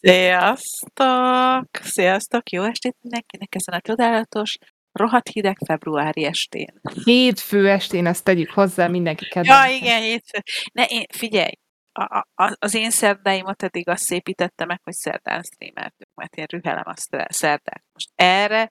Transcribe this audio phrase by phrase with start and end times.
[0.00, 1.68] Sziasztok!
[1.82, 2.50] Sziasztok!
[2.50, 4.58] Jó estét mindenkinek ezen a csodálatos,
[4.92, 6.80] rohadt hideg februári estén.
[7.04, 9.72] Hétfő estén, ezt tegyük hozzá, mindenki Ja, kedvence.
[9.74, 10.38] igen, hétfő.
[10.72, 11.52] Ne, én, figyelj!
[11.92, 16.82] A, a, az én szerdáimat eddig azt szépítette meg, hogy szerdán streameltünk, mert én rühelem
[16.86, 17.84] a sztre- szerdát.
[17.92, 18.68] Most erre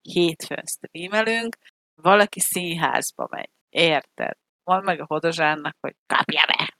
[0.00, 1.56] hétfőn streamelünk,
[1.94, 3.50] valaki színházba megy.
[3.68, 4.36] Érted?
[4.64, 6.76] Mondd meg a Hodozsánnak, hogy kapja be!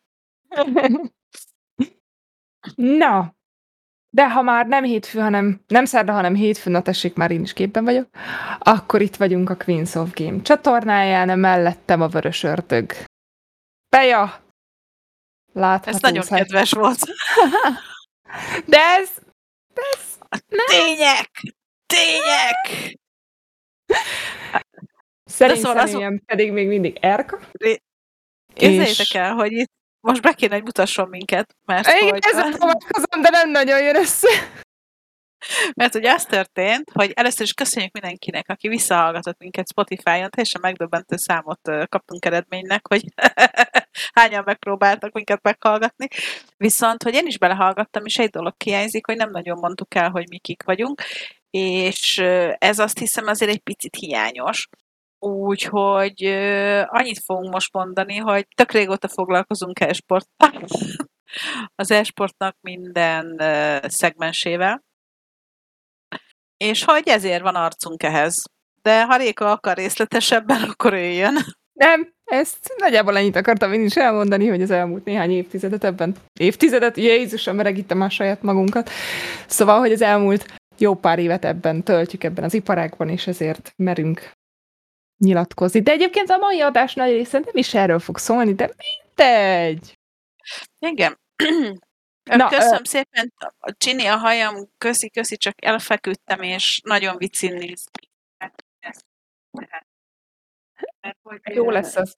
[2.99, 3.37] Na,
[4.11, 7.53] de ha már nem hétfő, hanem nem szerda, hanem hétfő, na tessék, már én is
[7.53, 8.09] képben vagyok,
[8.59, 12.93] akkor itt vagyunk a Queens of Game csatornáján, mellettem a vörös ördög.
[13.89, 14.43] Beja!
[15.53, 16.99] Látható Ez nagyon szer- kedves volt.
[18.73, 19.11] De ez...
[19.75, 20.19] De ez
[20.67, 21.31] Tények!
[21.87, 22.97] Tények!
[25.25, 27.39] szerint szóval az- személyem pedig még mindig Erka.
[28.55, 29.71] Képzeljétek el, hogy itt
[30.01, 33.97] most be kéne, hogy mutasson minket, mert Igen, hogy, ezzel próbálkozom, de nem nagyon jön
[33.97, 34.29] össze.
[35.75, 41.17] mert ugye az történt, hogy először is köszönjük mindenkinek, aki visszahallgatott minket Spotify-on, teljesen megdöbbentő
[41.17, 43.03] számot kaptunk eredménynek, hogy
[44.19, 46.09] hányan megpróbáltak minket meghallgatni.
[46.57, 50.29] Viszont, hogy én is belehallgattam, és egy dolog hiányzik, hogy nem nagyon mondtuk el, hogy
[50.29, 51.03] mi kik vagyunk,
[51.51, 52.19] és
[52.59, 54.69] ez azt hiszem azért egy picit hiányos.
[55.19, 56.25] Úgyhogy
[56.87, 60.53] annyit fogunk most mondani, hogy tök régóta foglalkozunk e-sporttal.
[61.75, 63.43] Az e-sportnak minden
[63.89, 64.83] szegmensével.
[66.57, 68.43] És hogy ezért van arcunk ehhez.
[68.83, 71.37] De ha Réka akar részletesebben, akkor jöjjön.
[71.73, 76.97] Nem, ezt nagyjából ennyit akartam én is elmondani, hogy az elmúlt néhány évtizedet ebben, évtizedet,
[76.97, 78.91] Jézusom, melegítem már saját magunkat.
[79.47, 80.47] Szóval, hogy az elmúlt
[80.79, 84.31] jó pár évet ebben töltjük, ebben az iparágban, és ezért merünk
[85.19, 85.81] nyilatkozni.
[85.81, 89.99] De egyébként a mai adás nagy része nem is erről fog szólni, de mindegy.
[90.79, 91.19] Igen.
[92.37, 97.85] Na, Köszönöm szépen, a Csini a hajam, köszi, köszi, csak elfeküdtem, és nagyon vicin néz
[101.43, 102.17] Jó lesz az.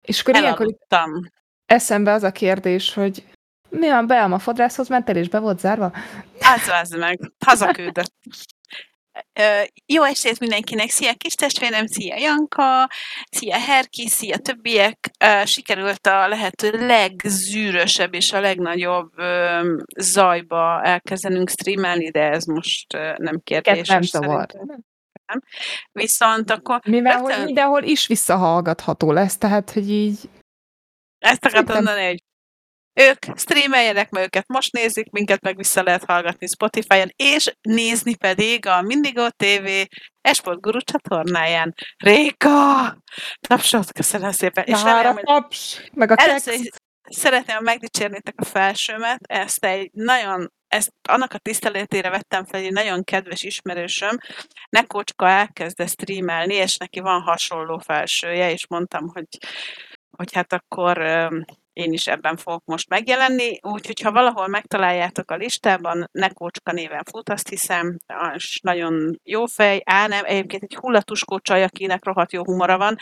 [0.00, 1.30] És akkor ilyenkor itt Elaludtam.
[1.66, 3.24] eszembe az a kérdés, hogy
[3.68, 5.92] mi van, Bealma fodrászhoz mentél, és be volt zárva?
[6.40, 7.18] Az, az meg.
[7.46, 8.14] Hazaküldött.
[9.86, 10.90] Jó estét mindenkinek!
[10.90, 12.90] Szia kis testvérem, szia Janka,
[13.30, 15.10] szia Herki, szia többiek!
[15.44, 19.12] Sikerült a lehető legzűrösebb és a legnagyobb
[19.96, 23.88] zajba elkezdenünk streamelni, de ez most nem kérdés.
[23.88, 24.46] nem zavar.
[25.92, 30.18] Viszont akkor Mivel hogy mindenhol is visszahallgatható lesz, tehát, hogy így
[31.18, 32.21] ezt akartam mondani, hogy
[32.94, 38.66] ők streameljenek, mert őket most nézik, minket meg vissza lehet hallgatni Spotify-on, és nézni pedig
[38.66, 39.68] a Mindigo TV
[40.20, 41.74] Esport Guru csatornáján.
[41.96, 42.50] Réka!
[43.40, 44.64] Tapsot, köszönöm szépen.
[44.64, 46.68] És remélem, taps, meg a először is
[47.02, 53.04] szeretném, megdicsérnétek a felsőmet, ezt egy nagyon, ezt annak a tiszteletére vettem fel, egy nagyon
[53.04, 54.18] kedves ismerősöm,
[54.68, 59.26] Nekócska elkezdte streamelni, és neki van hasonló felsője, és mondtam, hogy,
[60.16, 60.98] hogy hát akkor
[61.72, 67.30] én is ebben fogok most megjelenni, úgyhogy ha valahol megtaláljátok a listában, Nekócska néven fut,
[67.30, 67.96] azt hiszem,
[68.34, 72.96] és nagyon jó fej, á nem, egyébként egy hullatuskó csaj, akinek rohadt jó humora van,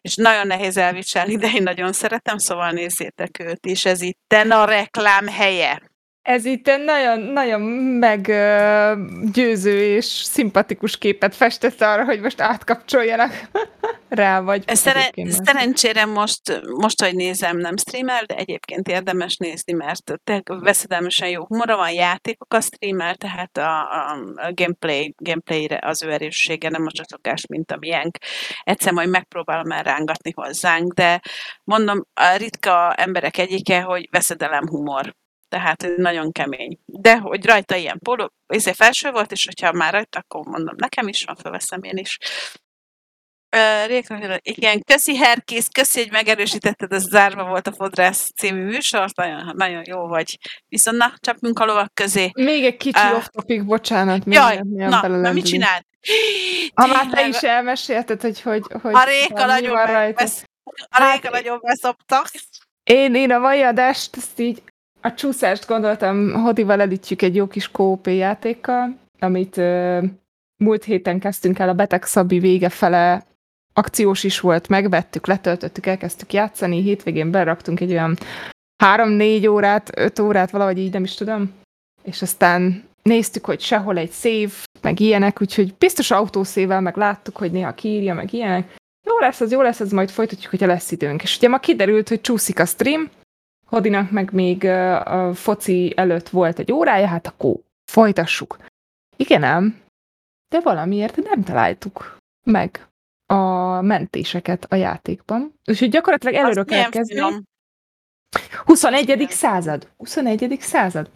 [0.00, 4.64] és nagyon nehéz elviselni, de én nagyon szeretem, szóval nézzétek őt is, ez itt a
[4.64, 5.94] reklám helye.
[6.26, 7.60] Ez itt nagyon, nagyon
[8.00, 13.32] meggyőző és szimpatikus képet festett arra, hogy most átkapcsoljanak
[14.08, 15.12] rá, vagy Szeren-
[15.44, 20.12] szerencsére most, most, hogy nézem, nem streamel, de egyébként érdemes nézni, mert
[20.44, 26.68] veszedelmesen jó humora van, játékokat streamel, tehát a, a, a gameplay, gameplayre az ő erőssége,
[26.68, 28.18] nem a csatogás, mint a miénk.
[28.62, 31.20] Egyszer majd megpróbálom elrángatni hozzánk, de
[31.64, 35.14] mondom, a ritka emberek egyike, hogy veszedelem humor.
[35.48, 36.78] Tehát ez nagyon kemény.
[36.84, 41.08] De hogy rajta ilyen póló, ezért felső volt, és hogyha már rajta, akkor mondom, nekem
[41.08, 42.18] is van, fölveszem én is.
[43.56, 49.16] Ö, Réka, igen, köszi Herkész, köszi, hogy megerősítetted, ez zárva volt a Fodrász című műsort,
[49.16, 50.38] nagyon, nagyon jó vagy.
[50.68, 52.30] Viszont na, csapjunk a lovak közé.
[52.34, 53.14] Még egy kicsi Á.
[53.14, 54.22] off topic, bocsánat.
[54.26, 55.86] Jaj, na, na mit csinált?
[56.74, 61.30] Ha már te is elmesélted, hogy hogy, hogy A Réka nagyon megvesz, a Hát- Réka
[61.30, 62.24] nagyon beszopta.
[62.84, 64.62] Én, én a mai adást, ezt így
[65.06, 70.02] a csúszást gondoltam, Hodival elütjük egy jó kis KOP játékkal, amit ö,
[70.56, 73.26] múlt héten kezdtünk el a Beteg Szabi vége fele
[73.74, 78.16] akciós is volt, megvettük, letöltöttük, elkezdtük játszani, hétvégén beraktunk egy olyan
[78.82, 81.52] három-négy órát, öt órát, valahogy így nem is tudom,
[82.02, 87.50] és aztán néztük, hogy sehol egy szév, meg ilyenek, úgyhogy biztos autószével meg láttuk, hogy
[87.50, 88.74] néha kiírja, meg ilyenek.
[89.06, 91.22] Jó lesz, az jó lesz, az majd folytatjuk, hogyha lesz időnk.
[91.22, 93.10] És ugye ma kiderült, hogy csúszik a stream,
[93.66, 97.54] Hodinak meg még a foci előtt volt egy órája, hát akkor
[97.92, 98.58] folytassuk.
[99.16, 99.80] Igen ám,
[100.48, 102.86] de valamiért nem találtuk meg
[103.26, 105.54] a mentéseket a játékban.
[105.64, 107.42] Úgyhogy gyakorlatilag előről kell kezdeni.
[108.64, 109.26] 21.
[109.30, 109.88] század.
[109.96, 110.56] 21.
[110.60, 111.10] század.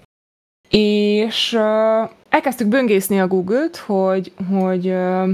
[0.69, 5.31] És uh, elkezdtük böngészni a Google-t, hogy, hogy uh,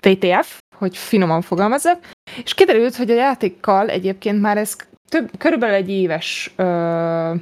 [0.00, 1.98] VTF, hogy finoman fogalmazok,
[2.44, 4.76] és kiderült, hogy a játékkal egyébként már ez
[5.14, 7.40] több, körülbelül egy éves uh,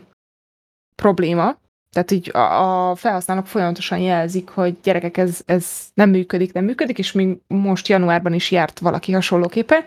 [0.94, 1.56] probléma,
[1.90, 6.98] tehát így a, a felhasználók folyamatosan jelzik, hogy gyerekek, ez, ez nem működik, nem működik,
[6.98, 9.84] és még most januárban is járt valaki hasonlóképpen.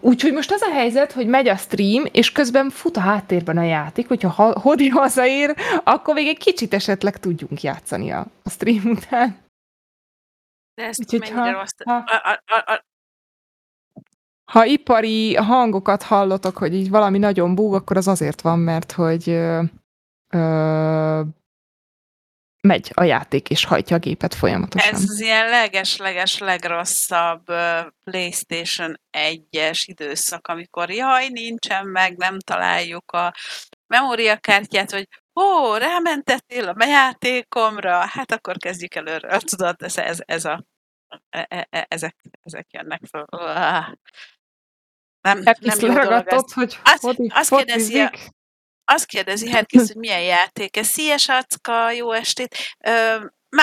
[0.00, 3.62] Úgyhogy most az a helyzet, hogy megy a stream, és közben fut a háttérben a
[3.62, 5.54] játék, hogyha Hodi hazaér,
[5.84, 9.38] akkor még egy kicsit esetleg tudjunk játszani a, a stream után.
[10.74, 11.76] De ezt Úgyhogy ha, rossz?
[11.84, 12.84] Ha, a, a, a...
[14.52, 19.28] ha ipari hangokat hallotok, hogy így valami nagyon búg, akkor az azért van, mert hogy
[19.28, 19.62] ö,
[20.28, 21.20] ö,
[22.60, 24.94] megy a játék, és hajtja a gépet folyamatosan.
[24.94, 27.44] Ez az ilyen leges-leges legrosszabb
[28.04, 33.32] PlayStation 1-es időszak, amikor jaj, nincsen meg, nem találjuk a
[33.86, 35.08] memóriakártyát, vagy
[35.40, 40.64] ó, rámentettél a játékomra, hát akkor kezdjük előről, tudod, ez, ez, ez a,
[41.30, 43.26] e, e, e, ezek, ezek jönnek fel.
[45.22, 46.52] Nem, nem jó dolog ez.
[46.52, 48.08] hogy azt, azt kérdezi,
[48.84, 50.86] azt kérdezi Herkész, hogy milyen játék ez.
[50.86, 52.56] Szia, Sacka, jó estét.
[52.84, 52.90] Ö,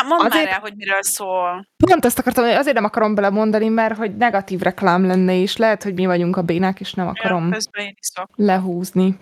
[0.07, 1.67] mondd azért, már el, hogy miről szól.
[1.85, 5.83] Pont ezt akartam, hogy azért nem akarom belemondani, mert hogy negatív reklám lenne, és lehet,
[5.83, 9.17] hogy mi vagyunk a bénák, és nem akarom ja, lehúzni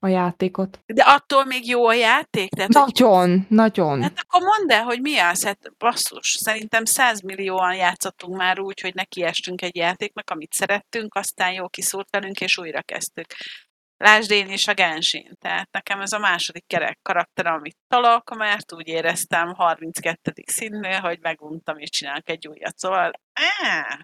[0.00, 0.80] a játékot.
[0.86, 2.50] De attól még jó a játék?
[2.50, 3.40] Tehát, nagyon, hogy...
[3.48, 4.02] nagyon.
[4.02, 8.80] Hát akkor mondd el, hogy mi az, hát basszus, szerintem 100 millióan játszottunk már úgy,
[8.80, 13.26] hogy nekiestünk egy játéknak, amit szerettünk, aztán jó kiszúrt velünk, és újra kezdtük.
[13.96, 15.36] Lásd én is a Genshin.
[15.38, 20.32] Tehát nekem ez a második kerek karakter, amit talak, mert úgy éreztem 32.
[20.46, 22.78] színnél, hogy meguntam és csinálok egy újat.
[22.78, 23.10] Szóval,
[23.62, 23.98] áh.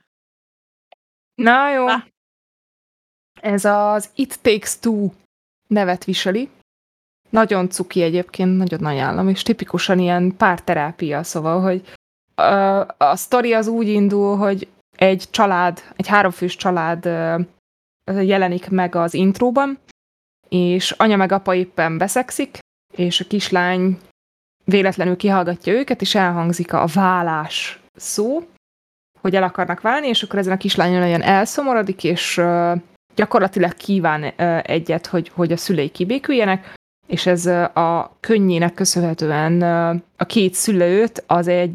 [1.35, 1.87] Na jó.
[1.87, 2.07] Na.
[3.41, 5.09] Ez az It Takes Two
[5.67, 6.49] nevet viseli.
[7.31, 11.83] Nagyon cuki egyébként, nagyon nagy állam, és tipikusan ilyen párterápia, szóval, hogy
[12.35, 12.45] a,
[12.97, 17.05] a sztori az úgy indul, hogy egy család, egy háromfős család
[18.05, 19.79] jelenik meg az intróban,
[20.49, 22.59] és anya meg apa éppen beszekszik,
[22.97, 23.99] és a kislány
[24.65, 28.49] véletlenül kihallgatja őket, és elhangzik a vállás szó,
[29.21, 32.41] hogy el akarnak válni, és akkor ezen a kislány nagyon elszomorodik, és
[33.17, 34.23] gyakorlatilag kíván
[34.63, 36.75] egyet, hogy, hogy a szülei kibéküljenek,
[37.07, 39.63] és ez a könnyének köszönhetően
[40.17, 41.73] a két szülőt az egy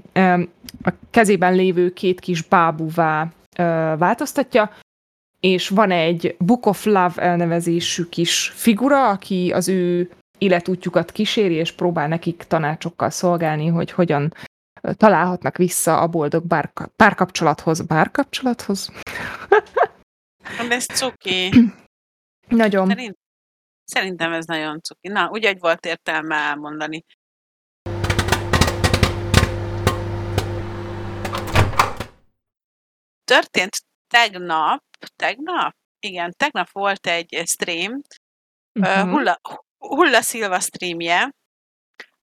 [0.84, 3.28] a kezében lévő két kis bábúvá
[3.98, 4.72] változtatja,
[5.40, 11.72] és van egy Book of Love elnevezésű kis figura, aki az ő életútjukat kíséri, és
[11.72, 14.34] próbál nekik tanácsokkal szolgálni, hogy hogyan
[14.98, 17.82] találhatnak vissza a boldog bár, párkapcsolathoz.
[17.82, 18.92] Bárkapcsolathoz?
[20.70, 21.50] Ez cuki.
[22.48, 22.88] Nagyon.
[22.88, 23.18] Szerint,
[23.84, 25.08] szerintem ez nagyon cuki.
[25.08, 27.06] Na, úgy egy volt értelme elmondani.
[33.24, 34.84] Történt tegnap,
[35.16, 35.76] tegnap?
[36.00, 38.02] Igen, tegnap volt egy stream,
[38.80, 39.10] uh-huh.
[39.10, 39.40] Hulla,
[39.78, 41.32] Hulla Szilva streamje,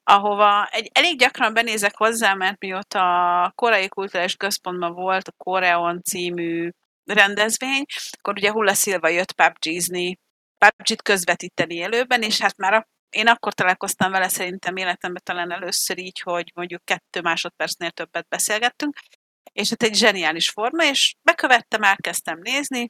[0.02, 6.02] ahova egy, elég gyakran benézek hozzá, mert mióta a Koreai Kulturális Központban volt a Koreon
[6.02, 6.70] című
[7.12, 10.18] rendezvény, akkor ugye Hulla Szilva jött PUBG-zni,
[10.58, 15.98] PUBG-t közvetíteni élőben, és hát már a, én akkor találkoztam vele szerintem életemben talán először
[15.98, 18.98] így, hogy mondjuk kettő másodpercnél többet beszélgettünk,
[19.52, 22.88] és hát egy zseniális forma, és bekövettem, elkezdtem nézni,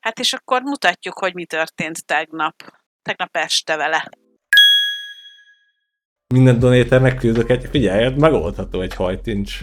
[0.00, 2.54] hát és akkor mutatjuk, hogy mi történt tegnap,
[3.02, 4.08] tegnap este vele.
[6.34, 9.58] Minden donéternek küldök egy, figyelj, hát megoldható egy hajtincs.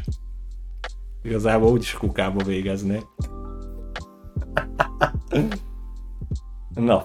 [1.23, 3.03] Igazából úgyis kukába végezni.
[6.75, 7.03] Na,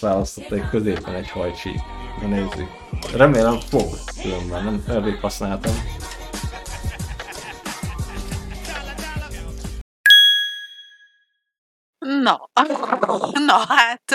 [0.00, 1.80] választotta egy középen egy hajcsík.
[2.20, 2.68] Na nézzük.
[3.16, 3.88] Remélem fog,
[4.22, 5.72] különben nem elvég használtam.
[11.98, 12.50] Na,
[13.46, 14.14] na hát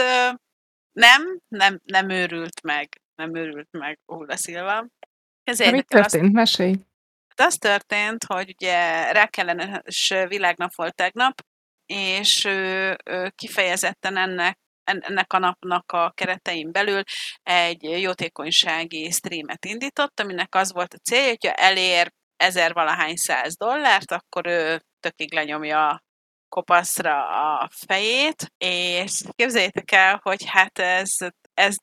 [0.92, 3.02] nem, nem, nem őrült meg.
[3.16, 4.86] Nem őrült meg Ulla Szilva.
[5.44, 6.24] Ezért mi történt?
[6.24, 6.76] Azt, Mesélj!
[7.28, 11.42] Hát az történt, hogy ugye rákellenes világnap volt tegnap,
[11.88, 12.96] és ő,
[13.36, 17.04] kifejezetten ennek ennek a napnak a keretein belül
[17.44, 24.12] egy jótékonysági streamet indított, aminek az volt a célja, hogyha elér ezer valahány száz dollárt,
[24.12, 26.04] akkor ő tökig lenyomja
[26.50, 27.28] kopaszra
[27.60, 31.10] a fejét, és képzeljétek el, hogy hát ez,
[31.54, 31.76] ez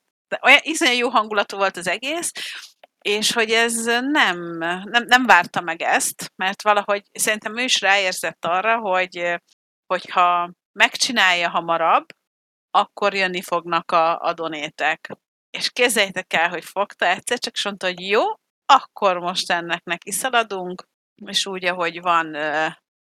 [0.43, 2.31] olyan iszonyú jó hangulatú volt az egész,
[2.99, 8.45] és hogy ez nem, nem, nem várta meg ezt, mert valahogy szerintem ő is ráérzett
[8.45, 9.41] arra, hogy
[9.87, 12.07] hogyha megcsinálja hamarabb,
[12.71, 15.11] akkor jönni fognak a, a donétek.
[15.51, 18.23] És képzeljétek el, hogy fogta egyszer, csak is mondta, hogy jó,
[18.67, 20.85] akkor most ennek neki szaladunk,
[21.23, 22.37] és úgy, ahogy van,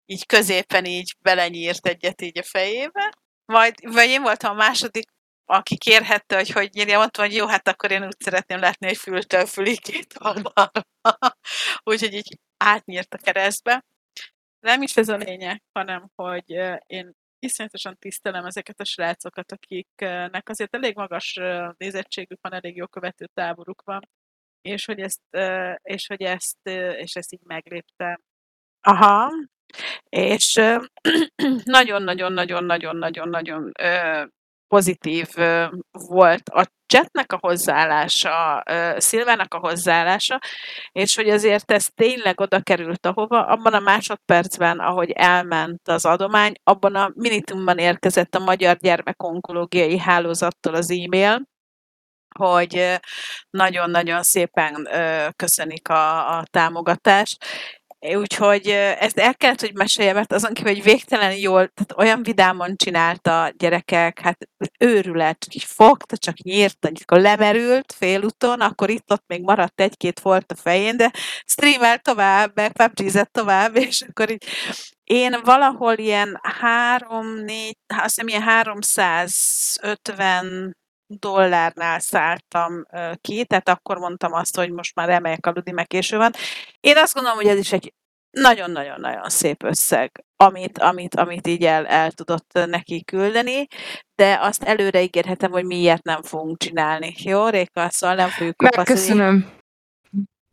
[0.06, 3.12] így középen így belenyírt egyet így a fejébe.
[3.44, 5.12] Majd, vagy én voltam a második,
[5.44, 8.96] aki kérhette, hogy hogy nyírja, mondtam, hogy jó, hát akkor én úgy szeretném látni, hogy
[8.96, 10.70] fültől fülig két oldalra.
[11.90, 13.84] Úgyhogy így átnyírt a keresztbe.
[14.64, 16.50] Nem is ez a lényeg, hanem hogy
[16.87, 21.40] én iszonyatosan tisztelem ezeket a srácokat, akiknek azért elég magas
[21.76, 24.09] nézettségük van, elég jó követő táboruk van,
[24.62, 25.21] és hogy ezt,
[25.83, 26.59] és hogy ezt,
[26.97, 28.21] és ezt így meglépte.
[28.80, 29.30] Aha,
[30.09, 30.54] és
[31.64, 33.73] nagyon-nagyon-nagyon-nagyon-nagyon-nagyon
[34.74, 35.28] pozitív
[35.90, 38.62] volt a chatnek a hozzáállása,
[38.96, 40.40] Szilvának a hozzáállása,
[40.92, 46.52] és hogy azért ez tényleg oda került ahova, abban a másodpercben, ahogy elment az adomány,
[46.62, 51.42] abban a minitumban érkezett a Magyar Gyermekonkológiai Hálózattól az e-mail,
[52.38, 53.00] hogy
[53.50, 54.88] nagyon-nagyon szépen
[55.36, 57.44] köszönik a, a támogatást,
[58.12, 58.68] Úgyhogy
[58.99, 63.52] ezt el kellett, hogy mesélje, mert azon kívül, hogy végtelen jól, tehát olyan vidámon csinálta
[63.56, 70.20] gyerekek, hát őrület, így fogta, csak nyírt, amikor lemerült félúton, akkor itt-ott még maradt egy-két
[70.20, 71.11] volt a fején, de
[71.46, 72.73] streamel tovább, meg
[73.30, 74.44] tovább, és akkor így
[75.04, 82.84] én valahol ilyen három, négy, azt hiszem ilyen 350 dollárnál szálltam
[83.20, 86.32] ki, tehát akkor mondtam azt, hogy most már emeljek a Ludi, meg késő van.
[86.80, 87.94] Én azt gondolom, hogy ez is egy
[88.30, 93.66] nagyon-nagyon-nagyon szép összeg, amit, amit, amit így el, el tudott neki küldeni,
[94.14, 97.14] de azt előre ígérhetem, hogy miért nem fogunk csinálni.
[97.16, 97.88] Jó, Réka?
[97.90, 99.00] Szóval nem fogjuk kopaszolni.
[99.00, 99.62] Köszönöm.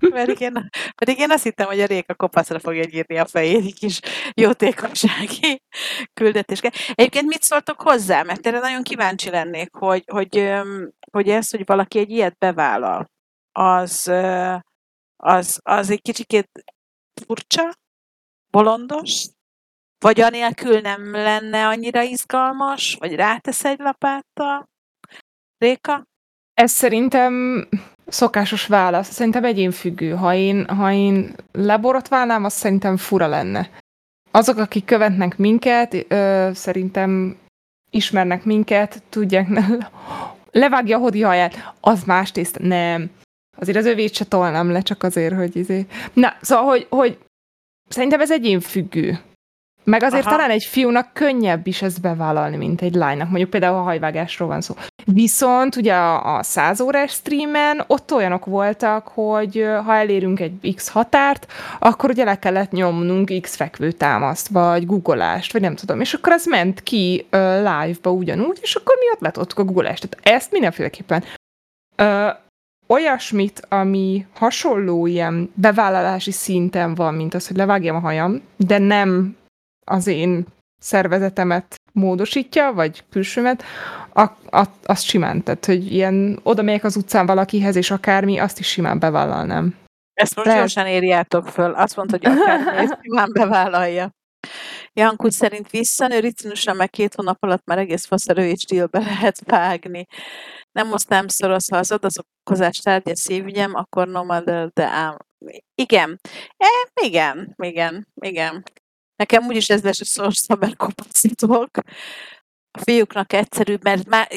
[0.10, 3.74] Pedig én, pedig én azt hittem, hogy a Réka kopaszra fogja írni a fejét egy
[3.74, 4.00] kis
[4.34, 5.62] jótékonysági
[6.14, 6.60] küldetés.
[6.94, 8.24] Egyébként mit szóltok hozzá?
[8.24, 10.52] Mert erre nagyon kíváncsi lennék, hogy, hogy,
[11.12, 13.12] hogy ez, hogy valaki egy ilyet bevállal,
[13.52, 14.08] az,
[15.16, 16.50] az, az egy kicsikét
[17.26, 17.74] furcsa,
[18.52, 19.28] bolondos,
[20.00, 24.70] vagy anélkül nem lenne annyira izgalmas, vagy rátesz egy lapáttal?
[25.58, 26.10] Réka?
[26.54, 27.68] Ez szerintem
[28.08, 29.12] szokásos válasz.
[29.12, 30.12] Szerintem egyénfüggő.
[30.12, 33.70] Ha én, ha én leborotválnám, az szerintem fura lenne.
[34.32, 37.38] Azok, akik követnek minket, ö, szerintem
[37.90, 39.66] ismernek minket, tudják, ne,
[40.52, 43.10] levágja a hodi haját, az más tészt, nem.
[43.58, 45.86] Azért az övét se tolnám le, csak azért, hogy izé...
[46.14, 47.18] Na, szóval, hogy, hogy
[47.90, 49.20] szerintem ez egyénfüggő.
[49.84, 50.36] Meg azért Aha.
[50.36, 53.28] talán egy fiúnak könnyebb is ezt bevállalni, mint egy lánynak.
[53.28, 54.76] Mondjuk például a hajvágásról van szó.
[55.06, 60.90] Viszont ugye a, a 100 órás streamen ott olyanok voltak, hogy ha elérünk egy X
[60.90, 66.00] határt, akkor ugye le kellett nyomnunk X fekvő támaszt, vagy googleást, vagy nem tudom.
[66.00, 70.10] És akkor ez ment ki uh, live-ba ugyanúgy, és akkor mi ott letoltuk a googleást.
[70.10, 71.24] Tehát ezt mindenféleképpen
[71.98, 72.30] uh,
[72.88, 79.40] olyasmit, ami hasonló ilyen bevállalási szinten van, mint az, hogy levágjam a hajam, de nem
[79.92, 80.46] az én
[80.80, 83.64] szervezetemet módosítja, vagy külsőmet,
[84.14, 84.22] a,
[84.58, 85.44] a, azt simán.
[85.44, 89.76] Tehát, hogy ilyen oda megyek az utcán valakihez, és akármi, azt is simán bevállalnám.
[90.14, 90.62] Ezt most Lehet...
[90.62, 91.74] gyorsan írjátok föl.
[91.74, 94.12] Azt mondta, hogy akármi, simán bevállalja.
[94.94, 100.06] Jankut szerint visszanő, ricinusan meg két hónap alatt már egész faszerői stílbe lehet vágni.
[100.72, 104.44] Nem most nem szoros, ha az adakozás tárgya szívügyem, akkor nomad,
[104.74, 105.18] de ám.
[105.76, 106.20] Igen.
[106.58, 106.68] E,
[107.02, 108.64] igen, igen, igen.
[109.22, 111.70] Nekem úgyis ez lesz a szorszaber kopaszítók.
[112.72, 114.28] A fiúknak egyszerűbb, mert már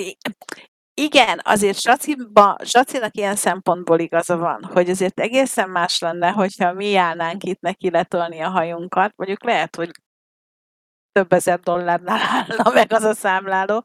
[0.94, 6.96] igen, azért Saciba, Sacinak ilyen szempontból igaza van, hogy azért egészen más lenne, hogyha mi
[6.96, 9.90] állnánk itt neki letolni a hajunkat, mondjuk lehet, hogy
[11.12, 13.82] több ezer dollárnál állna meg az a számláló,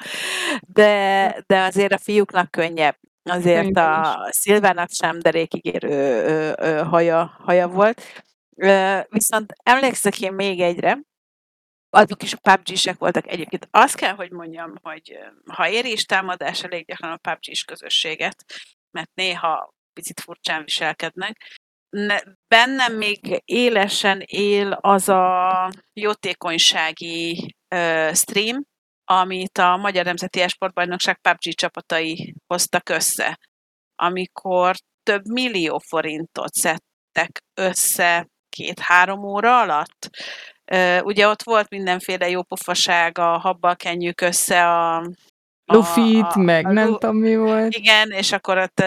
[0.68, 2.98] de, de azért a fiúknak könnyebb.
[3.24, 6.54] Azért a Szilvának sem derékigérő
[6.90, 8.02] haja, haja volt.
[9.10, 11.00] Viszont emlékszek én még egyre,
[11.90, 13.68] azok is a pubg voltak egyébként.
[13.72, 18.44] Azt kell, hogy mondjam, hogy ha éri is támadás, elég gyakran a pubg közösséget,
[18.92, 21.60] mert néha picit furcsán viselkednek.
[21.90, 27.56] Ne, bennem még élesen él az a jótékonysági
[28.14, 28.64] stream,
[29.04, 33.40] amit a Magyar Nemzeti Esportbajnokság PUBG csapatai hoztak össze,
[33.96, 40.10] amikor több millió forintot szedtek össze két-három óra alatt.
[41.04, 44.96] Ugye ott volt mindenféle jópofaság, a habbal kenjük össze a
[45.72, 47.74] a- Lufit, a- meg a nem tudom mi volt.
[47.76, 48.84] Igen, és akkor ott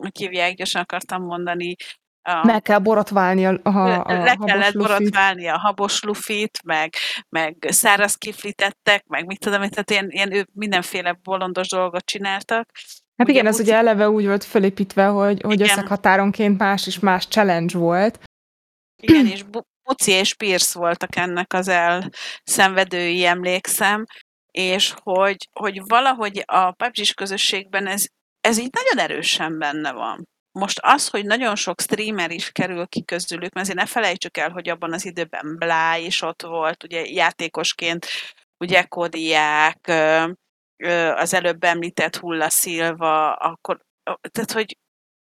[0.00, 1.74] hogy hívják, gyorsan akartam mondani.
[2.22, 6.94] A, Meg kell borotválni a, a, a le kellett borotválni a habos lufit, meg,
[7.28, 12.70] meg száraz kiflit ettek, meg mit tudom, tehát ilyen, ilyen ő mindenféle bolondos dolgot csináltak.
[13.16, 16.98] Hát Ugye igen, ez Buci- ugye eleve úgy volt fölépítve, hogy, hogy összeghatáronként más és
[16.98, 18.18] más challenge volt.
[19.02, 24.04] Igen, és Bu- Buci és Pierce voltak ennek az elszenvedői, emlékszem,
[24.50, 28.06] és hogy, hogy valahogy a pubg közösségben ez,
[28.40, 30.28] ez így nagyon erősen benne van.
[30.58, 34.50] Most az, hogy nagyon sok streamer is kerül ki közülük, mert azért ne felejtsük el,
[34.50, 38.06] hogy abban az időben Blá is ott volt, ugye játékosként,
[38.64, 39.92] ugye Kodiák,
[41.14, 43.80] az előbb említett Hulla Szilva, akkor,
[44.30, 44.76] tehát hogy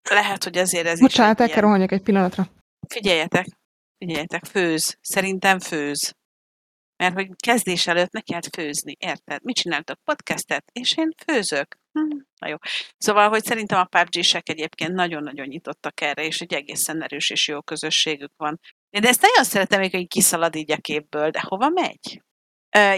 [0.10, 2.48] lehet, hogy azért ez Bocsánat, is el egy kell rohanjak egy pillanatra.
[2.88, 3.48] Figyeljetek,
[3.98, 4.98] figyeljetek, főz.
[5.02, 6.16] Szerintem főz.
[6.98, 9.44] Mert hogy kezdés előtt ne kellett főzni, érted?
[9.44, 10.00] Mit csináltak?
[10.04, 11.80] Podcastet, és én főzök.
[11.92, 12.56] Hm, na jó.
[12.98, 17.62] Szóval, hogy szerintem a PUBG-sek egyébként nagyon-nagyon nyitottak erre, és egy egészen erős és jó
[17.62, 18.60] közösségük van.
[18.90, 22.22] De ezt nagyon szeretem, még, hogy kiszalad így a képből, de hova megy?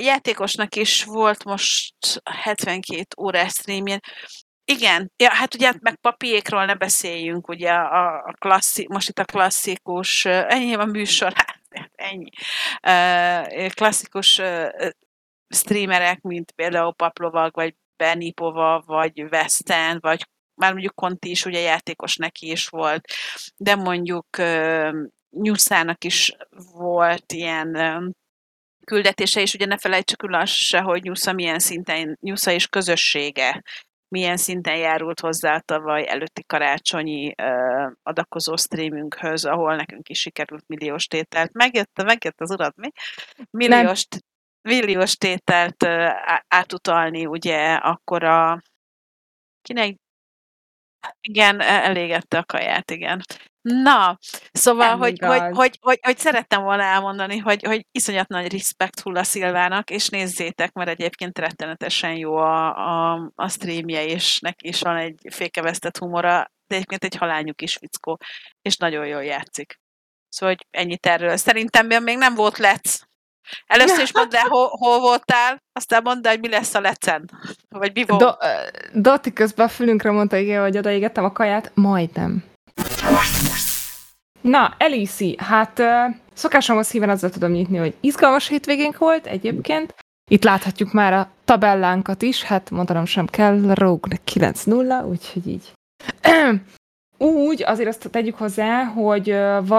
[0.01, 3.99] Játékosnak is volt most 72 órás streamjén.
[4.71, 9.25] Igen, ja, hát ugye meg papiékról ne beszéljünk, ugye a, a klasszi, most itt a
[9.25, 12.29] klasszikus, ennyi a műsor, hát ennyi,
[12.81, 14.41] Ö, klasszikus
[15.49, 22.15] streamerek, mint például Paplovag, vagy Benipova, vagy Western, vagy már mondjuk Conti is ugye játékos
[22.15, 23.05] neki is volt,
[23.57, 24.27] de mondjuk
[25.29, 26.35] Nyuszának is
[26.73, 27.75] volt ilyen
[28.85, 33.63] küldetése, és ugye ne felejtsük el se, hogy Nyusza milyen szinten, Nyusza és közössége
[34.07, 40.67] milyen szinten járult hozzá a tavaly előtti karácsonyi ö, adakozó streamünkhöz, ahol nekünk is sikerült
[40.67, 41.53] milliós tételt.
[41.53, 42.89] Megjött, megjött az urat, mi?
[43.51, 44.07] Milliós,
[44.61, 46.07] milliós tételt ö,
[46.47, 48.61] átutalni, ugye, akkor a
[49.61, 49.95] kinek
[51.21, 53.21] igen, e- elégette a kaját, igen.
[53.67, 54.17] Na,
[54.51, 55.55] szóval, Nem hogy, hogy, igaz.
[55.55, 60.73] hogy, hogy, hogy szerettem volna elmondani, hogy, hogy iszonyat nagy respekt Hulla Szilvának, és nézzétek,
[60.73, 66.51] mert egyébként rettenetesen jó a, a, a streamje, és neki is van egy fékevesztett humora,
[66.67, 68.17] de egyébként egy halányuk is fickó,
[68.61, 69.79] és nagyon jól játszik.
[70.29, 71.37] Szóval, hogy ennyit erről.
[71.37, 72.99] Szerintem még nem volt lec.
[73.65, 77.29] Először is mondd el, hol, hol voltál, aztán mondd el, hogy mi lesz a lecen.
[77.69, 78.21] Vagy mi volt.
[78.21, 81.71] Do, ö, Dotti közben a fülünkre mondta, igen, hogy odaégettem a kaját.
[81.73, 82.43] Majdnem.
[84.47, 85.81] Na, Elisi, hát
[86.33, 89.95] szokásomhoz híven azzal tudom nyitni, hogy izgalmas hétvégénk volt egyébként.
[90.31, 95.73] Itt láthatjuk már a tabellánkat is, hát mondanom sem kell, Rogue 9-0, úgyhogy így.
[97.19, 99.35] Úgy, azért azt tegyük hozzá, hogy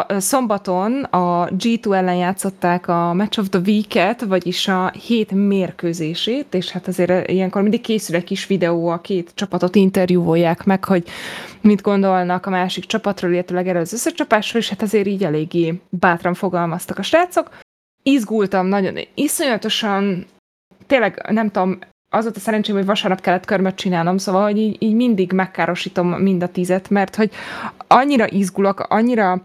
[0.09, 6.71] szombaton a G2 ellen játszották a Match of the Week-et, vagyis a hét mérkőzését, és
[6.71, 11.09] hát azért ilyenkor mindig készül egy kis videó, a két csapatot interjúvolják meg, hogy
[11.61, 16.35] mit gondolnak a másik csapatról, illetőleg erről az összecsapásról, és hát azért így eléggé bátran
[16.35, 17.59] fogalmaztak a srácok.
[18.03, 20.27] Izgultam nagyon, iszonyatosan,
[20.87, 21.79] tényleg nem tudom,
[22.11, 26.09] az volt a szerencsém, hogy vasárnap kellett körmöt csinálnom, szóval, hogy így, így mindig megkárosítom
[26.09, 27.31] mind a tizet, mert hogy
[27.87, 29.43] annyira izgulok, annyira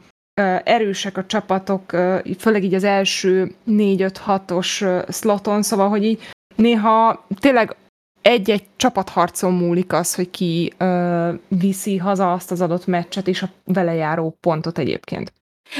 [0.63, 1.91] erősek a csapatok,
[2.38, 6.21] főleg így az első 4-5-6-os szloton, szóval, hogy így
[6.56, 7.76] néha tényleg
[8.21, 10.73] egy-egy csapatharcon múlik az, hogy ki
[11.47, 15.34] viszi haza azt az adott meccset és a vele járó pontot egyébként.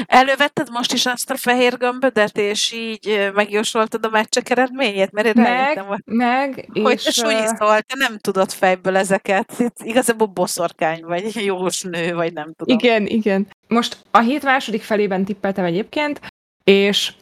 [0.06, 5.12] Elővetted most is azt a fehér gömbödet, és így megjósoltad a meccsek eredményét?
[5.12, 9.52] Mert én Meg, hogy, meg, hogy te és szóval, te nem tudod fejből ezeket.
[9.58, 12.78] Itt igazából boszorkány vagy, jós nő, vagy nem tudom.
[12.78, 13.48] Igen, igen.
[13.68, 16.20] Most a hét második felében tippeltem egyébként,
[16.64, 17.12] és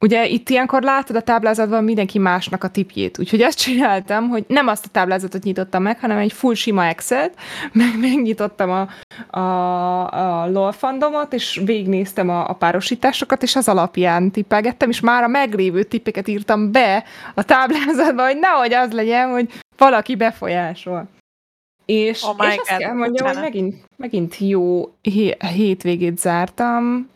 [0.00, 3.18] ugye itt ilyenkor látod a táblázatban mindenki másnak a tipjét.
[3.18, 7.34] Úgyhogy azt csináltam, hogy nem azt a táblázatot nyitottam meg, hanem egy full sima Excel-t,
[7.72, 8.88] meg megnyitottam a,
[9.38, 15.22] a, a LOL fandomot, és végignéztem a, a párosításokat, és az alapján tippelgettem, és már
[15.22, 21.08] a meglévő tippeket írtam be a táblázatba, hogy nehogy az legyen, hogy valaki befolyásol.
[21.84, 27.08] És, Oh és azt God, kell mondjam, hogy megint, megint jó hé- hétvégét zártam.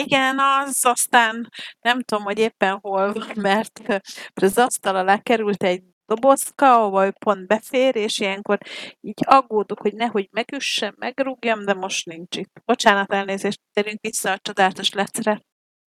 [0.00, 4.02] Igen, az aztán nem tudom, hogy éppen hol van, mert
[4.34, 8.58] az asztal alá került egy dobozka, ahol pont befér, és ilyenkor
[9.00, 12.62] így aggódok, hogy nehogy megüssem, megrúgjam, de most nincs itt.
[12.64, 15.40] Bocsánat, elnézést, térjünk vissza a csodálatos lecre.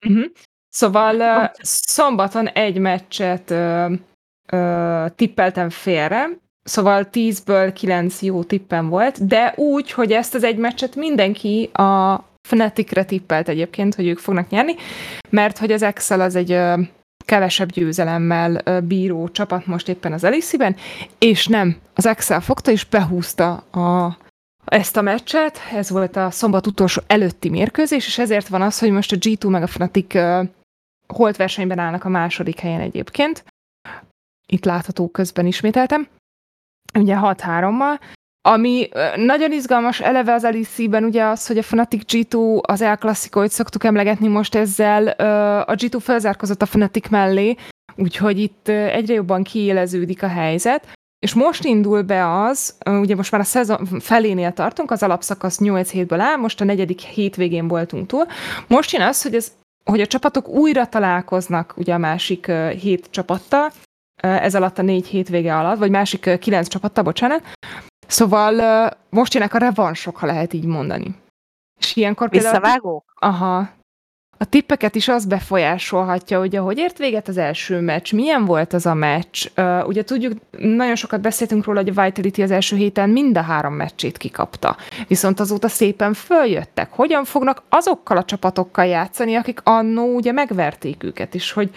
[0.06, 0.26] Uh-huh.
[0.70, 3.92] Szóval uh, szombaton egy meccset uh,
[4.52, 6.30] uh, tippeltem félre,
[6.64, 12.24] szóval 10-ből 9 jó tippem volt, de úgy, hogy ezt az egy meccset mindenki a
[12.48, 14.76] Fnaticre tippelt egyébként, hogy ők fognak nyerni,
[15.30, 16.60] mert hogy az Excel az egy
[17.26, 20.76] kevesebb győzelemmel bíró csapat most éppen az Elisiben,
[21.18, 24.18] és nem, az Excel fogta és behúzta a,
[24.66, 28.92] ezt a meccset, ez volt a szombat utolsó előtti mérkőzés, és ezért van az, hogy
[28.92, 30.44] most a G2 meg a Fnatic ö,
[31.08, 33.44] holt versenyben állnak a második helyen egyébként.
[34.48, 36.08] Itt látható közben ismételtem.
[36.94, 38.00] Ugye 6-3-mal.
[38.42, 43.52] Ami nagyon izgalmas eleve az LEC-ben ugye az, hogy a Fnatic G2 az El Clasico-t
[43.52, 45.08] szoktuk emlegetni most ezzel,
[45.68, 47.56] a G2 felzárkozott a Fnatic mellé,
[47.96, 50.88] úgyhogy itt egyre jobban kiéleződik a helyzet.
[51.20, 55.90] És most indul be az, ugye most már a szezon felénél tartunk, az alapszakasz 8
[55.90, 58.26] hétből áll, most a negyedik hétvégén voltunk túl.
[58.68, 59.52] Most jön az, hogy, ez,
[59.84, 63.72] hogy a csapatok újra találkoznak ugye a másik hét csapattal,
[64.22, 67.44] ez alatt a négy hétvége alatt, vagy másik kilenc csapattal, bocsánat,
[68.10, 71.16] Szóval most jönnek a revansok, ha lehet így mondani.
[71.80, 72.60] És ilyenkor például...
[72.60, 73.14] Visszavágók?
[73.20, 73.70] Aha.
[74.42, 78.86] A tippeket is az befolyásolhatja, hogy ahogy ért véget az első meccs, milyen volt az
[78.86, 79.48] a meccs.
[79.58, 83.42] Uh, ugye tudjuk, nagyon sokat beszéltünk róla, hogy a Vitality az első héten mind a
[83.42, 84.78] három meccsét kikapta.
[85.08, 86.92] Viszont azóta szépen följöttek.
[86.92, 91.70] Hogyan fognak azokkal a csapatokkal játszani, akik annó ugye megverték őket, és hogy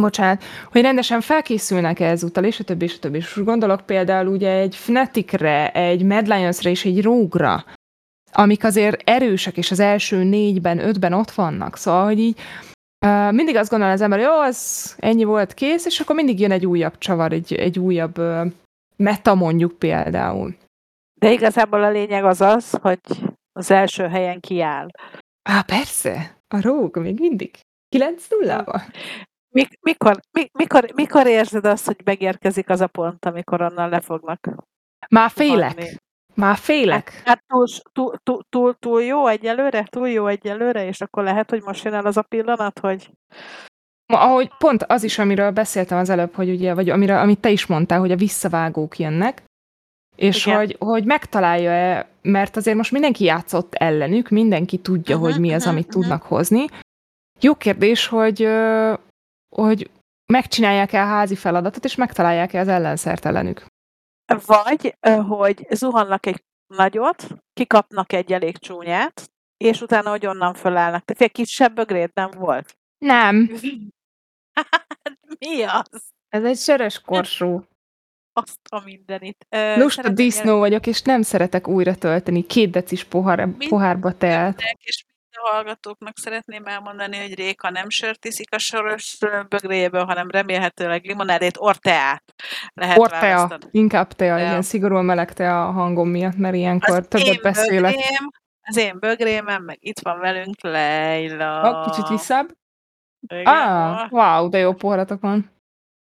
[0.00, 3.16] bocsánat, hogy rendesen felkészülnek -e ezúttal, és a többi, és a többi.
[3.16, 7.64] És gondolok például ugye egy Fnaticre, egy Mad Lions-re és egy Rogue-ra,
[8.32, 11.76] amik azért erősek, és az első négyben, ötben ott vannak.
[11.76, 12.40] Szóval, hogy így
[13.06, 16.50] uh, mindig azt gondol az ember, jó, az ennyi volt kész, és akkor mindig jön
[16.50, 18.46] egy újabb csavar, egy, egy újabb uh,
[18.96, 20.54] meta mondjuk például.
[21.20, 23.00] De igazából a lényeg az az, hogy
[23.52, 24.88] az első helyen kiáll.
[25.42, 27.50] Á, persze, a Rogue még mindig.
[27.88, 28.64] 9 0
[29.54, 34.00] Mik, mikor, mi, mikor, mikor érzed azt, hogy megérkezik az a pont, amikor onnan le
[34.00, 34.48] fognak?
[35.08, 35.70] Már félek.
[35.70, 35.96] zuhanni?
[36.34, 37.22] Már félek.
[37.24, 39.82] Hát túl, túl, túl, túl, túl jó egyelőre?
[39.82, 40.86] Túl jó egyelőre?
[40.86, 43.10] És akkor lehet, hogy most jön el az a pillanat, hogy
[44.06, 47.50] Ma, ahogy pont az is, amiről beszéltem az előbb, hogy ugye, vagy amire, amit te
[47.50, 49.42] is mondtál, hogy a visszavágók jönnek,
[50.16, 50.58] és Igen.
[50.58, 55.62] hogy, hogy megtalálja-e, mert azért most mindenki játszott ellenük, mindenki tudja, Mhm, hogy mi az,
[55.62, 56.00] mhm, amit mhm.
[56.00, 56.64] tudnak hozni.
[57.40, 58.48] Jó kérdés, hogy,
[59.54, 59.90] hogy
[60.32, 63.66] megcsinálják-e a házi feladatot, és megtalálják-e az ellenszert ellenük.
[64.46, 64.96] Vagy,
[65.28, 71.04] hogy zuhannak egy nagyot, kikapnak egy elég csúnyát, és utána, hogy onnan fölállnak.
[71.04, 72.76] Tehát egy kisebb bögréd nem volt.
[72.98, 73.50] Nem,
[75.38, 76.12] Mi az?
[76.28, 77.64] ez egy sörös korsó.
[78.32, 79.46] Azt a mindenit.
[79.48, 82.46] Ö, Lusta disznó vagyok, és nem szeretek újra tölteni.
[82.46, 84.08] Két decis pohár, pohárba.
[84.08, 85.04] Mindenkinek és
[85.50, 92.24] hallgatóknak szeretném elmondani, hogy Réka nem sört iszik a soros bögréjéből, hanem remélhetőleg limonádét, orteát
[92.74, 93.64] lehet Ortea, választani.
[93.70, 94.46] inkább tea, Tea.
[94.46, 97.94] igen, szigorúan meleg tea a hangom miatt, mert ilyenkor Az többet én beszélek.
[97.94, 98.28] bögrém,
[98.62, 101.60] az én bögrémem, meg itt van velünk Leila.
[101.72, 102.48] Ha, kicsit visszább.
[103.28, 105.52] Igen, Ah, wow, de jó poharatok van.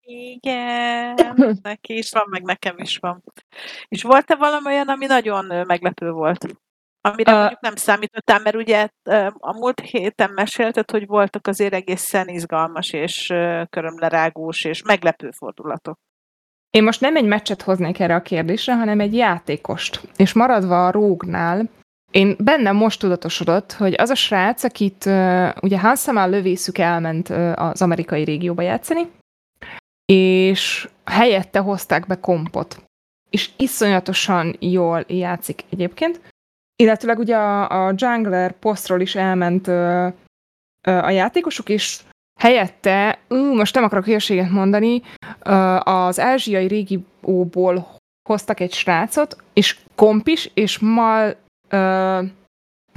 [0.09, 1.15] Igen,
[1.61, 3.23] neki is van, meg nekem is van.
[3.87, 6.45] És volt-e valami olyan, ami nagyon meglepő volt?
[7.11, 8.87] Amire Ö, mondjuk nem számítottál, mert ugye
[9.33, 13.33] a múlt héten mesélted, hogy voltak azért egészen izgalmas és
[13.69, 15.97] körömlerágós és meglepő fordulatok.
[16.69, 20.01] Én most nem egy meccset hoznék erre a kérdésre, hanem egy játékost.
[20.15, 21.69] És maradva a Rógnál,
[22.11, 27.51] én bennem most tudatosodott, hogy az a srác, akit uh, ugye Hansamán lövészük elment uh,
[27.55, 29.11] az amerikai régióba játszani,
[30.05, 32.81] és helyette hozták be kompot.
[33.29, 36.21] És iszonyatosan jól játszik egyébként.
[36.83, 40.05] Illetőleg ugye a, a jungler posztról is elment uh,
[40.87, 41.99] uh, a játékosok, és
[42.39, 45.01] helyette, ú, most nem akarok hülyeséget mondani,
[45.43, 45.51] ö,
[45.83, 47.95] az ázsiai régióból
[48.29, 51.35] hoztak egy srácot, és kompis, és mal...
[51.69, 52.23] Ö,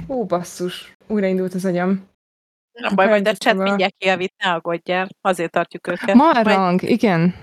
[0.07, 2.07] ó, basszus, újraindult az agyam.
[2.79, 6.15] Nem baj, majd a chat a- mindjárt kijavít, ne aggódjál, azért tartjuk őket.
[6.15, 7.35] Majd Marrang, igen.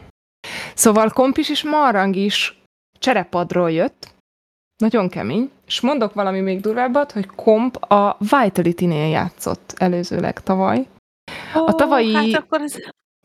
[0.74, 2.61] Szóval kompis és Marrang is
[2.98, 4.14] cserepadról jött,
[4.77, 10.87] nagyon kemény, és mondok valami még durvábbat, hogy komp a Vitality-nél játszott előzőleg tavaly.
[11.57, 12.74] Ó, tavalyi- Hát akkor ez...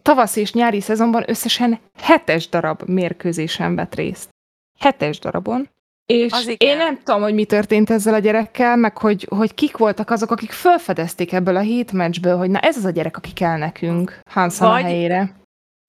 [0.02, 4.30] tavasz és nyári szezonban összesen hetes darab mérkőzésen vett részt.
[4.80, 5.70] Hetes darabon.
[6.06, 6.70] És Az igen.
[6.70, 10.32] én nem tudom, hogy mi történt ezzel a gyerekkel, meg hogy, hogy kik voltak azok,
[10.32, 14.20] akik felfedezték ebből a hét meccsből, hogy na ez az a gyerek, aki kell nekünk
[14.36, 15.34] a Vagy- helyére.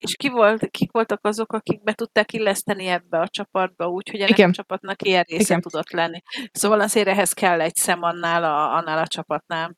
[0.05, 4.31] És ki volt, kik voltak azok, akik be tudták illeszteni ebbe a csapatba, úgyhogy ennek
[4.39, 4.49] Igen.
[4.49, 5.61] a csapatnak ilyen része Igen.
[5.61, 6.23] tudott lenni.
[6.53, 9.77] Szóval azért ehhez kell egy szem annál a, annál a csapatnál.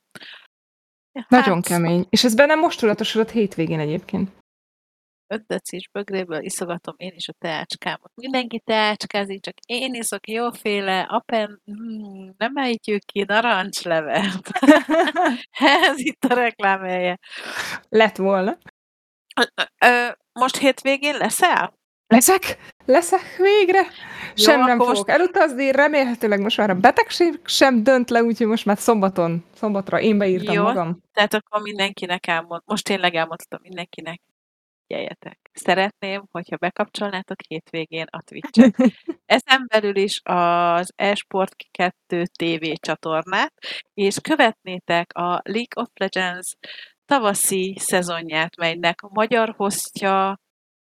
[1.29, 2.07] Nagyon Hát, kemény.
[2.09, 4.31] És ez bennem most tudatosodott hétvégén egyébként.
[5.29, 8.11] öt decis bögréből iszogatom én is a teácskámat.
[8.15, 14.51] Mindenki teácskázik, csak én iszok jóféle, apen, mm, nem ejtjük ki, narancslevet.
[15.89, 17.19] Ez itt a reklámhelye.
[17.89, 18.59] Lett volna.
[19.85, 21.75] Ö, most hétvégén leszel?
[22.07, 22.59] Leszek?
[22.85, 23.83] Leszek végre?
[24.35, 28.79] Sem nem fogok elutazni, remélhetőleg most már a betegség sem dönt le, úgyhogy most már
[28.79, 30.63] szombaton, szombatra én beírtam Jó.
[30.63, 31.01] magam.
[31.13, 34.21] Tehát akkor mindenkinek elmond, most tényleg elmondtam mindenkinek,
[34.87, 35.39] figyeljetek.
[35.53, 38.75] Szeretném, hogyha bekapcsolnátok hétvégén a Twitch-et.
[39.37, 43.53] Ezen belül is az eSport 2 TV csatornát,
[43.95, 46.57] és követnétek a League of Legends
[47.07, 50.39] tavaszi szezonját, melynek a magyar hostja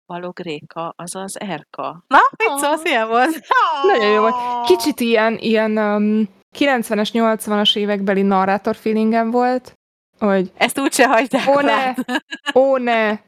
[0.07, 2.05] Balog Réka, azaz Erka.
[2.07, 3.41] Na, mit szólsz, ilyen volt?
[3.93, 4.67] Nagyon jó volt.
[4.67, 6.29] Kicsit ilyen, ilyen um,
[6.59, 9.73] 90-es, 80-as évekbeli narrátor feelingem volt,
[10.19, 11.95] hogy Ezt úgyse hagyták Ó, ne!
[12.55, 13.19] ó ne,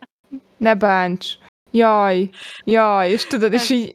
[0.57, 1.35] ne bánts,
[1.71, 2.31] jaj,
[2.65, 3.95] jaj, és tudod, és így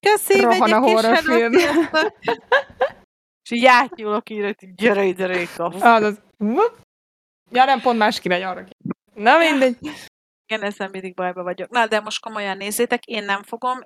[0.00, 1.52] Köszi, rohan a horrorfilm.
[3.42, 5.64] És így átnyúlok így, hogy gyere ide, Réka.
[5.64, 6.20] Az.
[7.50, 8.64] Ja, nem, pont más király arra.
[8.64, 8.76] ki-
[9.14, 9.76] Na mindegy.
[10.46, 11.70] Igen, ezzel mindig bajba vagyok.
[11.70, 13.78] Na, de most komolyan nézzétek, én nem fogom,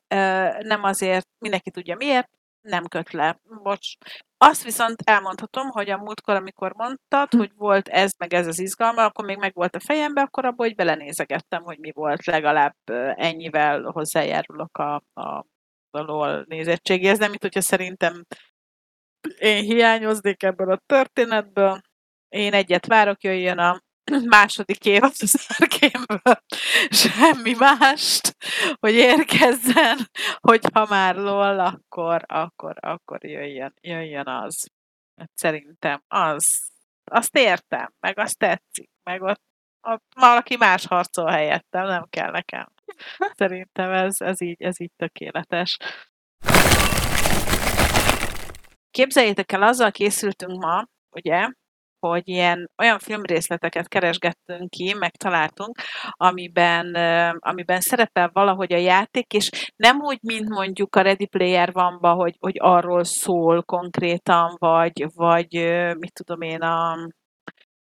[0.59, 2.29] nem azért, mindenki tudja miért,
[2.69, 3.41] nem köt le.
[3.63, 3.93] Bocs.
[4.37, 7.39] Azt viszont elmondhatom, hogy a múltkor, amikor mondtad, Hm.
[7.39, 10.67] hogy volt ez, meg ez az izgalma, akkor még meg volt a fejembe, akkor abból,
[10.67, 12.75] hogy belenézegettem, hogy mi volt, legalább
[13.15, 15.23] ennyivel hozzájárulok a, a,
[15.91, 17.19] a LOL nézettségéhez.
[17.19, 18.25] Nem, mint hogyha szerintem
[19.39, 21.81] én hiányoznék ebből a történetből.
[22.33, 23.83] Én egyet várok, jöjjön a
[24.37, 26.43] második évad az Arkénből,
[26.91, 28.37] semmi mást,
[28.81, 29.99] hogy érkezzen,
[30.41, 34.71] hogyha már lol, akkor, akkor, akkor jöjjön, jöjjön az.
[35.17, 36.71] Hát Szerintem az,
[37.05, 39.43] azt értem, meg azt tetszik, meg ott,
[39.81, 42.73] ott valaki más harcol helyettem, nem kell nekem.
[43.39, 45.77] Szerintem ez, ez, így, ez így tökéletes.
[48.91, 51.49] Képzeljétek el, azzal készültünk ma, ugye,
[52.09, 55.79] hogy ilyen olyan filmrészleteket keresgettünk ki, megtaláltunk,
[56.11, 56.95] amiben,
[57.39, 62.37] amiben szerepel valahogy a játék, és nem úgy, mint mondjuk a Ready Player One-ba, hogy,
[62.41, 65.49] hogy arról szól konkrétan, vagy, vagy
[65.99, 66.97] mit tudom én, a,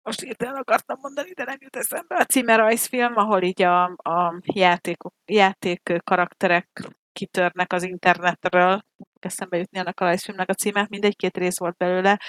[0.03, 4.41] most hirtelen akartam mondani, de nem jut eszembe, a címe rajzfilm, ahol így a, a
[4.45, 6.69] játékok, játék karakterek
[7.13, 8.83] kitörnek az internetről,
[9.21, 12.21] eszembe jutni annak a rajzfilmnek a címe, mindegy, két rész volt belőle,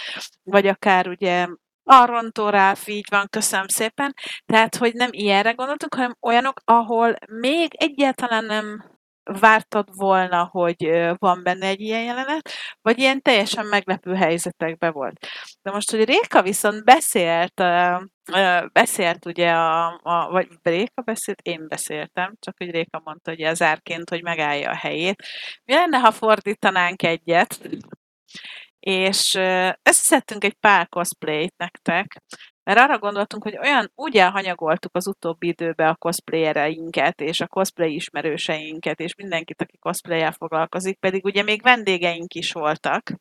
[0.44, 1.48] vagy akár ugye
[1.90, 4.14] Arrontó Ráf, így van, köszönöm szépen.
[4.46, 11.44] Tehát, hogy nem ilyenre gondoltunk, hanem olyanok, ahol még egyáltalán nem vártad volna, hogy van
[11.44, 12.50] benne egy ilyen jelenet,
[12.82, 15.26] vagy ilyen teljesen meglepő helyzetekben volt.
[15.62, 17.64] De most, hogy Réka viszont beszélt,
[18.72, 23.62] beszélt ugye a, a vagy Réka beszélt, én beszéltem, csak hogy Réka mondta ugye az
[23.62, 25.24] árként, hogy megállja a helyét.
[25.64, 27.60] Mi lenne, ha fordítanánk egyet,
[28.88, 29.34] és
[29.84, 32.22] összeszedtünk egy pár cosplayt nektek,
[32.64, 37.94] mert arra gondoltunk, hogy olyan úgy elhanyagoltuk az utóbbi időben a cosplayereinket, és a cosplay
[37.94, 43.14] ismerőseinket, és mindenkit, aki cosplay foglalkozik, pedig ugye még vendégeink is voltak,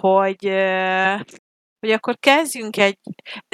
[0.00, 0.44] hogy,
[1.78, 2.98] hogy akkor kezdjünk egy,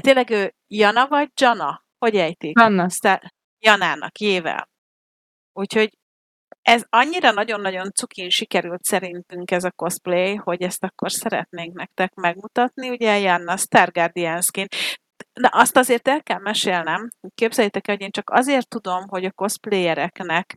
[0.03, 1.85] tényleg ő Jana vagy Jana?
[1.99, 2.59] Hogy ejtik?
[2.59, 2.89] Anna.
[2.89, 4.69] Szá- Janának, jével.
[5.53, 5.99] Úgyhogy
[6.63, 12.91] ez annyira nagyon-nagyon cukin sikerült szerintünk ez a cosplay, hogy ezt akkor szeretnénk nektek megmutatni.
[12.91, 14.75] Ugye Janna Star Guardiansként.
[15.41, 17.09] De azt azért el kell mesélnem.
[17.35, 20.55] Képzeljétek el, hogy én csak azért tudom, hogy a cosplayereknek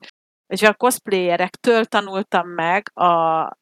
[0.48, 3.10] és a cosplayerektől tanultam meg a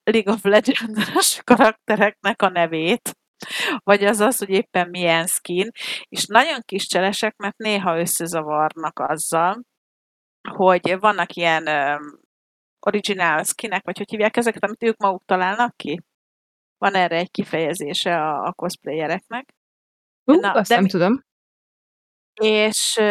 [0.04, 3.18] League of Legends karaktereknek a nevét,
[3.84, 5.70] vagy az az, hogy éppen milyen skin,
[6.10, 9.62] és nagyon kis cselesek, mert néha összezavarnak azzal,
[10.50, 11.68] hogy vannak ilyen
[12.86, 16.02] um, original skinek, vagy hogy hívják ezeket, amit ők maguk találnak ki?
[16.78, 19.54] Van erre egy kifejezése a, a cosplayereknek.
[20.24, 21.24] Hú, Na, azt de nem mi- tudom.
[22.42, 23.02] És,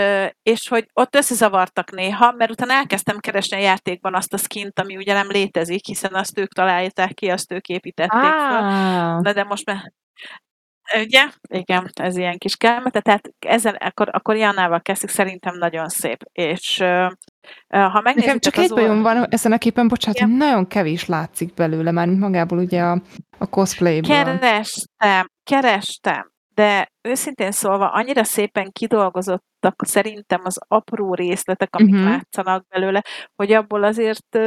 [0.43, 4.97] és hogy ott összezavartak néha, mert utána elkezdtem keresni a játékban azt a skint, ami
[4.97, 8.21] ugye nem létezik, hiszen azt ők találták ki, azt ők építették.
[8.23, 9.93] Á, Na de most már
[11.01, 11.29] Ugye?
[11.49, 13.01] Igen, ez ilyen kis kelmete.
[13.01, 16.25] Tehát ezzel, akkor, akkor Jannával kezdjük, szerintem nagyon szép.
[16.33, 16.85] És
[17.68, 20.31] ha Nekem csak egy bajom van ezen a képen, bocsánat, Igen.
[20.31, 23.02] nagyon kevés látszik belőle, már magából ugye a,
[23.38, 24.11] a cosplayből.
[24.11, 32.05] Kerestem, kerestem, de őszintén szólva annyira szépen kidolgozottak szerintem az apró részletek, amik Mhm.
[32.05, 33.02] látszanak belőle,
[33.35, 34.38] hogy abból azért,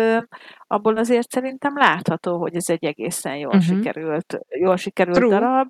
[0.68, 3.64] abból azért szerintem látható, hogy ez egy egészen jól Mhm.
[3.64, 5.40] sikerült, jól sikerült True.
[5.40, 5.68] darab.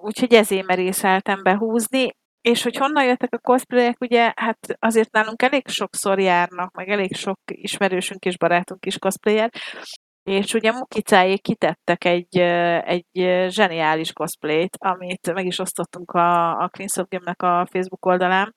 [0.00, 2.12] Úgyhogy ezért merészeltem behúzni,
[2.46, 7.14] és hogy honnan jöttek a cosplayek, ugye, hát azért nálunk elég sokszor járnak, meg elég
[7.14, 9.50] sok ismerősünk és barátunk is cosplayer,
[10.22, 12.38] és ugye Mukicáék kitettek egy,
[12.84, 13.08] egy
[13.48, 18.54] zseniális cosplayt, amit meg is osztottunk a, a Clean Soap Game-nek a Facebook oldalán.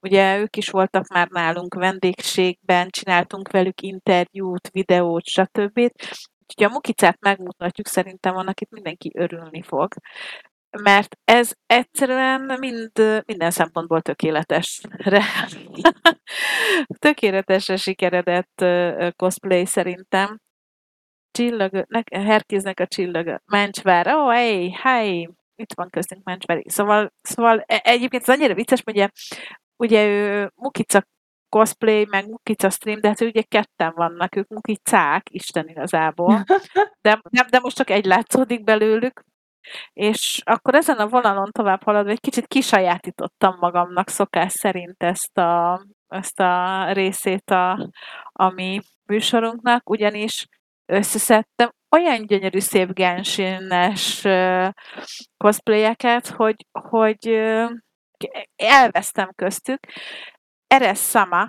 [0.00, 5.78] Ugye ők is voltak már nálunk vendégségben, csináltunk velük interjút, videót, stb.
[5.78, 9.88] Úgyhogy a Mukicát megmutatjuk, szerintem van, akit mindenki örülni fog
[10.80, 15.22] mert ez egyszerűen mind, minden szempontból tökéletesre,
[17.06, 18.64] tökéletesre sikeredett
[19.16, 20.40] cosplay szerintem.
[21.30, 26.62] Csillag, Herkéznek a csillag, Mencsvár, ó, oh, hey, hey, itt van köztünk Mencsvár.
[26.66, 29.08] Szóval, szóval e, egyébként ez annyira vicces, ugye,
[29.76, 31.02] ugye ő Mukica
[31.48, 36.44] cosplay, meg Mukica stream, de hát ugye ketten vannak, ők Mukicák, Isten igazából.
[37.00, 39.24] De, de, de most csak egy látszódik belőlük,
[39.92, 45.84] és akkor ezen a vonalon tovább haladva egy kicsit kisajátítottam magamnak szokás szerint ezt a,
[46.08, 47.88] ezt a részét a,
[48.32, 50.46] a mi műsorunknak, ugyanis
[50.86, 54.26] összeszedtem olyan gyönyörű szép Genshin-es
[55.36, 57.28] cosplayeket, hogy, hogy
[58.56, 59.78] elvesztem köztük.
[60.66, 61.48] Eres Sama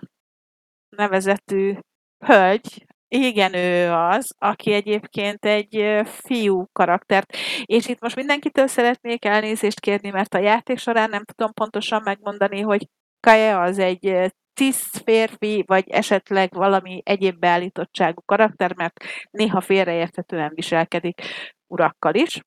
[0.89, 1.77] nevezetű
[2.25, 7.37] hölgy, igen, ő az, aki egyébként egy fiú karaktert.
[7.65, 12.61] És itt most mindenkitől szeretnék elnézést kérni, mert a játék során nem tudom pontosan megmondani,
[12.61, 12.87] hogy
[13.19, 21.21] Kaja az egy cis férfi, vagy esetleg valami egyéb beállítottságú karakter, mert néha félreérthetően viselkedik
[21.67, 22.39] urakkal is.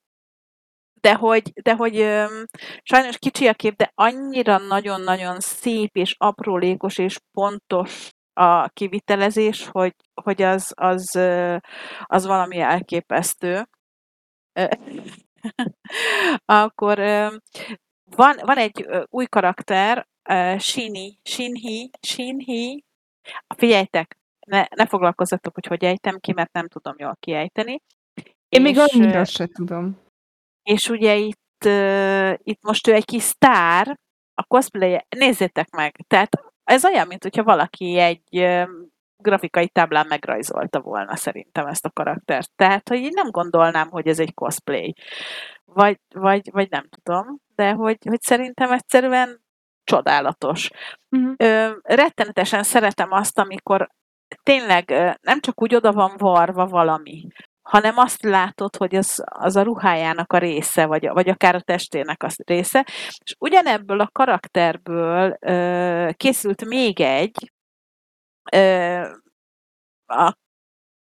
[1.01, 2.45] De hogy, de hogy öm,
[2.83, 9.95] sajnos kicsi a kép, de annyira nagyon-nagyon szép és aprólékos és pontos a kivitelezés, hogy,
[10.23, 11.19] hogy az, az,
[12.03, 13.69] az valami elképesztő.
[16.45, 16.99] Akkor
[18.05, 20.07] van, van egy új karakter,
[20.59, 22.85] Shini, Shinhi, Shinhi.
[23.57, 27.83] Figyeljetek, ne, ne foglalkozzatok, hogy hogy ejtem ki, mert nem tudom jól kiejteni.
[28.49, 29.99] Én még annyira se tudom.
[30.63, 31.65] És ugye itt,
[32.43, 33.99] itt most ő egy kis sztár,
[34.35, 38.47] a cosplay nézzétek meg, tehát ez olyan, mint hogyha valaki egy
[39.17, 42.51] grafikai táblán megrajzolta volna szerintem ezt a karaktert.
[42.57, 44.95] Tehát, hogy én nem gondolnám, hogy ez egy cosplay.
[45.65, 49.45] Vagy, vagy, vagy nem tudom, de hogy, hogy szerintem egyszerűen
[49.85, 50.71] csodálatos.
[51.11, 51.35] Uh-huh.
[51.37, 53.89] Ö, rettenetesen szeretem azt, amikor
[54.43, 57.27] tényleg nem csak úgy oda van varva valami,
[57.67, 62.23] hanem azt látod, hogy az, az a ruhájának a része, vagy, vagy akár a testének
[62.23, 62.87] a része.
[63.25, 67.53] És ugyanebből a karakterből ö, készült még egy,
[68.53, 69.01] ö,
[70.07, 70.37] a,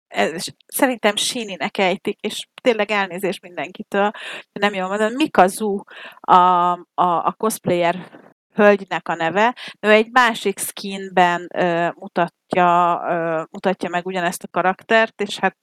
[0.07, 4.11] ez, szerintem Sininek ejtik, és tényleg elnézést mindenkitől,
[4.51, 5.81] nem jól mondom, Mikazu
[6.19, 8.21] a, a, a cosplayer
[8.53, 9.55] hölgynek a neve.
[9.79, 15.57] Ő egy másik skinben ö, mutatja, ö, mutatja meg ugyanezt a karaktert, és hát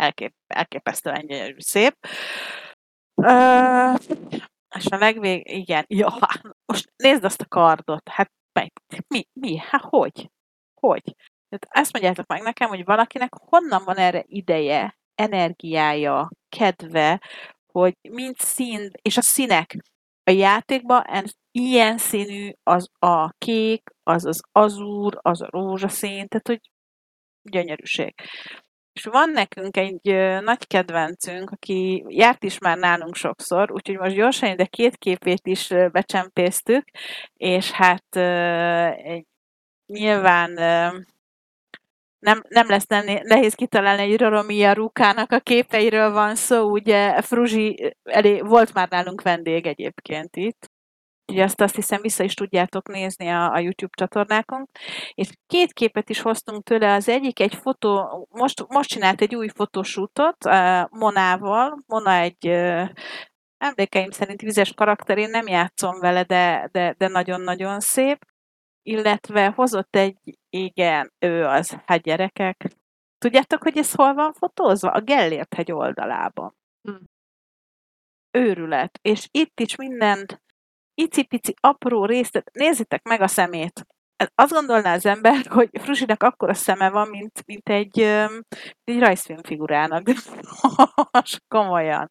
[0.00, 1.94] elkép, elképesztően gyönyörű szép.
[3.14, 3.94] Ö,
[4.76, 6.16] és a legvég, igen, ja,
[6.72, 8.30] most nézd azt a kardot, hát
[9.08, 10.30] mi, mi, hát hogy?
[10.80, 11.02] Hogy?
[11.48, 17.20] Tehát ezt mondjátok meg nekem, hogy valakinek honnan van erre ideje, energiája, kedve,
[17.72, 19.76] hogy mind szín, és a színek
[20.24, 21.04] a játékban
[21.50, 26.70] ilyen színű az a kék, az az azúr, az a rózsaszín, tehát hogy
[27.42, 28.14] gyönyörűség.
[28.92, 30.02] És van nekünk egy
[30.42, 35.68] nagy kedvencünk, aki járt is már nálunk sokszor, úgyhogy most gyorsan de két képét is
[35.92, 36.84] becsempésztük,
[37.36, 38.04] és hát
[39.86, 40.50] nyilván
[42.18, 42.86] nem, nem lesz
[43.22, 49.22] nehéz kitalálni, hogy Roromia Rukának a képeiről van szó, ugye Fruzsi elé, volt már nálunk
[49.22, 50.69] vendég egyébként itt,
[51.30, 54.68] Ugye azt, azt hiszem vissza is tudjátok nézni a, a YouTube csatornákon.
[55.14, 56.94] És két képet is hoztunk tőle.
[56.94, 61.78] Az egyik egy fotó, most, most csinált egy új fotosútot uh, Monával.
[61.86, 62.88] Mona egy uh,
[63.58, 68.24] emlékeim szerint vizes karakter, én nem játszom vele, de, de, de nagyon-nagyon szép.
[68.82, 70.16] Illetve hozott egy,
[70.50, 72.70] igen, ő az, hát gyerekek.
[73.18, 74.90] Tudjátok, hogy ez hol van fotózva?
[74.90, 76.54] A Gellért hegy oldalában.
[76.82, 77.04] Hm.
[78.30, 78.98] Őrület.
[79.02, 80.42] És itt is mindent
[81.00, 83.86] icipici apró részt, nézzétek meg a szemét.
[84.34, 88.00] Azt gondolná az ember, hogy Fruzsinak akkora szeme van, mint, mint egy,
[88.84, 90.06] egy rajzfilmfigurának.
[91.54, 92.10] Komolyan.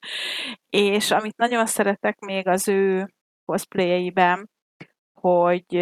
[0.69, 3.13] És amit nagyon szeretek még az ő
[3.45, 4.49] cosplayeiben,
[5.21, 5.75] hogy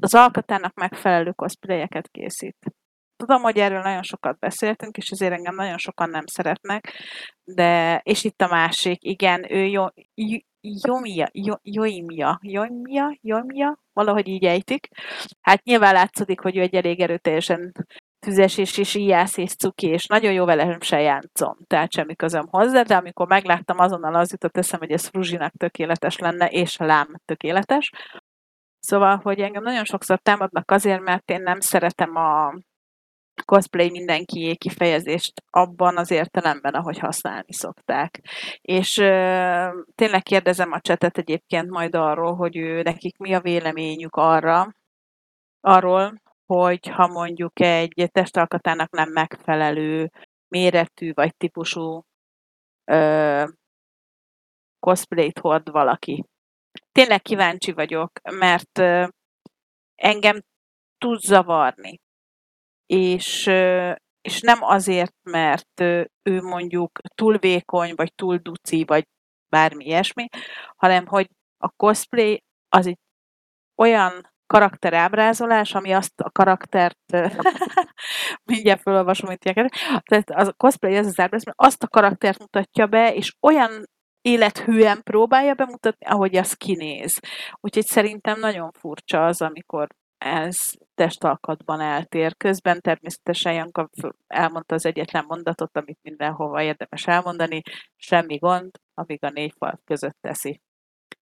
[0.00, 2.56] az alkatának megfelelő cosplayeket készít.
[3.16, 6.92] Tudom, hogy erről nagyon sokat beszéltünk, és azért engem nagyon sokan nem szeretnek,
[7.44, 9.86] de, és itt a másik, igen, ő jó,
[10.62, 11.28] Jomia,
[11.62, 14.88] Joimia, Joimia, Joimia, valahogy így ejtik.
[15.40, 17.72] Hát nyilván látszik, hogy ő egy elég erőteljesen
[18.26, 22.46] füzes és, és ijász és cuki, és nagyon jó vele sem játszom, tehát semmi közöm
[22.50, 27.14] hozzá, de amikor megláttam, azonnal az jutott eszem, hogy ez Fruzsinak tökéletes lenne, és lám
[27.24, 27.90] tökéletes.
[28.78, 32.54] Szóval, hogy engem nagyon sokszor támadnak azért, mert én nem szeretem a
[33.44, 38.20] cosplay mindenki kifejezést abban az értelemben, ahogy használni szokták.
[38.60, 44.16] És ö, tényleg kérdezem a csetet egyébként majd arról, hogy ő, nekik mi a véleményük
[44.16, 44.74] arra,
[45.60, 50.10] arról, hogy ha mondjuk egy testalkatának nem megfelelő
[50.48, 52.02] méretű vagy típusú
[52.84, 53.44] ö,
[54.78, 56.24] cosplayt hord valaki.
[56.92, 59.06] Tényleg kíváncsi vagyok, mert ö,
[59.94, 60.40] engem
[60.98, 62.00] tud zavarni.
[62.92, 63.46] És,
[64.20, 65.80] és nem azért, mert
[66.22, 69.04] ő mondjuk túl vékony, vagy túl duci, vagy
[69.48, 70.28] bármi ilyesmi,
[70.76, 71.28] hanem hogy
[71.58, 72.98] a cosplay az egy
[73.76, 76.98] olyan karakterábrázolás, ami azt a karaktert,
[78.50, 83.14] mindjárt felolvasom, mint ilyeneket, tehát a cosplay az az ábrázolás, azt a karaktert mutatja be,
[83.14, 83.84] és olyan
[84.20, 87.20] élethűen próbálja bemutatni, ahogy az kinéz.
[87.60, 89.86] Úgyhogy szerintem nagyon furcsa az, amikor
[90.24, 90.56] ez
[90.94, 92.36] testalkatban eltér.
[92.36, 93.90] Közben természetesen Janka
[94.26, 97.62] elmondta az egyetlen mondatot, amit mindenhova érdemes elmondani,
[97.96, 100.60] semmi gond, amíg a négy fal között teszi.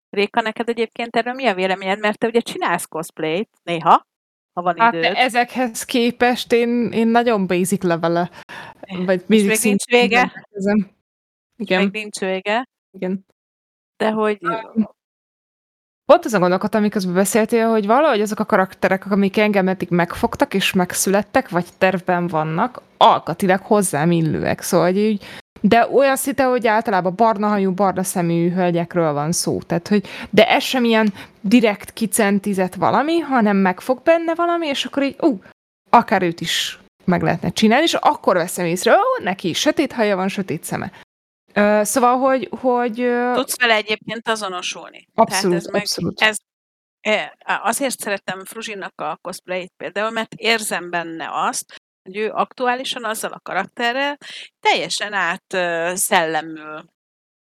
[0.09, 1.99] Réka, neked egyébként erről mi a véleményed?
[1.99, 4.07] Mert te ugye csinálsz cosplayt néha,
[4.53, 5.13] ha van Hát időd.
[5.15, 8.29] ezekhez képest én, én nagyon basic levele.
[9.05, 10.45] Vagy basic még nincs vége?
[11.55, 13.25] Igen, Még nincs vége, igen.
[13.97, 14.39] de hogy
[16.09, 20.73] Pont azon gondolkodtam, miközben beszéltél, hogy valahogy azok a karakterek, amik engem eddig megfogtak és
[20.73, 24.61] megszülettek, vagy tervben vannak, alkatilag hozzám illőek.
[24.61, 25.25] Szóval, hogy így,
[25.61, 29.61] de olyan szinte, hogy általában barna hajú, barna szemű hölgyekről van szó.
[29.61, 35.03] Tehát, hogy, de ez sem ilyen direkt kicentizett valami, hanem megfog benne valami, és akkor
[35.03, 35.41] így, ú,
[35.89, 40.27] akár őt is meg lehetne csinálni, és akkor veszem észre, ó, neki sötét haja van,
[40.27, 40.91] sötét szeme.
[41.59, 45.07] Ö, szóval, hogy, hogy ö, tudsz vele egyébként azonosulni.
[45.13, 46.21] abszolút, Tehát ez meg, abszolút.
[46.21, 46.37] ez,
[47.45, 53.39] azért szerettem Fruzsinak a cosplayt például, mert érzem benne azt, hogy ő aktuálisan azzal a
[53.39, 54.17] karakterrel
[54.59, 55.45] teljesen át
[55.97, 56.83] szellemül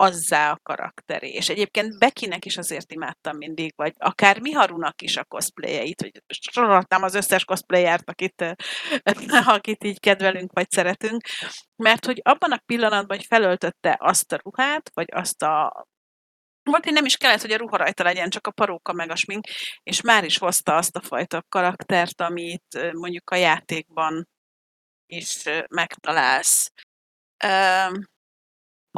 [0.02, 1.30] azzá a karakteré.
[1.30, 7.04] És egyébként Bekinek is azért imádtam mindig, vagy akár Miharunak is a cosplayeit, hogy sorolhatnám
[7.04, 8.52] az összes cosplayert, akit, ö,
[9.58, 11.22] akit így kedvelünk, vagy szeretünk,
[11.76, 15.86] mert hogy abban a pillanatban, hogy felöltötte azt a ruhát, vagy azt a
[16.64, 19.16] volt, hogy nem is kellett, hogy a ruha rajta legyen, csak a paróka meg a
[19.16, 19.47] smink,
[19.84, 24.28] és már is hozta azt a fajta karaktert, amit ö, mondjuk a játékban
[25.06, 26.72] is ö, megtalálsz.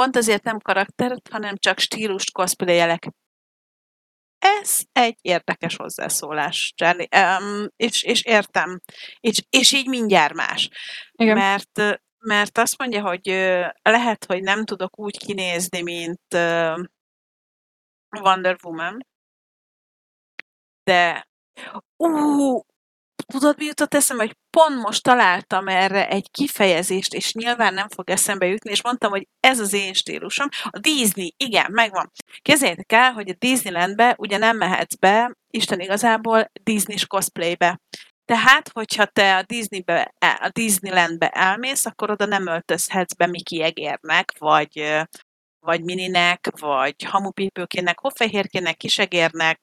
[0.02, 3.08] Pont azért nem karaktert, hanem csak stílust cosplayelek.
[4.38, 7.08] Ez egy érdekes hozzászólás, Charlie.
[7.16, 8.82] Um, és, és értem.
[9.20, 10.70] És, és így mindjárt más.
[11.12, 11.38] Igen.
[11.38, 13.26] Mert, mert azt mondja, hogy
[13.82, 16.34] lehet, hogy nem tudok úgy kinézni, mint
[18.22, 19.08] Wonder Woman,
[20.84, 21.28] de
[21.98, 22.62] ú,
[23.26, 28.10] tudod, mi jutott eszembe, hogy pont most találtam erre egy kifejezést, és nyilván nem fog
[28.10, 30.48] eszembe jutni, és mondtam, hogy ez az én stílusom.
[30.64, 32.12] A Disney, igen, megvan.
[32.42, 37.80] Képzeljétek el, hogy a Disneylandbe ugye nem mehetsz be, Isten igazából Disney-s cosplaybe.
[38.26, 44.34] Tehát, hogyha te a, Disneybe, a Disneylandbe elmész, akkor oda nem öltözhetsz be Mickey egérnek,
[44.38, 45.02] vagy,
[45.60, 49.60] vagy Mininek, vagy hamupipőkének, hoffehérkének, kisegérnek,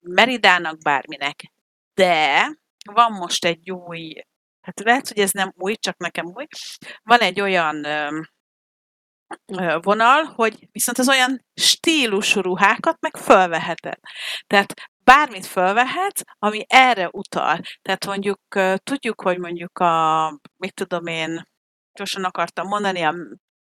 [0.00, 1.52] Meridának, bárminek.
[1.98, 2.56] De
[2.92, 4.14] van most egy új,
[4.60, 6.46] hát lehet, hogy ez nem új, csak nekem új,
[7.02, 8.22] van egy olyan ö,
[9.82, 13.98] vonal, hogy viszont az olyan stílusú ruhákat meg fölveheted.
[14.46, 14.74] Tehát
[15.04, 17.60] bármit fölvehetsz, ami erre utal.
[17.82, 18.40] Tehát mondjuk
[18.82, 21.42] tudjuk, hogy mondjuk a, mit tudom én,
[21.92, 23.14] gyorsan akartam mondani, a,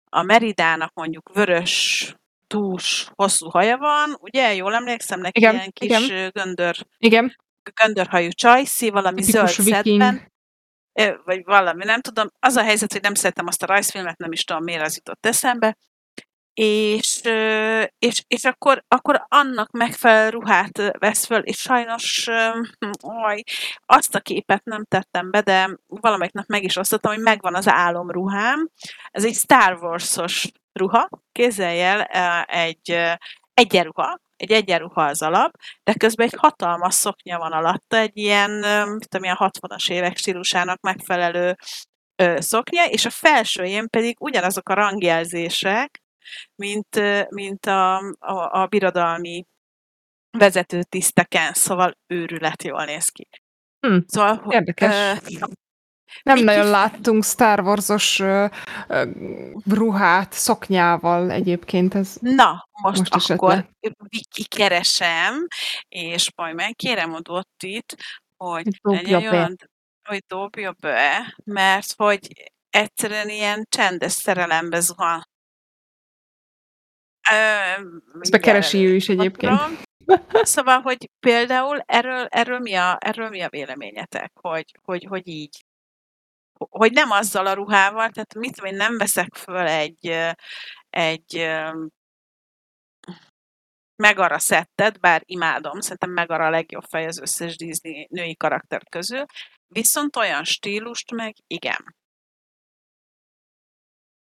[0.10, 2.14] a Meridának mondjuk vörös
[2.48, 4.54] dús, hosszú haja van, ugye?
[4.54, 6.32] Jól emlékszem, neki Igen, ilyen kis igen.
[6.34, 7.36] göndör Igen,
[7.74, 10.02] göndörhajú csajszi, valami tipikus zöld viking.
[10.02, 10.32] szedben,
[11.26, 12.28] vagy valami, nem tudom.
[12.40, 15.26] Az a helyzet, hogy nem szeretem azt a rajzfilmet, nem is tudom, miért az jutott
[15.26, 15.78] eszembe.
[16.54, 17.22] És,
[18.00, 22.28] és, és akkor, akkor annak megfelelő ruhát vesz föl, és sajnos
[23.04, 23.44] oj,
[23.86, 27.68] azt a képet nem tettem be, de valamelyik nap meg is osztottam, hogy megvan az
[27.68, 28.70] álomruhám.
[29.12, 33.18] Ez egy Star Wars-os ruha, képzelj el, ö, egy
[33.54, 35.52] egyenruha, egy egyenruha az alap,
[35.84, 38.52] de közben egy hatalmas szoknya van alatta, egy ilyen,
[38.90, 41.56] mit tudom, ilyen 60-as évek stílusának megfelelő
[42.16, 46.02] ö, szoknya, és a felsőjén pedig ugyanazok a rangjelzések,
[46.56, 49.46] mint, mint a, a, a birodalmi
[50.38, 53.28] vezető tiszteken, szóval őrület jól néz ki.
[53.88, 54.96] Hm, Szóval, érdekes.
[54.96, 55.46] ö,
[56.24, 58.46] Nem nagyon láttunk Star Wars-os ö,
[58.88, 59.10] ö,
[59.70, 61.96] ruhát szoknyával egyébként.
[61.96, 63.70] Ez Na, most, Most akkor
[64.30, 65.48] kikeresem,
[65.88, 67.96] és majd megkérem a Dottit,
[68.38, 69.30] hogy dobja be.
[69.30, 69.56] olyan,
[70.08, 75.28] hogy dobja be, mert hogy egyszerűen ilyen csendes szerelembe zuhan.
[77.32, 77.82] Ö, Ezt
[78.12, 79.60] mindjárt keresi ő is egyébként.
[80.42, 85.66] Szóval, hogy például erről, erről, mi, a, erről mi a véleményetek, hogy, hogy, hogy így,
[86.70, 90.16] hogy nem azzal a ruhával, tehát mit tudom én, nem veszek föl egy,
[90.90, 91.50] egy
[93.96, 99.26] Megara szettet, bár imádom, szerintem Megara a legjobb fej az összes Disney női karakter közül,
[99.68, 101.96] viszont olyan stílust meg igen.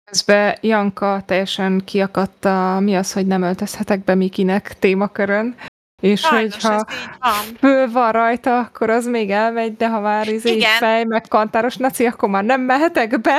[0.05, 2.45] Közben Janka teljesen kiakadt
[2.81, 5.57] mi az, hogy nem öltözhetek be Mikinek témakörön,
[6.03, 6.85] és Sajnos hogyha
[7.19, 7.57] van.
[7.59, 10.79] föl van rajta, akkor az még elmegy, de ha már izé Igen.
[10.79, 13.39] fej, meg kantáros naci, akkor már nem mehetek be.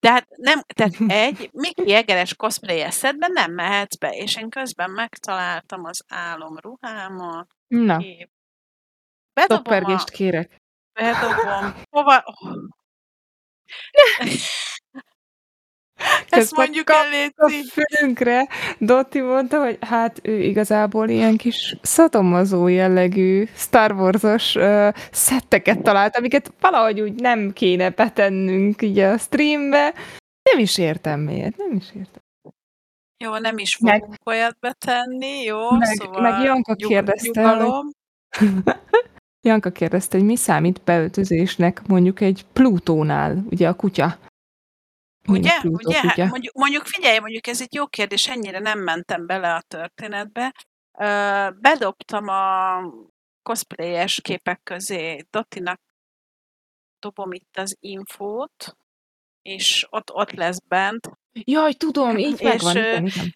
[0.00, 4.90] De hát nem, tehát egy Miki Egeres cosplay eszedben nem mehetsz be, és én közben
[4.90, 7.48] megtaláltam az álomruhámat.
[7.66, 8.30] Na, Kép.
[9.32, 10.04] Bedobom a...
[10.04, 10.56] kérek.
[10.92, 11.74] Bedobom.
[11.90, 12.24] Hova?
[16.28, 23.44] Ezt mondjuk el, A fülünkre Dotti mondta, hogy hát ő igazából ilyen kis szadomazó jellegű
[23.54, 29.94] Star Wars-os uh, szetteket talált, amiket valahogy úgy nem kéne betennünk így a streambe.
[30.52, 32.22] Nem is értem miért, nem is értem.
[33.24, 35.70] Jó, nem is Meg- fogunk olyat betenni, jó?
[35.70, 37.90] Meg- szóval meg Janka nyug- kérdezte, Nyugalom.
[39.46, 44.16] Janka kérdezte, hogy mi számít beöltözésnek mondjuk egy Plutónál, ugye a kutya.
[45.26, 45.58] Ugye?
[45.62, 46.00] Ugye?
[46.00, 50.54] Hát mondjuk, mondjuk figyelj, mondjuk ez egy jó kérdés, ennyire nem mentem bele a történetbe.
[50.98, 52.80] Ö, bedobtam a
[53.42, 55.80] cosplayes képek közé Dottinak
[56.98, 58.76] dobom itt az infót,
[59.42, 61.10] és ott, ott lesz bent,
[61.44, 62.76] Jaj, tudom, így És, megvan.
[62.76, 63.34] Igen, igen.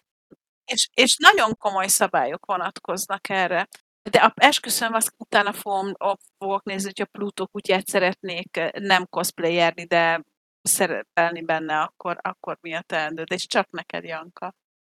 [0.65, 3.67] és, és nagyon komoly szabályok vonatkoznak erre.
[4.09, 5.93] De a, esküszöm, azt utána fogom,
[6.37, 10.23] fogok nézni, hogy a Pluto kutyát szeretnék nem cosplayerni, de
[10.61, 13.23] szerepelni benne, akkor, akkor mi a teendő.
[13.23, 14.53] De és csak neked, Janka.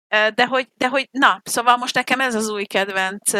[0.08, 3.32] De hogy, de hogy, na, szóval most nekem ez az új kedvenc,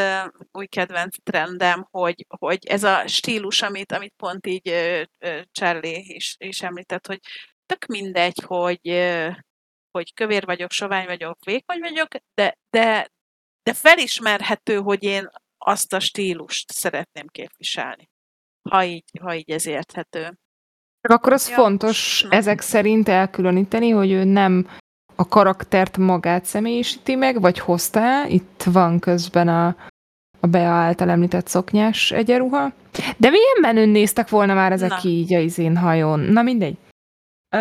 [0.53, 4.73] új kedvenc trendem, hogy, hogy ez a stílus, amit, amit pont így
[5.53, 7.21] Charlie is, is említett, hogy
[7.67, 8.81] tök mindegy, hogy,
[9.91, 13.09] hogy kövér vagyok, sovány vagyok, vékony vagyok, de, de,
[13.63, 18.11] de felismerhető, hogy én azt a stílust szeretném képviselni.
[18.71, 20.39] Ha így, ha így ez érthető.
[21.09, 24.67] Csak akkor az Ja, fontos ezek szerint elkülöníteni, hogy ő nem
[25.15, 28.27] a karaktert magát személyisíti meg, vagy hozta.
[28.27, 29.67] Itt van közben a,
[30.41, 32.73] a Bea által említett szoknyás egyenruha.
[33.17, 34.99] De milyen menőn néztek volna már ezek Na.
[35.03, 36.21] így a izén hajón?
[36.21, 36.77] Na mindegy.
[37.57, 37.59] Ö,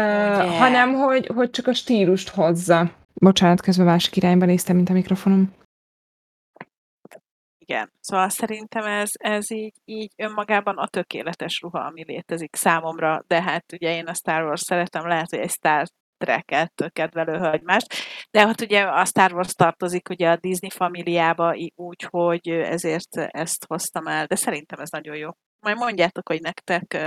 [0.57, 2.91] hanem, hogy, hogy csak a stílust hozza.
[3.13, 5.51] Bocsánat, közben másik irányba néztem, mint a mikrofonom.
[7.65, 7.91] Igen.
[7.99, 13.73] Szóval szerintem ez, ez így, így önmagában a tökéletes ruha, ami létezik számomra, de hát
[13.73, 15.85] ugye én a Star Wars szeretem, lehet, hogy egy Star
[16.17, 17.93] Trek-et kedvelő hölgymást,
[18.31, 23.17] de hát ugye a Star Wars tartozik ugye a Disney familiába í- úgy, hogy ezért
[23.17, 25.29] ezt hoztam el, de szerintem ez nagyon jó.
[25.59, 26.97] Majd mondjátok, hogy nektek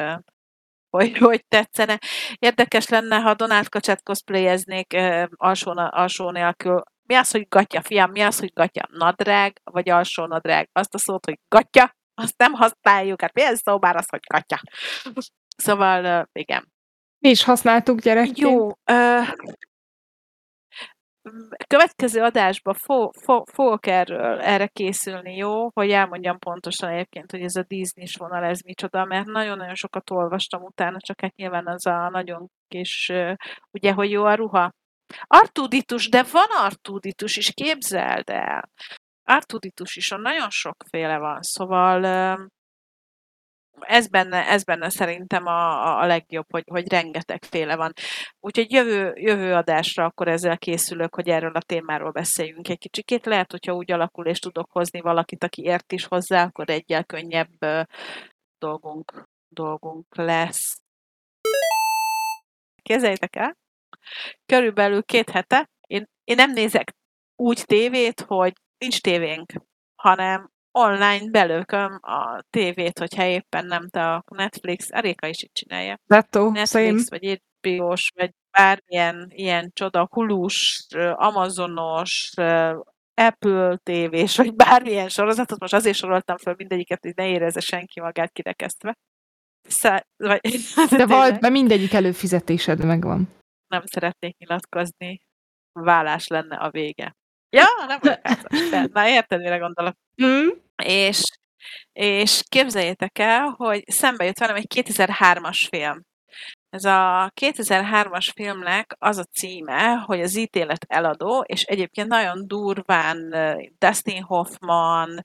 [0.91, 1.99] hogy, hogy tetszene.
[2.39, 4.97] Érdekes lenne, ha Donald Kacsát cosplayeznék
[5.37, 6.83] alsó, alsó nélkül.
[7.07, 8.11] Mi az, hogy gatya, fiam?
[8.11, 8.89] Mi az, hogy gatya?
[8.91, 10.69] Nadrág, vagy alsó nadrág?
[10.73, 13.21] Azt a szót, hogy gatya, azt nem használjuk.
[13.21, 14.61] Hát milyen szó már az, hogy gatya?
[15.57, 16.73] Szóval, igen.
[17.19, 18.39] Mi is használtuk gyerekként.
[18.39, 18.69] Jó.
[18.85, 19.21] Ö,
[21.67, 25.71] következő adásban fo, fo, fogok erről, erre készülni, jó?
[25.73, 30.63] Hogy elmondjam pontosan egyébként, hogy ez a Disney-s vonal, ez micsoda, mert nagyon-nagyon sokat olvastam
[30.63, 33.13] utána, csak hát nyilván az a nagyon kis,
[33.71, 34.73] ugye, hogy jó a ruha.
[35.27, 38.71] Artuditus, de van artuditus is, képzeld el.
[39.25, 42.05] Artuditus is, nagyon sokféle van, szóval
[43.81, 47.93] ez benne, ez benne szerintem a, a- legjobb, hogy, hogy rengetegféle van.
[48.41, 53.27] Úgyhogy jövő, jövő adásra akkor ezzel készülök, hogy erről a témáról beszéljünk egy kicsikét.
[53.27, 57.87] Lehet, hogyha úgy alakul, és tudok hozni valakit, aki ért is hozzá, akkor egyel könnyebb
[58.59, 60.81] dolgunk, dolgunk lesz.
[62.83, 63.57] Képzeljétek el,
[64.47, 66.95] körülbelül két hete én, én nem nézek
[67.37, 69.53] úgy tévét, hogy nincs tévénk,
[69.95, 75.99] hanem online belőköm a tévét, hogyha éppen nem te a Netflix, Aréka is így csinálja.
[76.07, 76.59] Lettó, same.
[76.59, 82.33] Netflix, vagy HBO-s, vagy bármilyen ilyen csoda, hulus, Amazonos,
[83.15, 88.33] Apple TV-s, vagy bármilyen sorozatot, most azért soroltam föl mindegyiket, hogy ne érezze senki magát
[88.33, 88.97] kirekesztve.
[89.69, 93.29] szá- vagy, De tényleg vald be mindegyik előfizetésed megvan.
[93.77, 95.21] Nem szeretnék nyilatkozni,
[95.73, 97.17] vállás lenne a vége.
[97.51, 98.69] Ja, nem vagyok házas.
[98.71, 99.95] De, na érted, mire gondolok.
[100.25, 100.49] Mm.
[100.83, 101.23] És,
[101.93, 106.03] és képzeljétek el, hogy szembe jött velem egy 2003-as film.
[106.71, 113.35] Ez a 2003-as filmnek az a címe, hogy az ítélet eladó, és egyébként nagyon durván
[113.79, 115.23] Dustin Hoffman,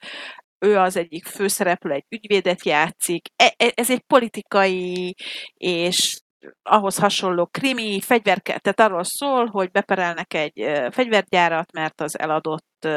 [0.60, 3.28] ő az egyik főszereplő, egy ügyvédet játszik.
[3.36, 5.16] E- e- Ez egy politikai
[5.54, 6.22] és
[6.64, 12.88] ahhoz hasonló krimi, fegyverke, tehát arról szól, hogy beperelnek egy fegyvergyárat, mert az eladott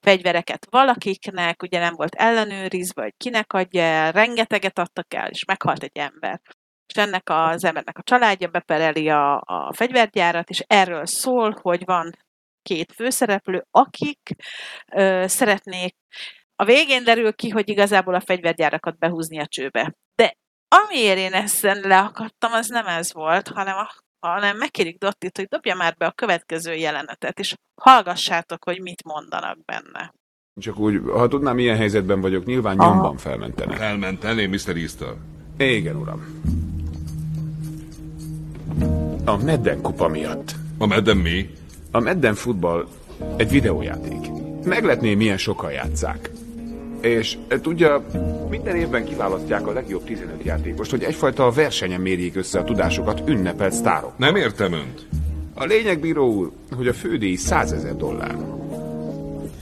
[0.00, 5.82] fegyvereket valakiknek, ugye nem volt ellenőrizve, hogy kinek adja el, rengeteget adtak el, és meghalt
[5.82, 6.40] egy ember.
[6.86, 12.10] És ennek az embernek a családja bepereli a, a fegyvergyárat, és erről szól, hogy van
[12.62, 14.30] két főszereplő, akik
[14.92, 15.96] ö, szeretnék
[16.56, 19.94] a végén derül ki, hogy igazából a fegyvergyárakat behúzni a csőbe.
[20.68, 23.90] Amiért én ezt leakadtam, az nem ez volt, hanem, a,
[24.26, 29.64] hanem megkérik Dottit, hogy dobja már be a következő jelenetet, és hallgassátok, hogy mit mondanak
[29.64, 30.14] benne.
[30.60, 32.92] Csak úgy, ha tudnám, milyen helyzetben vagyok, nyilván Aha.
[32.92, 33.78] nyomban felmentene.
[33.80, 34.76] Elmenteném Mr.
[34.76, 35.14] Easter.
[35.56, 36.42] Igen, uram.
[39.24, 40.54] A Medden kupa miatt.
[40.78, 41.50] A medden mi?
[41.90, 42.88] A Medden futball
[43.36, 44.30] egy videójáték.
[44.64, 46.30] Megletné, milyen sokan játszák.
[47.00, 48.06] És e, tudja,
[48.50, 53.72] minden évben kiválasztják a legjobb 15 játékost, hogy egyfajta versenyen mérjék össze a tudásokat ünnepelt
[53.72, 54.18] sztárok.
[54.18, 55.06] Nem értem önt.
[55.54, 58.36] A lényeg, bíró úr, hogy a fődíj 100 ezer dollár.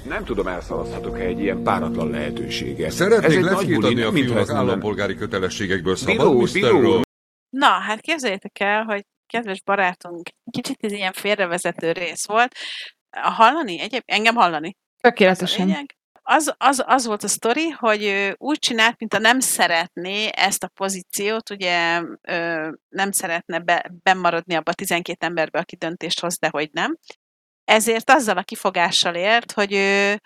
[0.09, 2.91] Nem tudom, elszalaszthatok-e egy ilyen páratlan lehetőséget.
[2.91, 6.53] Szeretnék Ez egy nagy leckét buli, adni a fiúnak állampolgári kötelességekből szabad, Mr.
[6.53, 7.01] bíró?
[7.49, 12.55] Na, hát képzeljétek el, hogy kedves barátunk, kicsit ez ilyen félrevezető rész volt.
[13.11, 13.81] Hallani?
[13.81, 14.77] Egyéb, engem hallani?
[15.01, 15.87] Tökéletesen.
[16.29, 21.51] Az, az, az volt a sztori, hogy úgy csinált, mintha nem szeretné ezt a pozíciót,
[21.51, 22.03] ugye
[22.89, 26.97] nem szeretne be, bemaradni abba a 12 emberbe, aki döntést hoz, de hogy nem.
[27.65, 30.21] Ezért azzal a kifogással ért, hogy ő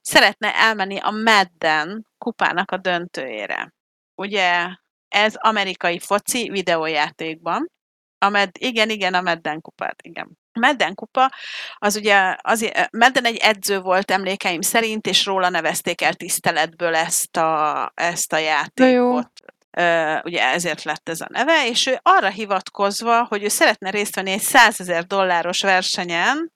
[0.00, 3.74] szeretne elmenni a Madden kupának a döntőjére.
[4.14, 4.66] Ugye
[5.08, 7.70] ez amerikai foci videójátékban.
[8.18, 10.38] A Med, igen, igen, a Madden kupát, igen.
[10.56, 11.30] A Madden kupa,
[11.74, 17.36] az ugye, azért, Madden egy edző volt emlékeim szerint, és róla nevezték el tiszteletből ezt
[17.36, 18.44] a, ezt a jó.
[18.44, 19.30] játékot.
[19.70, 24.14] Ö, ugye ezért lett ez a neve, és ő arra hivatkozva, hogy ő szeretne részt
[24.14, 26.52] venni egy 100 ezer dolláros versenyen,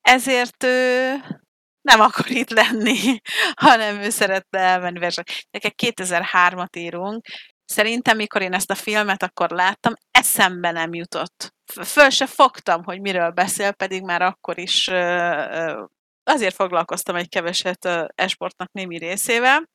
[0.00, 1.12] ezért ő
[1.80, 3.20] nem akar itt lenni,
[3.66, 5.32] hanem ő szeretne elmenni versenyre.
[5.50, 7.26] Neked 2003-at írunk,
[7.64, 11.53] Szerintem, mikor én ezt a filmet akkor láttam, eszembe nem jutott.
[11.72, 14.88] Föl se fogtam, hogy miről beszél, pedig már akkor is
[16.24, 19.70] azért foglalkoztam egy keveset esportnak némi részével,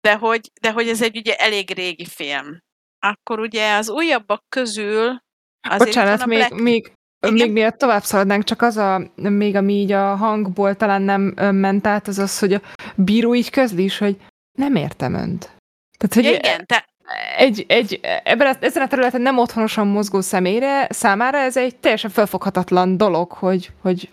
[0.00, 2.62] de hogy, de hogy ez egy ugye elég régi film.
[2.98, 5.22] Akkor ugye az újabbak közül
[5.68, 6.54] azért itt Bocsánat, még, Black...
[6.54, 7.34] még, Igen?
[7.34, 11.22] még miatt tovább szaladnánk, csak az a, még ami így a hangból talán nem
[11.54, 12.60] ment át, az az, hogy a
[12.94, 14.16] bíró így közli is, hogy
[14.58, 15.56] nem értem önt.
[15.98, 16.88] Tehát, hogy Ja, igen, te,
[17.36, 22.10] egy, egy, ebben a, ezen a területen nem otthonosan mozgó személyre, számára ez egy teljesen
[22.10, 24.10] felfoghatatlan dolog, hogy, hogy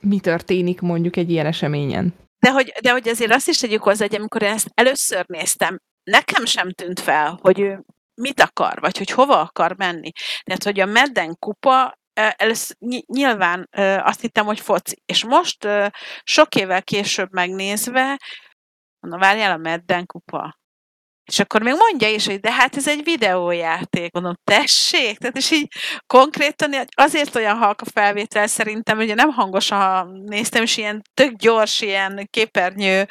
[0.00, 2.14] mi történik mondjuk egy ilyen eseményen.
[2.38, 5.78] De hogy, de hogy azért azt is tegyük hozzá, hogy amikor ezt először néztem,
[6.10, 10.10] nekem sem tűnt fel, hogy ő mit akar, vagy hogy hova akar menni.
[10.42, 15.02] Tehát, hogy a Madden kupa, először, ny- nyilván eh, azt hittem, hogy foci.
[15.06, 15.90] És most eh,
[16.22, 18.20] sok évvel később megnézve,
[19.00, 20.58] mondom, várjál a Madden kupa.
[21.24, 24.12] És akkor még mondja is, hogy de hát ez egy videójáték.
[24.12, 25.18] Mondom, tessék?
[25.18, 25.72] Tehát és így
[26.06, 31.80] konkrétan azért olyan halk a felvétel szerintem, ugye nem hangosan néztem, és ilyen tök gyors,
[31.80, 33.06] ilyen képernyő,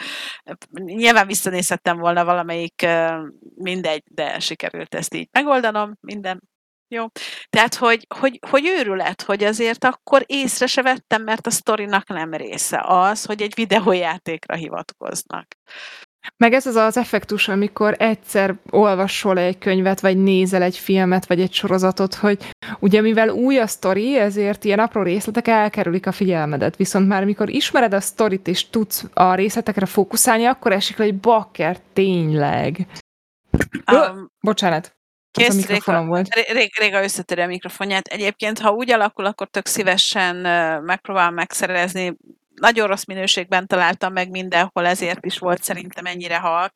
[0.80, 2.88] nyilván visszanézhettem volna valamelyik,
[3.56, 6.42] mindegy, de sikerült ezt így megoldanom, minden
[6.94, 7.06] jó.
[7.50, 12.34] Tehát, hogy, hogy, hogy őrület, hogy azért akkor észre se vettem, mert a sztorinak nem
[12.34, 15.48] része az, hogy egy videójátékra hivatkoznak.
[16.38, 21.42] Meg ez az az effektus, amikor egyszer olvasol egy könyvet, vagy nézel egy filmet, vagy
[21.42, 22.38] egy sorozatot, hogy
[22.80, 26.76] ugye mivel új a sztori, ezért ilyen apró részletek elkerülik a figyelmedet.
[26.76, 31.20] Viszont már amikor ismered a sztorit, és tudsz a részletekre fókuszálni, akkor esik le, hogy
[31.20, 32.88] bakker, tényleg.
[33.92, 34.96] Ö, Um, Bocsánat,
[35.40, 36.34] ez a Kész, Réka, volt.
[36.34, 38.08] Ré- Ré- Réga összetörő a mikrofonját.
[38.08, 42.18] Egyébként, ha úgy alakul, akkor tök szívesen ö, megpróbálom megszerezni.
[42.56, 46.72] Nagyon rossz minőségben találtam meg mindenhol, ezért is volt szerintem ennyire halk.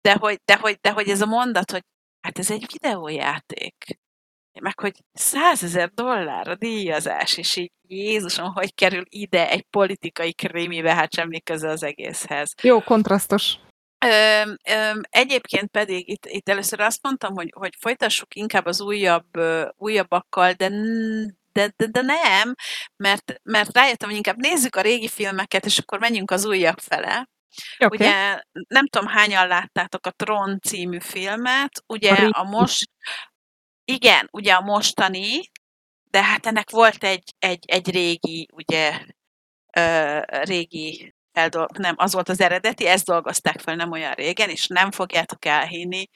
[0.00, 1.82] De hogy, de hogy, de hogy ez a mondat, hogy
[2.20, 3.98] hát ez egy videójáték.
[4.60, 10.32] Meg hogy 100 ezer dollár a díjazás, és így Jézusom, hogy kerül ide egy politikai
[10.32, 12.54] krémibe, hát semmi köze az egészhez.
[12.62, 13.54] Jó, kontrasztos.
[14.06, 19.40] Öm, öm, egyébként pedig itt, itt először azt mondtam, hogy, hogy folytassuk inkább az újabb,
[19.76, 20.70] újabbakkal, de,
[21.56, 22.54] de, de, de nem,
[22.96, 27.28] mert, mert rájöttem, hogy inkább nézzük a régi filmeket, és akkor menjünk az újabb fele.
[27.78, 27.96] Oké.
[27.96, 32.90] Ugye nem tudom, hányan láttátok a Tron című filmet, ugye A a most,
[33.84, 35.50] igen, ugye a mostani,
[36.10, 39.00] de hát ennek volt egy, egy, egy régi, ugye,
[39.76, 44.66] ö, régi feldol- nem, az volt az eredeti, ezt dolgozták fel nem olyan régen, és
[44.66, 46.08] nem fogjátok elhinni,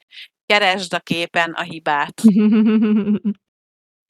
[0.47, 2.23] keresd a képen a hibát.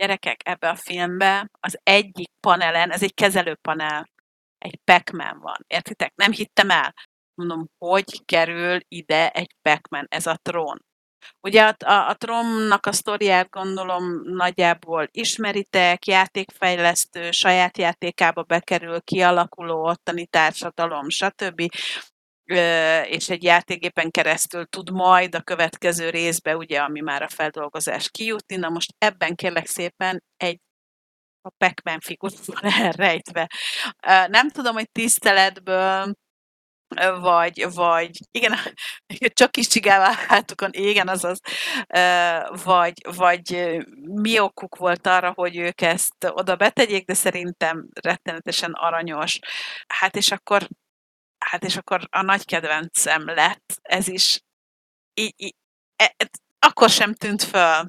[0.01, 4.11] Gyerekek, ebbe a filmbe az egyik panelen, ez egy kezelőpanel,
[4.59, 5.65] egy pac van.
[5.67, 6.13] Értitek?
[6.15, 6.95] Nem hittem el.
[7.35, 10.79] Mondom, hogy kerül ide egy pac ez a trón.
[11.41, 19.85] Ugye a, a, a Tronnak a sztoriát gondolom nagyjából ismeritek, játékfejlesztő, saját játékába bekerül, kialakuló
[19.85, 21.63] ottani társadalom, stb.
[23.05, 28.57] És egy játéképen keresztül tud majd a következő részbe, ugye, ami már a feldolgozás kijutni.
[28.57, 30.61] Na most ebben kérlek szépen egy
[31.43, 33.51] a Pac-Man figura van elrejtve.
[34.29, 36.15] Nem tudom, hogy tiszteletből
[37.21, 38.55] vagy, vagy igen,
[39.35, 41.41] csak kis csigával hátukon, igen, azaz,
[42.65, 49.39] vagy, vagy mi okuk volt arra, hogy ők ezt oda betegyék, de szerintem rettenetesen aranyos.
[49.87, 50.69] Hát és akkor,
[51.45, 54.41] hát és akkor a nagy kedvencem lett, ez is,
[55.15, 55.55] így, így,
[55.97, 56.29] e, e,
[56.59, 57.87] akkor sem tűnt föl.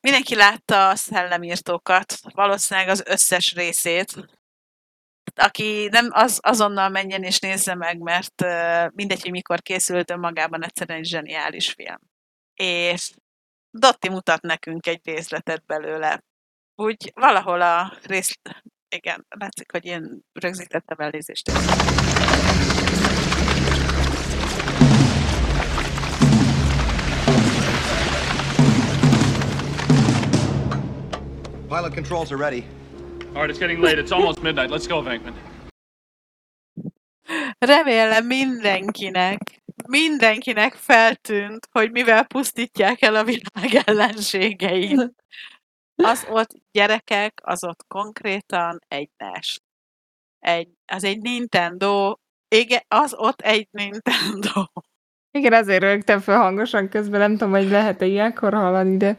[0.00, 4.14] Mindenki látta a szellemírtókat, valószínűleg az összes részét,
[5.34, 8.42] aki nem, az azonnal menjen és nézze meg, mert
[8.94, 11.98] mindegy, hogy mikor készült, önmagában egyszerűen egy zseniális film.
[12.54, 13.10] És
[13.70, 16.24] Dotti mutat nekünk egy részletet belőle.
[16.74, 18.38] Úgy valahol a rész...
[18.88, 21.50] Igen, látszik, hogy én rögzítettem elnézést.
[31.70, 32.64] Pilot controls are ready.
[33.28, 33.98] All right, it's getting late.
[34.00, 34.70] It's almost midnight.
[34.70, 35.34] Let's go, Venkman.
[37.58, 45.12] Remélem mindenkinek, mindenkinek feltűnt, hogy mivel pusztítják el a világ ellenségeit.
[45.94, 49.60] Az ott gyerekek, az ott konkrétan egy NES.
[50.38, 52.16] Egy, az egy Nintendo.
[52.48, 54.64] Igen, az ott egy Nintendo.
[55.38, 59.18] Igen, ezért rögtem fel hangosan közben, nem tudom, hogy lehet-e ilyenkor hallani, de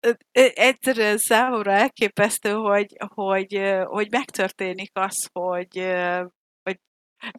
[0.00, 5.78] Ö- ö- Egyszerűen számomra elképesztő, hogy, hogy, hogy megtörténik az, hogy,
[6.62, 6.78] hogy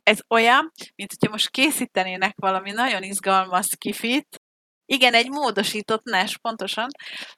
[0.04, 4.42] ez olyan, mint hogyha most készítenének valami nagyon izgalmas skifit,
[4.86, 6.88] igen, egy módosított NES, pontosan,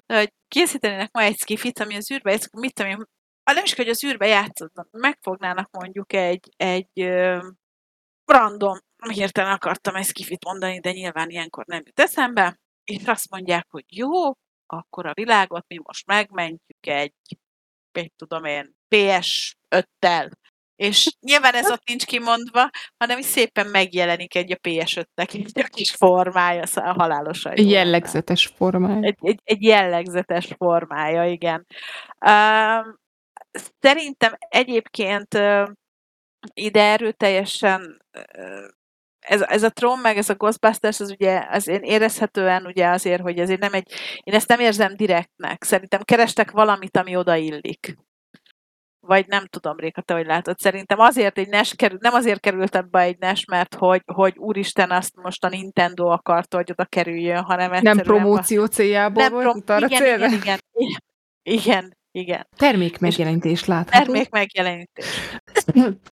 [0.06, 3.06] hogy készítenének ma egy skifit, ami az űrbe, játszik, mit tudom én,
[3.44, 7.48] ah, nem is, hogy az űrbe játszódnak, megfognának mondjuk egy, egy ö,
[8.26, 13.66] random, hirtelen akartam egy skifit mondani, de nyilván ilyenkor nem jut eszembe, és azt mondják,
[13.70, 14.32] hogy jó,
[14.74, 17.14] akkor a világot mi most megmentjük egy,
[17.92, 20.32] mit tudom én, PS5-tel.
[20.76, 25.68] És nyilván ez ott nincs kimondva, hanem is szépen megjelenik egy a PS5-nek egy a
[25.78, 26.94] kis formája, szóval
[27.44, 27.70] jó egy lenne.
[27.70, 29.08] jellegzetes formája.
[29.08, 31.66] Egy, egy, egy jellegzetes formája, igen.
[32.26, 33.00] Um,
[33.80, 35.70] szerintem egyébként uh,
[36.54, 38.06] ide erőteljesen
[38.38, 38.68] uh,
[39.24, 43.22] ez, ez a Tron meg ez a Ghostbusters, az ugye az én érezhetően ugye azért,
[43.22, 43.92] hogy azért nem egy,
[44.24, 45.64] én ezt nem érzem direktnek.
[45.64, 47.98] Szerintem kerestek valamit, ami odaillik.
[49.00, 50.60] Vagy nem tudom, Réka, te hogy látod.
[50.60, 54.92] Szerintem azért egy NES kerül, nem azért került ebbe egy NES, mert hogy, hogy úristen
[54.92, 59.70] azt most a Nintendo akarta, hogy oda kerüljön, hanem Nem promóció céljából nem volt, prom-
[59.70, 60.26] arra igen, célra?
[60.26, 61.02] igen, igen, igen,
[61.42, 62.48] igen, igen.
[62.58, 64.04] Termék megjelenítés látható.
[64.04, 65.06] Termék megjelenítés.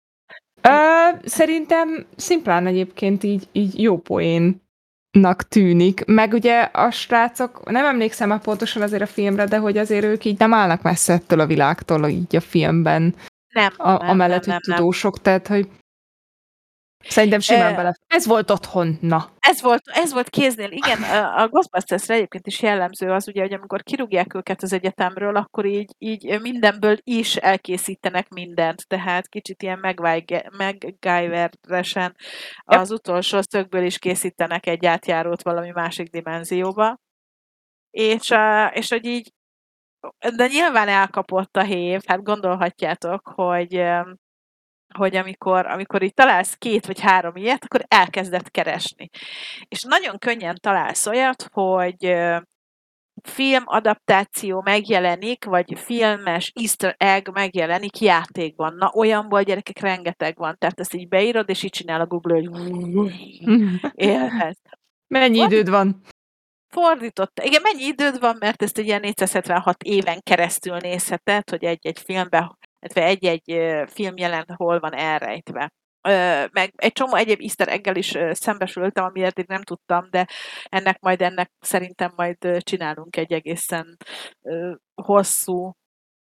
[1.25, 6.05] Szerintem szimplán egyébként így, így jó poénnak tűnik.
[6.05, 10.25] Meg ugye a srácok, nem emlékszem már pontosan azért a filmre, de hogy azért ők
[10.25, 13.15] így nem állnak messze ettől a világtól így a filmben,
[13.53, 14.77] Nem, a, nem, amellett, nem, hogy nem, nem.
[14.77, 15.67] tudósok, tehát hogy
[17.07, 17.97] szerintem simán bele.
[18.07, 19.29] Ez volt otthon, na.
[19.39, 21.03] Ez volt, ez volt kéznél, igen,
[21.35, 25.95] a Ghostbusters-re egyébként is jellemző az ugye, hogy amikor kirúgják őket az egyetemről, akkor így,
[25.97, 29.79] így mindenből is elkészítenek mindent, tehát kicsit ilyen
[32.65, 32.79] Yep.
[32.79, 36.97] az utolsó szögből is készítenek egy átjárót valami másik dimenzióba.
[37.91, 38.33] És,
[38.71, 39.33] és hogy így,
[40.35, 43.83] de nyilván elkapott a hév, hát gondolhatjátok, hogy
[44.97, 49.09] hogy amikor, amikor így találsz két vagy három ilyet, akkor elkezdett keresni.
[49.67, 52.37] És nagyon könnyen találsz olyat, hogy ö,
[53.23, 58.75] film adaptáció megjelenik, vagy filmes easter egg megjelenik játékban.
[58.75, 60.55] Na, olyanból gyerekek rengeteg van.
[60.57, 62.49] Tehát ezt így beírod, és így csinál a Google, hogy
[63.93, 64.57] élhez.
[65.07, 66.01] Mennyi időd van?
[66.67, 67.43] Fordította.
[67.43, 72.57] Igen, mennyi időd van, mert ezt egy ilyen 476 éven keresztül nézheted, hogy egy-egy filmbe,
[72.79, 75.71] illetve egy-egy ö, film jelent, hol van elrejtve.
[76.51, 80.27] Meg egy csomó egyéb easter egg is szembesültem, ami eddig nem tudtam, de
[80.63, 83.97] ennek majd ennek szerintem majd csinálunk egy egészen
[85.01, 85.71] hosszú,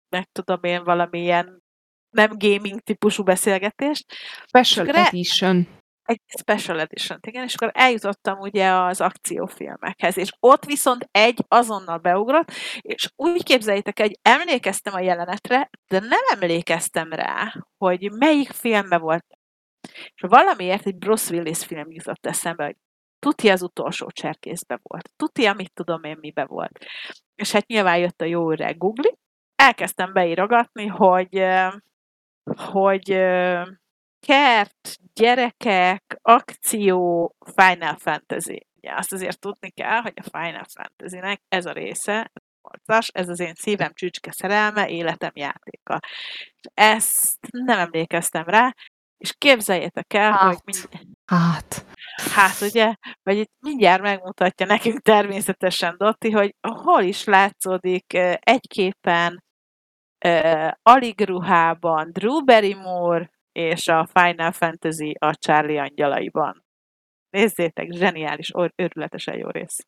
[0.09, 1.61] meg tudom én, valamilyen
[2.09, 4.05] nem gaming típusú beszélgetést.
[4.45, 5.67] Special akkor e- Edition.
[6.03, 11.97] Egy special edition igen, és akkor eljutottam ugye az akciófilmekhez, és ott viszont egy azonnal
[11.97, 12.51] beugrott,
[12.81, 18.97] és úgy képzeljétek, el, hogy emlékeztem a jelenetre, de nem emlékeztem rá, hogy melyik filmbe
[18.97, 19.25] volt.
[19.91, 22.75] És valamiért egy Bruce Willis film jutott eszembe, hogy
[23.19, 26.85] tuti az utolsó cserkészbe volt, tuti, amit tudom én mibe volt.
[27.35, 29.13] És hát nyilván jött a jó öreg Google,
[29.55, 31.43] elkezdtem beírogatni, hogy,
[32.55, 33.09] hogy
[34.25, 38.67] kert, gyerekek, akció, Final Fantasy.
[38.75, 42.31] Ugye azt azért tudni kell, hogy a Final Fantasy-nek ez a része,
[42.85, 45.99] ez ez az én szívem csücske szerelme, életem játéka.
[46.61, 48.73] És ezt nem emlékeztem rá,
[49.17, 50.41] és képzeljétek el, Hát.
[50.41, 51.85] hogy mind, Hát.
[52.35, 59.43] hát ugye, vagy itt mindjárt megmutatja nekünk természetesen Dotti, hogy hol is látszódik egy képen
[60.25, 66.65] uh, alig ruhában Drew Barrymore és a Final Fantasy a Charlie angyalaiban.
[67.29, 69.85] Nézzétek, zseniális, őrületesen jó rész.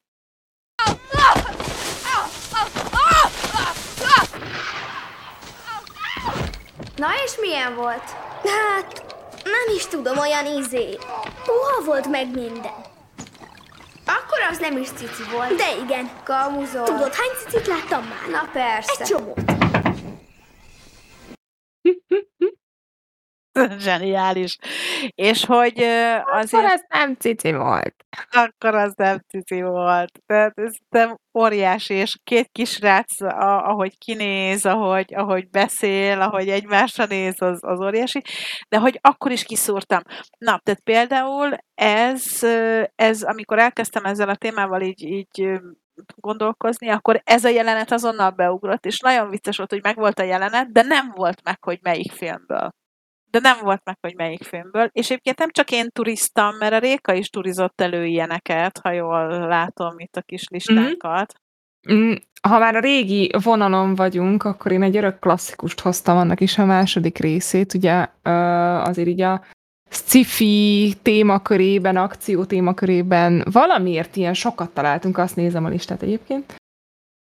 [6.95, 8.09] Na és milyen volt?
[8.43, 9.05] Hát,
[9.43, 10.97] nem is tudom, olyan izé.
[11.43, 12.93] Puha volt meg minden.
[14.05, 15.55] Akkor az nem is cici volt.
[15.55, 16.09] De igen.
[16.23, 16.83] Kamuzol.
[16.83, 18.29] Tudod, hány cicit láttam már?
[18.29, 18.93] Na persze.
[18.97, 19.39] Egy csomót.
[23.79, 24.57] Zseniális.
[25.15, 27.95] És hogy ö, Akkor azért ez nem cici volt.
[28.31, 30.19] akkor az nem cici volt.
[30.25, 37.05] Tehát ez nem óriási, és két kisrác, a- ahogy kinéz, ahogy, ahogy beszél, ahogy egymásra
[37.05, 38.21] néz, az, az óriási.
[38.69, 40.01] De hogy akkor is kiszúrtam.
[40.37, 42.23] Na, tehát például ez,
[42.95, 45.59] ez amikor elkezdtem ezzel a témával így, így
[46.15, 50.71] gondolkozni, akkor ez a jelenet azonnal beugrott, és nagyon vicces volt, hogy megvolt a jelenet,
[50.71, 52.69] de nem volt meg, hogy melyik filmből.
[53.31, 54.89] De nem volt meg, hogy melyik filmből.
[54.91, 59.27] És egyébként nem csak én turiztam, mert a Réka is turizott elő ilyeneket, ha jól
[59.27, 61.33] látom itt a kis listánkat.
[61.91, 66.57] Mm, Ha már a régi vonalon vagyunk, akkor én egy örök klasszikust hoztam annak is
[66.57, 68.07] a második részét, ugye
[68.83, 69.43] azért így a
[69.89, 76.55] sci-fi témakörében, akció témakörében valamiért ilyen sokat találtunk, azt nézem a listát egyébként.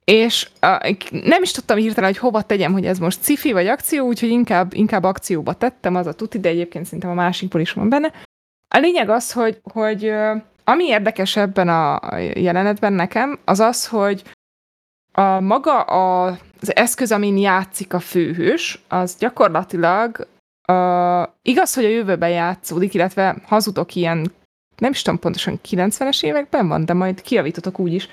[0.05, 4.07] És uh, nem is tudtam hirtelen, hogy hova tegyem, hogy ez most sci-fi vagy akció,
[4.07, 7.89] úgyhogy inkább, inkább akcióba tettem, az a tuti, de egyébként szerintem a másikból is van
[7.89, 8.13] benne.
[8.75, 10.13] A lényeg az, hogy, hogy
[10.65, 14.23] ami érdekes ebben a jelenetben nekem, az az, hogy
[15.13, 16.27] a maga a,
[16.61, 20.29] az eszköz, amin játszik a főhős, az gyakorlatilag
[20.69, 24.33] uh, igaz, hogy a jövőben játszódik, illetve hazudok ilyen,
[24.77, 28.09] nem is tudom pontosan 90-es években van, de majd kiavítotok úgy is.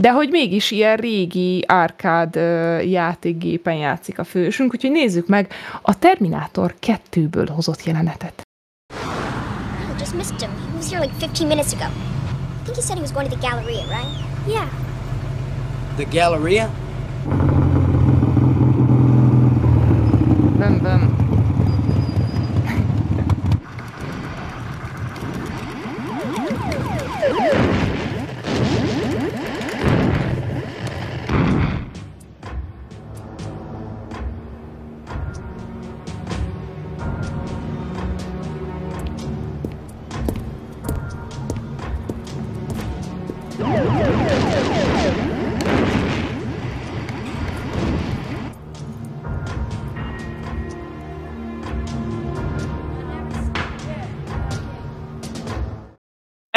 [0.00, 2.34] De hogy mégis ilyen régi árkád
[2.84, 8.42] játékgépen játszik a főhősünk, úgyhogy nézzük meg a Terminátor 2-ből hozott jelenetet.
[8.90, 10.50] I just missed him.
[10.50, 11.84] He was here like 15 minutes ago.
[11.84, 14.06] I think he said he was going to the Galleria, right?
[14.46, 14.68] Yeah.
[15.96, 16.70] The Galleria?
[20.58, 21.37] Bum, bum.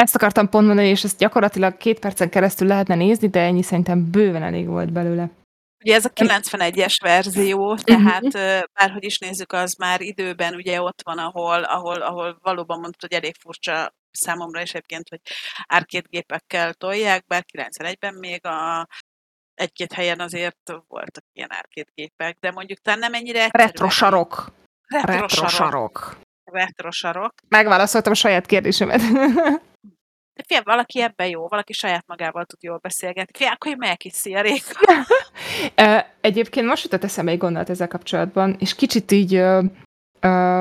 [0.02, 4.10] Ezt akartam pont mondani, és ezt gyakorlatilag két percen keresztül lehetne nézni, de ennyi szerintem
[4.10, 5.30] bőven elég volt belőle.
[5.84, 11.00] Ugye ez a 91-es verzió, tehát ö, bárhogy is nézzük, az már időben ugye ott
[11.04, 15.20] van, ahol, ahol, ahol valóban mondtad, hogy elég furcsa számomra is egyébként, hogy
[15.66, 18.86] arcade gépekkel tolják, bár 91-ben még a
[19.54, 23.68] egy-két helyen azért voltak ilyen arcade gépek, de mondjuk talán nem ennyire egyszerűek.
[23.70, 24.52] Retrosarok.
[24.86, 25.18] Retrosarok.
[25.30, 26.18] Retrosarok.
[26.44, 27.34] Retrosarok.
[27.48, 29.00] Megválaszoltam a saját kérdésemet.
[30.34, 33.32] De figyelj, valaki ebben jó, valaki saját magával tud jól beszélgetni.
[33.32, 34.00] Figyelj, akkor én megyek.
[35.74, 39.34] Ö, Egyébként most jutott eszembe egy gondolat ezzel kapcsolatban, és kicsit így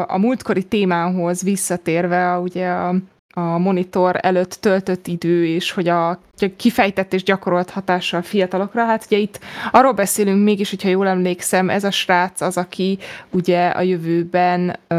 [0.06, 2.96] a múltkori témához visszatérve, ugye a,
[3.34, 6.20] a monitor előtt töltött idő, és hogy a
[6.58, 9.40] kifejtett és gyakorolt hatása a fiatalokra, hát ugye itt
[9.72, 12.98] arról beszélünk mégis, hogyha jól emlékszem, ez a srác az, aki
[13.30, 14.96] ugye a jövőben ö,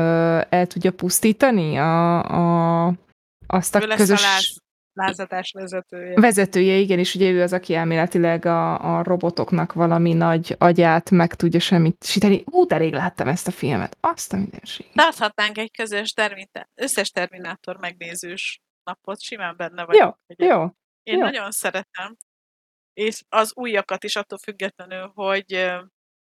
[0.49, 2.93] el tudja pusztítani a, a,
[3.53, 4.25] azt a Ő lesz közös...
[4.25, 4.57] a láz,
[4.93, 6.21] lázadás vezetője.
[6.21, 11.35] Vezetője, igen, és ugye ő az, aki elméletileg a, a robotoknak valami nagy agyát meg
[11.35, 12.43] tudja semmisíteni.
[12.47, 13.97] Ú, de rég láttam ezt a filmet.
[14.01, 14.87] Azt a mindenség.
[14.95, 20.19] Tarthatnánk egy közös termita- összes Terminátor megnézős napot, simán benne vagyok.
[20.37, 20.63] Jó, jó.
[21.03, 21.21] Én jó.
[21.21, 22.17] nagyon szeretem.
[22.93, 25.73] És az újakat is attól függetlenül, hogy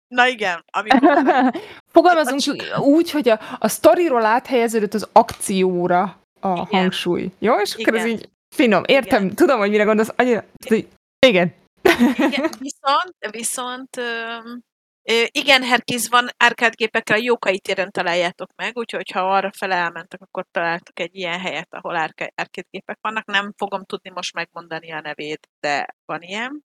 [0.08, 1.20] na igen, amikor
[1.92, 6.66] Fogalmazunk úgy, hogy a, a sztoriról áthelyeződött az akcióra a Igen.
[6.66, 7.30] hangsúly.
[7.38, 7.60] Jó?
[7.60, 8.16] És akkor ez Igen.
[8.16, 8.82] így finom.
[8.86, 9.34] Értem, Igen.
[9.34, 10.12] tudom, hogy mire gondolsz.
[10.16, 10.86] Annyira, tudod,
[11.26, 11.54] igen.
[12.14, 14.00] Igen, viszont, viszont
[15.30, 20.46] igen, Herkis van árkádgépekkel, a Jókai téren találjátok meg, úgyhogy ha arra fele elmentek, akkor
[20.50, 21.96] találtok egy ilyen helyet, ahol
[22.34, 23.24] árkádgépek vannak.
[23.26, 26.64] Nem fogom tudni most megmondani a nevét, de van ilyen.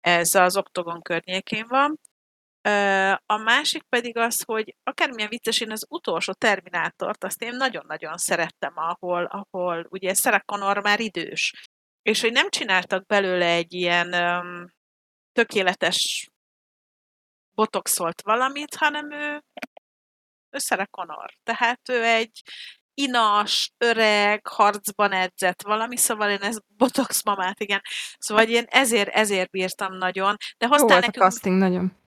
[0.00, 1.98] Ez az Oktogon környékén van.
[3.26, 8.72] A másik pedig az, hogy akármilyen vicces, én az utolsó Terminátort, azt én nagyon-nagyon szerettem,
[8.76, 11.52] ahol, ahol ugye Sarah Connor már idős,
[12.02, 14.72] és hogy nem csináltak belőle egy ilyen öm,
[15.32, 16.30] tökéletes
[17.54, 19.42] botoxolt valamit, hanem ő,
[20.50, 21.30] ő Sarah Connor.
[21.42, 22.42] Tehát ő egy
[22.94, 27.80] inas, öreg, harcban edzett valami, szóval én ez botox mamát, igen.
[28.18, 30.36] Szóval én ezért, ezért bírtam nagyon.
[30.58, 32.04] De Jó hoztál volt a nekünk, casting, nagyon.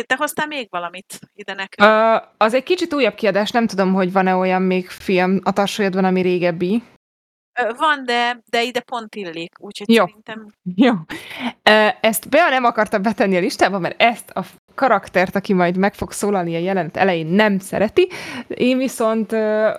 [0.00, 1.88] Te hoztál még valamit ide nekünk?
[1.90, 6.04] Ö, az egy kicsit újabb kiadás, nem tudom, hogy van-e olyan még film a tarsolyodban,
[6.04, 6.82] ami régebbi.
[7.60, 10.04] Ö, Van, de, de ide pont illik, úgyhogy Jó.
[10.06, 10.46] szerintem
[10.86, 10.92] Jó.
[11.62, 15.94] Ö, Ezt be nem akartam betenni a listába, mert ezt a karaktert, aki majd meg
[15.94, 18.08] fog szólalni a jelenet elején, nem szereti.
[18.48, 19.70] Én viszont ö,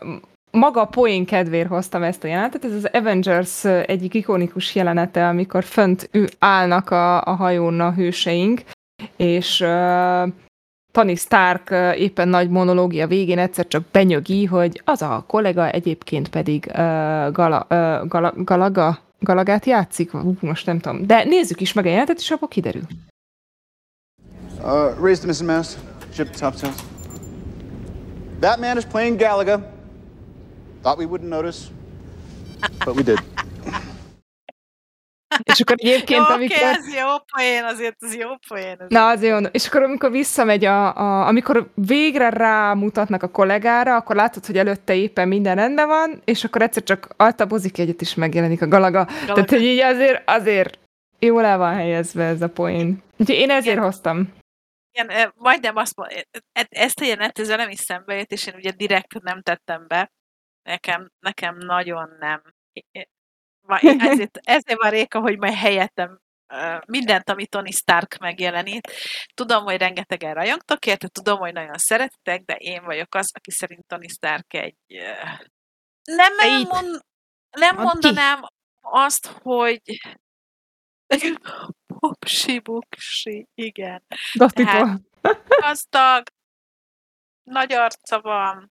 [0.52, 2.66] maga a poén kedvéért hoztam ezt a jelenetet.
[2.66, 8.62] Ez az Avengers egyik ikonikus jelenete, amikor fönt ő állnak a, a hajón a hőseink,
[9.16, 10.32] és uh,
[10.92, 16.30] Tony Stark ö, éppen nagy monológia végén egyszer csak benyögi, hogy az a kollega egyébként
[16.30, 16.76] pedig uh,
[17.32, 21.08] Gala, uh, Gala, Galaga, Galagát játszik, Ú, most nem tudom.
[21.08, 22.82] De nézzük is meg a jelenetet, és abból kiderül.
[24.62, 25.78] Uh, raise the missing mast.
[26.14, 26.76] Ship the topsails.
[28.40, 29.72] That man is playing Galaga.
[30.82, 31.68] Thought we wouldn't notice,
[32.86, 33.20] but we did.
[35.44, 36.58] És akkor egyébként, Jó, amikor...
[36.58, 38.76] oké, ez jó poén, azért ez jó poén.
[38.80, 39.38] Ez Na, az jó.
[39.38, 41.28] És akkor, amikor visszamegy a, a...
[41.28, 46.62] Amikor végre rámutatnak a kollégára, akkor látod, hogy előtte éppen minden rendben van, és akkor
[46.62, 49.06] egyszer csak altabozik egyet, is megjelenik a galaga.
[49.06, 49.34] Galaga.
[49.34, 50.80] Tehát, hogy így azért, azért
[51.20, 53.04] jól el van helyezve ez a poén.
[53.18, 53.84] Úgyhogy én ezért Igen.
[53.84, 54.34] hoztam.
[54.92, 56.18] Igen, majdnem azt mondom,
[56.70, 60.12] ezt a jelenet ezzel nem is szembe jött, és én ugye direkt nem tettem be.
[60.64, 62.42] Nekem, nekem nagyon nem.
[63.68, 66.20] Ma- én Ezért, ezért van Réka, hogy majd helyettem
[66.86, 68.92] mindent, amit Tony Stark megjelenít.
[69.34, 73.86] Tudom, hogy rengetegen rajongtok érte, tudom, hogy nagyon szeretitek, de én vagyok az, aki szerint
[73.88, 74.76] Tony Stark egy...
[76.04, 77.00] Nem, Te nem, így- mond,
[77.52, 78.06] nem Mondd ki.
[78.06, 78.42] mondanám
[78.82, 79.82] azt, hogy
[82.00, 84.04] popsi buksi, igen
[84.34, 85.00] Dotitól.
[85.48, 86.24] gazdag,
[87.44, 88.72] nagy arca van,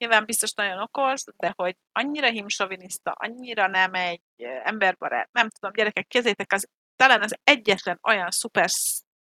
[0.00, 4.22] nyilván biztos nagyon okos, de hogy annyira himsoviniszta, annyira nem egy
[4.62, 8.68] emberbarát, nem tudom, gyerekek, kezétek, az talán az egyetlen olyan szuper,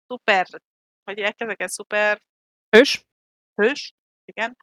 [0.06, 0.46] szuper,
[1.04, 2.22] hogy ezeket, szuper
[2.76, 3.04] Hős?
[3.54, 3.92] hős,
[4.24, 4.56] igen,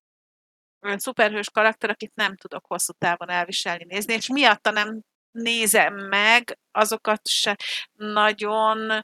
[0.82, 5.01] olyan szuperhős karakter, akit nem tudok hosszú távon elviselni, nézni, és miatta nem
[5.32, 7.57] nézem meg azokat se.
[7.91, 9.03] Nagyon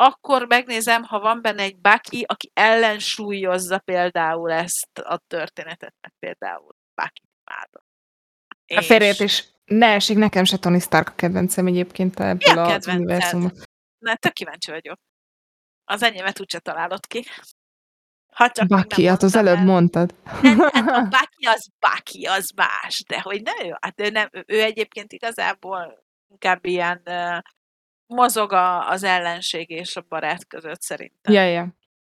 [0.00, 7.22] akkor megnézem, ha van benne egy Bucky, aki ellensúlyozza például ezt a történetet, például Bucky
[7.44, 7.82] imádom.
[8.66, 12.86] A félreértés ne esik, nekem se Tony Stark a kedvencem egyébként ebből Mi a az
[12.86, 13.52] univerzumból.
[13.98, 14.98] Na, tök kíváncsi vagyok.
[15.84, 17.24] Az enyémet úgyse találod ki.
[18.32, 19.64] Ha csak Baki, hát az előbb el.
[19.64, 20.14] mondtad.
[20.42, 24.28] Nem, hát a Bucky az Bucky, az más, de hogy nem ő, hát ő, nem,
[24.46, 27.38] ő egyébként igazából inkább ilyen uh,
[28.08, 31.34] mozog a, az ellenség és a barát között szerintem.
[31.34, 31.68] Ja, ja.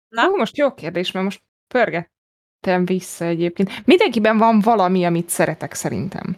[0.09, 0.29] Na?
[0.29, 3.87] Ó, most jó kérdés, mert most pörgettem vissza egyébként.
[3.87, 6.37] Mindenkiben van valami, amit szeretek szerintem.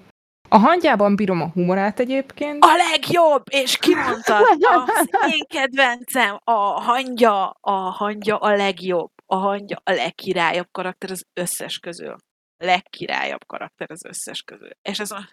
[0.49, 2.65] A hangyában bírom a humorát egyébként.
[2.65, 4.43] A legjobb, és kimondtad,
[4.87, 11.25] az én kedvencem, a hangya, a hangya a legjobb, a hangya a legkirályabb karakter az
[11.33, 12.17] összes közül.
[12.57, 14.71] Legkirályabb karakter az összes közül.
[14.83, 15.29] És ez a,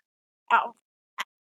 [0.45, 0.75] a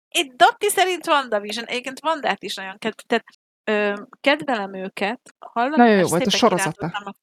[0.09, 3.25] Itt Dotti szerint WandaVision, egyébként Vandát is nagyon kedv, tehát,
[3.63, 5.21] ö, kedvelem őket.
[5.39, 7.13] Hallani, Nagyon jó volt a sorozata.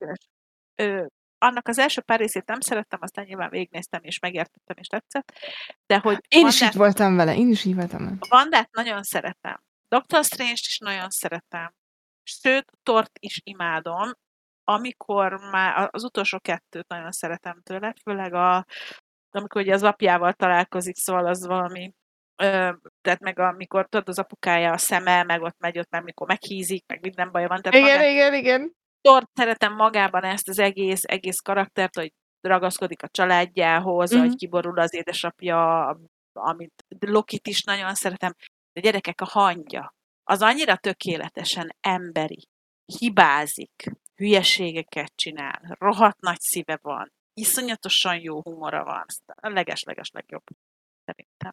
[0.74, 1.06] Ö,
[1.38, 5.32] annak az első pár részét nem szerettem, aztán nyilván végignéztem, és megértettem, és tetszett.
[5.86, 8.16] De hogy Én is így voltam vele, én is így voltam vele.
[8.20, 9.62] a Vandát nagyon szeretem.
[9.88, 11.74] Doctor Strange-t is nagyon szeretem.
[12.22, 14.12] Sőt, Tort is imádom.
[14.64, 18.66] Amikor már az utolsó kettőt nagyon szeretem tőle, főleg a,
[19.30, 21.92] amikor ugye az apjával találkozik, szóval az valami
[23.00, 26.84] tehát meg amikor tudod, az apukája a szeme, meg ott megy ott, meg mikor meghízik,
[26.86, 27.62] meg minden baja van.
[27.62, 28.72] Tehát Igen, magát, igen, igen.
[29.00, 34.20] Tort szeretem magában ezt az egész, egész karaktert, hogy ragaszkodik a családjához, Mhm.
[34.20, 35.88] hogy kiborul az édesapja,
[36.32, 38.34] amit Lokit is nagyon szeretem.
[38.72, 42.48] De gyerekek, a hangja, az annyira tökéletesen emberi,
[42.98, 50.42] hibázik, hülyeségeket csinál, rohadt nagy szíve van, iszonyatosan jó humora van, a leges-leges legjobb,
[51.04, 51.52] szerintem.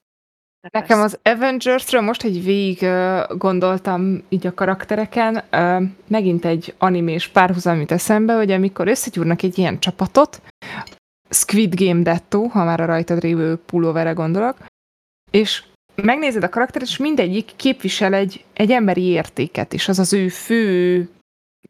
[0.63, 2.89] De Nekem az Avengersről most egy végig
[3.37, 5.43] gondoltam így a karaktereken,
[6.07, 10.41] megint egy animés párhuzam jut eszembe, hogy amikor összegyúrnak egy ilyen csapatot,
[11.29, 14.57] Squid Game Detto, ha már a rajtad lévő pulóverre gondolok,
[15.31, 15.63] és
[15.95, 21.09] megnézed a karakteret, és mindegyik képvisel egy, egy emberi értéket, és az az ő fő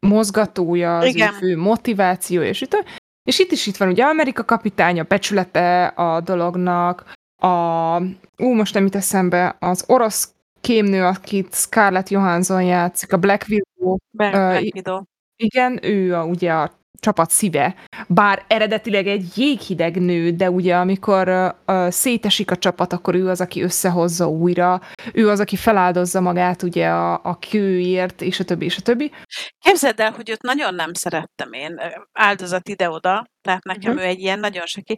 [0.00, 1.32] mozgatója, az Igen.
[1.32, 2.84] ő fő motivációja, és itt,
[3.22, 7.12] és itt is itt van ugye Amerika kapitánya, becsülete a dolognak,
[7.46, 7.96] a,
[8.36, 13.96] ú, most nem jut eszembe, az orosz kémnő, akit Scarlett Johansson játszik, a Black Widow,
[14.10, 15.02] Black, ö, Black Widow.
[15.36, 17.74] igen, ő a, ugye a csapat szíve,
[18.08, 21.28] bár eredetileg egy jéghideg nő, de ugye amikor
[21.64, 24.80] ö, szétesik a csapat, akkor ő az, aki összehozza újra,
[25.12, 29.10] ő az, aki feláldozza magát ugye a, a kőért, és a többi, és a többi.
[29.58, 31.80] Képzeld el, hogy őt nagyon nem szerettem én,
[32.12, 34.00] áldozat ide-oda, tehát nekem Mhm.
[34.00, 34.96] ő egy ilyen nagyon seki.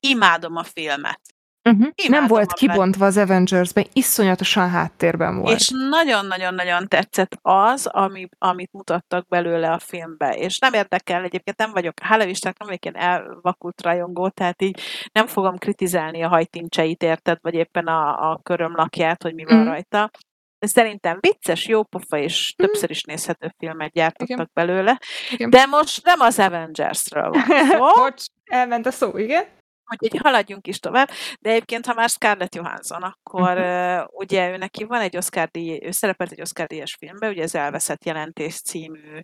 [0.00, 1.20] Imádom a filmet.
[1.64, 1.88] Uh-huh.
[2.08, 5.58] Nem volt kibontva az Avengersben, iszonyatosan háttérben volt.
[5.60, 10.34] És nagyon-nagyon-nagyon tetszett az, ami, amit mutattak belőle a filmbe.
[10.36, 14.80] És nem érdekel, egyébként nem vagyok, hála Istennek nem vagyok ilyen elvakult rajongó, tehát így
[15.12, 19.66] nem fogom kritizálni a hajtincseit, érted, vagy éppen a, a körömlakját, hogy mi van Mhm.
[19.68, 20.10] rajta.
[20.58, 22.66] De szerintem vicces, jópofa és Mhm.
[22.66, 24.50] többször is nézhető filmet gyártottak Igen.
[24.52, 25.00] belőle.
[25.30, 25.50] Igen.
[25.50, 29.44] De most nem az Avengersről van szó, Bocs, elment a szó, igen?
[29.90, 31.08] Úgyhogy haladjunk is tovább.
[31.40, 35.78] De egyébként, ha már Scarlett Johansson, akkor uh, ugye ő neki van egy Oscar díj,
[35.84, 39.20] ő szerepelt egy Oscar díjas filmbe, ugye az Elveszett Jelentés című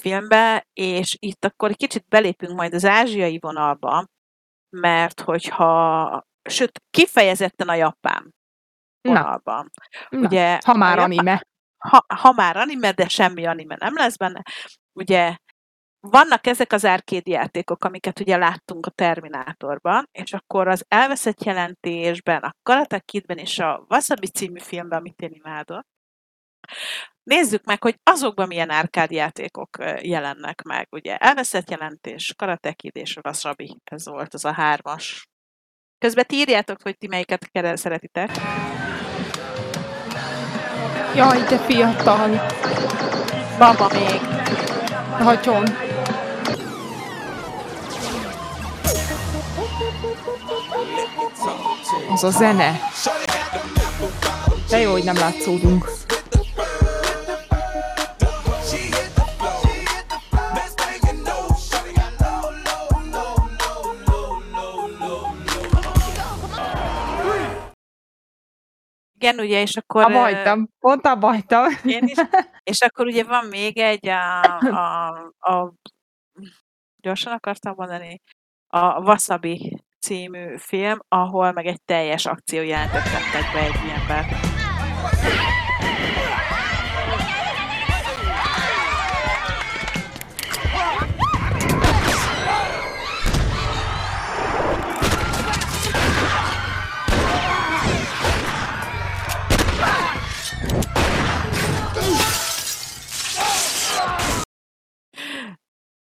[0.00, 4.04] filmbe, és itt akkor kicsit belépünk majd az ázsiai vonalba,
[4.76, 8.34] mert hogyha, sőt, kifejezetten a japán
[9.00, 9.70] Na, vonalban.
[10.08, 11.42] na, Ugye ha a már japán- anime.
[11.88, 14.42] ha, ha már anime, de semmi anime nem lesz benne.
[14.92, 15.36] Ugye
[16.00, 22.42] vannak ezek az árkédi játékok, amiket ugye láttunk a Terminátorban, és akkor az elveszett jelentésben,
[22.42, 25.86] a Karate Kidben és a Wasabi című filmben, amit én imádok,
[27.22, 30.86] nézzük meg, hogy azokban milyen árkádi játékok jelennek meg.
[30.90, 35.28] Ugye elveszett jelentés, Karate Kid és Wasabi, ez volt az a hármas.
[35.98, 38.30] Közben ti írjátok, hogy ti melyiket kell- szeretitek.
[41.14, 42.46] Jaj, de fiatal.
[43.58, 44.20] Baba még.
[45.22, 45.89] Hatyon.
[52.22, 52.78] Az a zene.
[54.68, 55.84] De jó, hogy nem látszódunk.
[69.14, 70.12] Igen, ugye, és akkor...
[70.12, 70.68] Hagytam.
[70.78, 71.64] Pont abba hagytam.
[71.84, 72.18] Én is.
[72.62, 75.08] És akkor ugye van még egy a, a,
[75.38, 75.72] a
[76.96, 78.20] gyorsan akartam mondani,
[78.66, 84.26] a Wasabi című film, ahol meg egy teljes akciójelentet tettek be egy ilyenbe.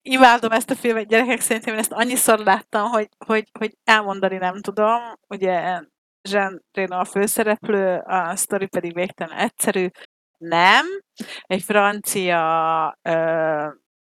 [0.05, 4.61] Imádom ezt a filmet, gyerekek, szerintem én ezt annyiszor láttam, hogy, hogy, hogy elmondani nem
[4.61, 4.99] tudom.
[5.27, 5.81] Ugye
[6.29, 9.87] Jean Reno a főszereplő, a sztori pedig végtelen egyszerű.
[10.37, 10.85] Nem.
[11.41, 13.67] Egy francia ö,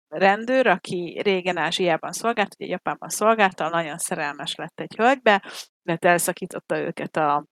[0.08, 5.42] rendőr, aki régen Ázsiában szolgált, ugye Japánban szolgálta, nagyon szerelmes lett egy hölgybe,
[5.82, 7.44] mert elszakította őket a,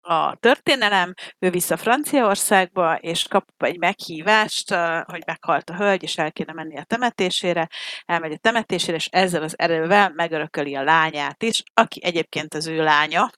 [0.00, 6.32] a történelem, ő vissza Franciaországba, és kap egy meghívást, hogy meghalt a hölgy, és el
[6.32, 7.68] kéne menni a temetésére,
[8.04, 12.82] elmegy a temetésére, és ezzel az erővel megörököli a lányát is, aki egyébként az ő
[12.82, 13.30] lánya,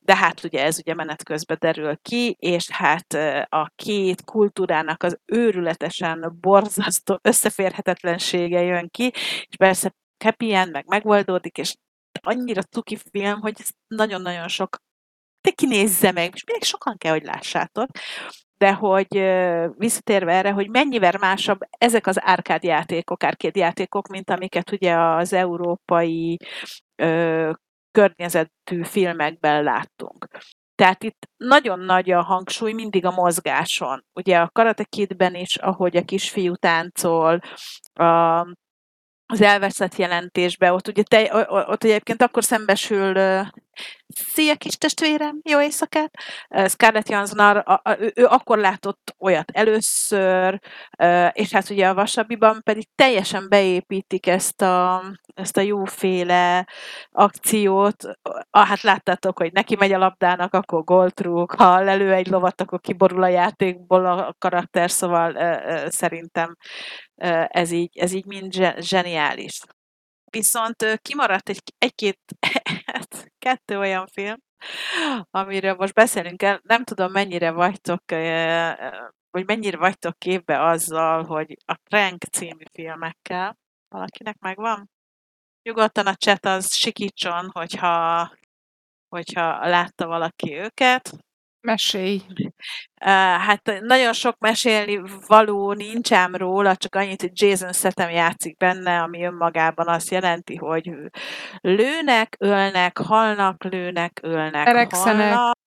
[0.00, 3.12] De hát ugye ez ugye menet közben derül ki, és hát
[3.48, 9.12] a két kultúrának az őrületesen borzasztó összeférhetetlensége jön ki,
[9.48, 9.94] és persze
[10.24, 11.74] happy end, meg megoldódik, és
[12.20, 13.54] annyira cuki film, hogy
[13.86, 14.76] nagyon-nagyon sok
[15.40, 17.88] te kinézze meg, és még sokan kell, hogy lássátok,
[18.56, 19.22] de hogy
[19.76, 25.32] visszatérve erre, hogy mennyivel másabb ezek az árkád játékok, árkéd játékok, mint amiket ugye az
[25.32, 26.36] európai
[27.02, 27.50] ö,
[27.90, 30.26] környezetű filmekben láttunk.
[30.74, 34.04] Tehát itt nagyon nagy a hangsúly mindig a mozgáson.
[34.12, 37.40] Ugye a Karate Kidben is, ahogy a kisfiú táncol,
[37.92, 38.40] a,
[39.26, 43.12] az elveszett jelentésbe, ott ugye, te, ott egyébként akkor szembesül
[44.06, 46.10] Szia kis testvérem, jó éjszakát!
[46.48, 47.64] Scarlett Johansson,
[48.14, 50.60] ő, akkor látott olyat először,
[51.32, 55.02] és hát ugye a Vasabiban pedig teljesen beépítik ezt a,
[55.34, 56.66] ezt a jóféle
[57.10, 58.04] akciót.
[58.50, 62.60] Ah, hát láttátok, hogy neki megy a labdának, akkor gólt rúg, ha lelő egy lovat,
[62.60, 65.34] akkor kiborul a játékból a karakter, szóval
[65.88, 66.56] szerintem
[67.46, 69.60] ez így, ez így mind zse- zseniális.
[70.30, 72.18] Viszont kimaradt egy, egy-két,
[73.40, 74.36] kettő olyan film,
[75.30, 76.60] amiről most beszélünk el.
[76.62, 78.02] Nem tudom, mennyire vagytok,
[79.30, 83.56] vagy mennyire vagytok képbe azzal, hogy a Crank című filmekkel
[83.88, 84.90] valakinek megvan?
[85.62, 88.32] Nyugodtan a chat az sikítson, hogyha,
[89.08, 91.12] hogyha látta valaki őket.
[91.60, 92.22] Mesélj.
[92.36, 93.10] Uh,
[93.40, 99.02] hát nagyon sok mesélni való nincs ám róla, csak annyit, hogy Jason Statham játszik benne,
[99.02, 100.90] ami önmagában azt jelenti, hogy
[101.60, 105.34] lőnek, ölnek, halnak, lőnek, ölnek, Verekszenek.
[105.34, 105.58] halnak,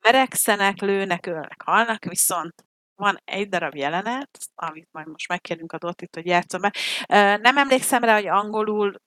[0.00, 2.54] verekszenek, lőnek, ölnek, halnak, viszont
[2.94, 6.72] van egy darab jelenet, amit majd most megkérünk a Dottit, hogy játszom be.
[7.36, 9.00] Nem emlékszem rá, hogy angolul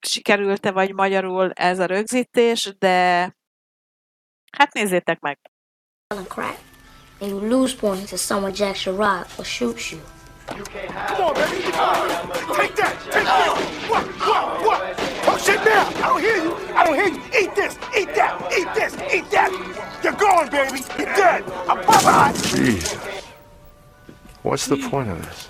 [0.00, 3.20] sikerült-e, vagy magyarul ez a rögzítés, de
[4.52, 5.49] hát nézzétek meg.
[6.12, 6.58] Selling crack.
[7.20, 10.00] And you lose points if someone jacks your rod or shoots you.
[10.48, 10.58] Come
[11.22, 11.62] on, baby.
[11.62, 12.96] Take that.
[13.12, 13.54] Take that.
[13.88, 14.06] What?
[14.18, 14.66] What?
[14.66, 14.98] What?
[15.22, 15.86] Talk shit now.
[15.86, 16.56] I don't hear you.
[16.74, 17.20] I don't hear you.
[17.40, 17.78] Eat this.
[17.96, 18.42] Eat that.
[18.58, 18.94] Eat this.
[19.14, 19.50] Eat that.
[20.02, 20.82] You're gone, baby.
[20.98, 21.44] You're dead.
[21.68, 22.32] I'm bye-bye.
[22.34, 22.98] Jeez.
[24.42, 25.48] What's the point of this?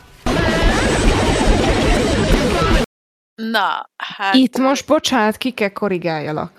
[3.36, 4.34] Na, hát...
[4.34, 6.52] Itt most, bocsánat, ki kell korrigáljalak.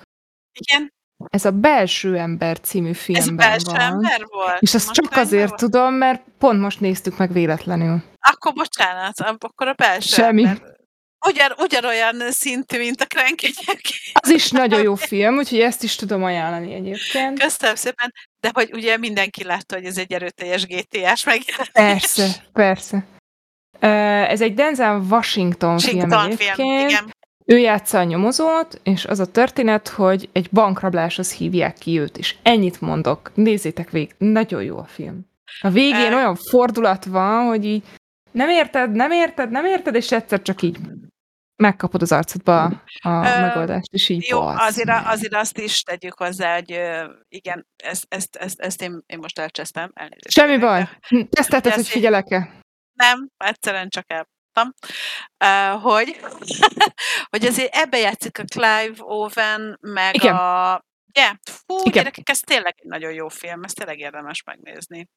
[0.54, 0.94] Igen,
[1.30, 3.80] Ez a Belső ember című ez filmben belső van.
[3.80, 4.62] ember volt?
[4.62, 5.60] És ezt Most csak azért volt?
[5.60, 8.04] tudom, mert pont most néztük meg véletlenül.
[8.20, 10.44] Akkor bocsánat, akkor a belső Semmi.
[10.46, 10.70] ember.
[11.28, 13.82] Ugyan, ugyanolyan szintű, mint a egyébként.
[14.14, 17.40] Az is nagyon jó film, úgyhogy ezt is tudom ajánlani egyébként.
[17.40, 21.72] Köszönöm szépen, de hogy ugye mindenki látta, hogy ez egy erőteljes GTA-s megjelenés.
[21.74, 23.06] Persze, persze.
[24.30, 26.90] Ez egy Denzel Washington film Washington film, egyébként.
[26.90, 27.16] igen.
[27.52, 32.36] Ő játsza a nyomozót, és az a történet, hogy egy bankrabláshoz hívják ki őt, és
[32.42, 33.32] ennyit mondok.
[33.34, 35.26] Nézzétek végig, nagyon jó a film.
[35.62, 37.84] A végén olyan fordulat van, hogy így
[38.32, 40.78] nem érted, nem érted, nem érted, és egyszer csak így
[41.56, 42.64] megkapod az arcodba
[43.02, 46.82] a Ö, megoldást, és így Jó, azért, azért azt is tegyük hozzá, hogy
[47.28, 49.92] igen, ezt, ezt, ezt, ezt én, én most elcsesztem.
[49.94, 50.32] Elnézést.
[50.32, 50.90] Semmi baj.
[51.30, 52.52] Tesztelted, hogy figyelek-e?
[52.94, 56.20] Nem, egyszerűen csak elmondtam, uh, hogy,
[57.32, 60.36] hogy azért ebbe játszik a Clive Owen, meg Igen.
[60.36, 60.82] a...
[61.16, 61.32] Ugye?
[61.44, 61.92] Fú, Igen.
[61.92, 65.10] gyerekek, ez tényleg egy nagyon jó film, ez tényleg érdemes megnézni.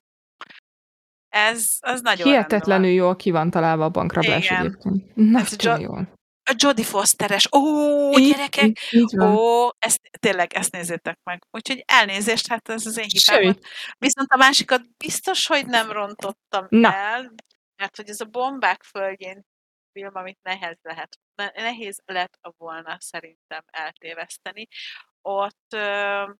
[1.28, 4.60] Ez, az nagyon Hihetetlenül jól ki van találva a bankrablás Igen.
[4.60, 5.04] egyébként.
[5.16, 6.12] Ez Nagyon Jo- jól.
[6.50, 7.48] A Jodie Fosteres.
[7.56, 8.64] Ó, Így- gyerekek!
[8.64, 9.36] így- így van.
[9.36, 11.42] Ó, ezt, tényleg, ezt nézzétek meg.
[11.50, 13.56] Úgyhogy elnézést, hát ez az én hibám.
[13.98, 16.94] Viszont a másikat biztos, hogy nem rontottam Na.
[16.94, 17.32] el,
[17.76, 19.42] mert hogy ez a bombák földjén
[19.92, 24.68] film, amit nehez lehet, ne- nehéz lett volna szerintem eltéveszteni.
[25.22, 26.32] Ott ö,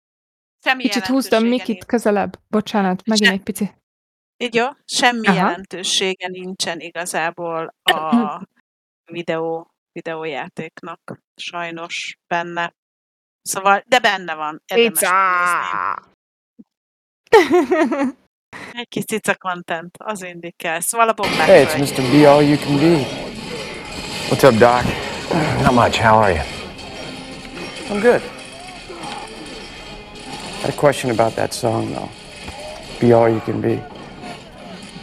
[0.65, 1.85] semmi Kicsit húztam Mikit nincs.
[1.85, 2.41] közelebb.
[2.49, 3.71] Bocsánat, megint egy pici.
[4.37, 4.67] Így jó?
[4.85, 5.37] Semmi Aha.
[5.37, 8.41] jelentősége nincsen igazából a
[9.13, 12.75] videó, videójátéknak sajnos benne.
[13.43, 14.63] Szóval, de benne van.
[14.67, 15.09] Érdemes.
[18.73, 20.81] Egy kis cica content, az mindig kell.
[20.81, 21.79] Szóval a bombák Hey, it's.
[21.79, 22.03] Mr.
[22.11, 23.05] Be All You Can Be.
[24.29, 24.83] What's up, Doc?
[25.63, 25.99] Not much.
[26.01, 26.43] How are you?
[27.91, 28.23] I'm good.
[30.47, 32.09] I had a question about that song, though.
[33.01, 33.83] Be All You Can Be.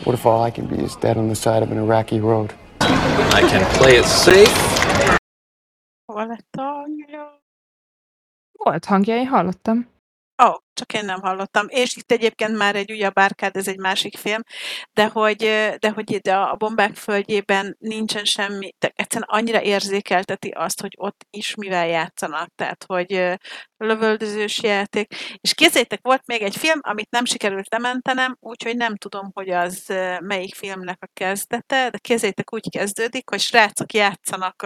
[0.03, 2.53] What if all I can be is dead on the side of an Iraqi road?
[2.80, 4.52] I can play it safe.
[6.06, 7.40] Hol lett a hangja?
[8.52, 9.88] Volt hangja, én hallottam.
[10.44, 11.65] Ó, csak én nem hallottam.
[11.69, 14.41] És itt egyébként már egy újabb árkád, ez egy másik film,
[14.93, 15.38] de hogy,
[15.80, 21.26] de hogy ide a bombák földjében nincsen semmi, de egyszerűen annyira érzékelteti azt, hogy ott
[21.30, 23.39] is mivel játszanak, tehát hogy
[23.77, 25.14] lövöldözős játék.
[25.41, 29.85] És kézzétek, volt még egy film, amit nem sikerült lementenem, úgyhogy nem tudom, hogy az
[30.19, 34.61] melyik filmnek a kezdete, de kézzétek úgy kezdődik, hogy srácok játszanak,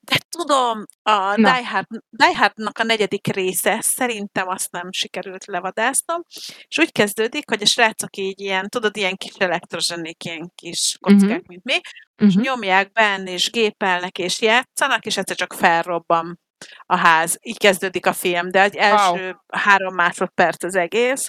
[0.00, 1.34] de tudom, a.
[1.34, 6.24] Die, Hard, Die Hardnak a negyedik része, szerintem azt nem sikerült levadásznom,
[6.68, 11.28] és úgy kezdődik, hogy a srácok így ilyen, tudod, ilyen kis elektrozsenik, ilyen kis kockák,
[11.28, 11.44] Mhm.
[11.46, 11.80] mint mi,
[12.16, 12.40] és Mhm.
[12.40, 16.40] nyomják benne, és gépelnek, és játszanak, és egyszer csak felrobban
[16.86, 17.36] a ház.
[17.42, 21.28] Így kezdődik a film, de egy első három másodperc az egész.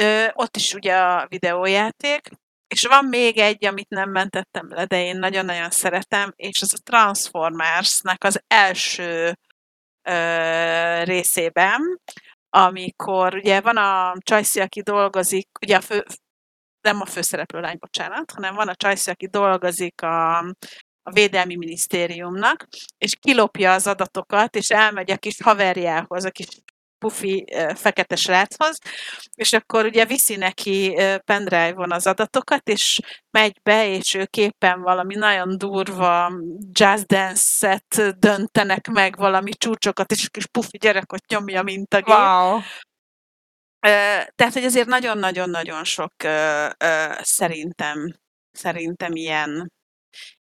[0.00, 2.28] Ö, ott is ugye a videójáték,
[2.68, 6.82] és van még egy, amit nem mentettem le, de én nagyon-nagyon szeretem, és az a
[6.90, 9.38] Transformersnek az első
[10.08, 12.00] ö, részében,
[12.54, 16.04] amikor ugye van a Csajci, aki dolgozik, ugye a fő,
[16.80, 20.38] nem a főszereplő lány, bocsánat, hanem van a Csajci, aki dolgozik a,
[21.02, 22.68] a Védelmi Minisztériumnak,
[22.98, 26.46] és kilopja az adatokat, és elmegy a kis haverjához, a kis
[27.02, 28.78] pufi fekete sráchoz,
[29.34, 33.00] és akkor ugye viszi neki pendrive-on az adatokat, és
[33.30, 36.32] megy be, és ők éppen valami nagyon durva
[36.72, 42.16] jazz dance-et döntenek meg, valami csúcsokat, és kis pufi gyerek ott nyomja, mint a gép.
[42.16, 42.60] Wow.
[44.34, 46.12] Tehát, hogy azért nagyon-nagyon-nagyon sok
[47.20, 48.14] szerintem,
[48.52, 49.72] szerintem ilyen,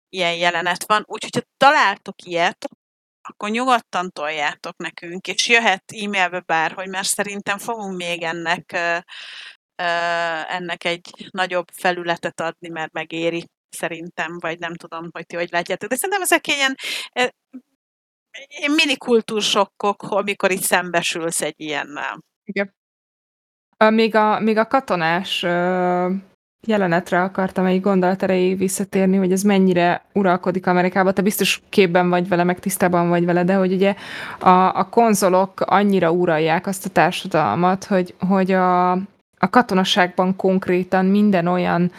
[0.09, 1.03] ilyen jelenet van.
[1.07, 2.65] Úgyhogy, ha találtok ilyet,
[3.21, 8.71] akkor nyugodtan toljátok nekünk, és jöhet e-mailbe bárhogy, mert szerintem fogunk még ennek,
[10.47, 15.89] ennek egy nagyobb felületet adni, mert megéri szerintem, vagy nem tudom, hogy ti hogy látjátok.
[15.89, 16.75] De szerintem ezek ilyen
[18.75, 22.23] mini kultúrsokkok, amikor itt szembesülsz egy ilyennel.
[22.43, 22.75] Igen.
[23.77, 25.39] Még a, még a katonás
[26.67, 31.13] jelenetre akartam egy gondolat erejéig visszatérni, hogy ez mennyire uralkodik Amerikában.
[31.13, 33.95] Te biztos képben vagy vele, meg tisztában vagy vele, de hogy ugye
[34.39, 38.91] a, a konzolok annyira uralják azt a társadalmat, hogy, hogy a,
[39.37, 41.91] a katonaságban konkrétan minden olyan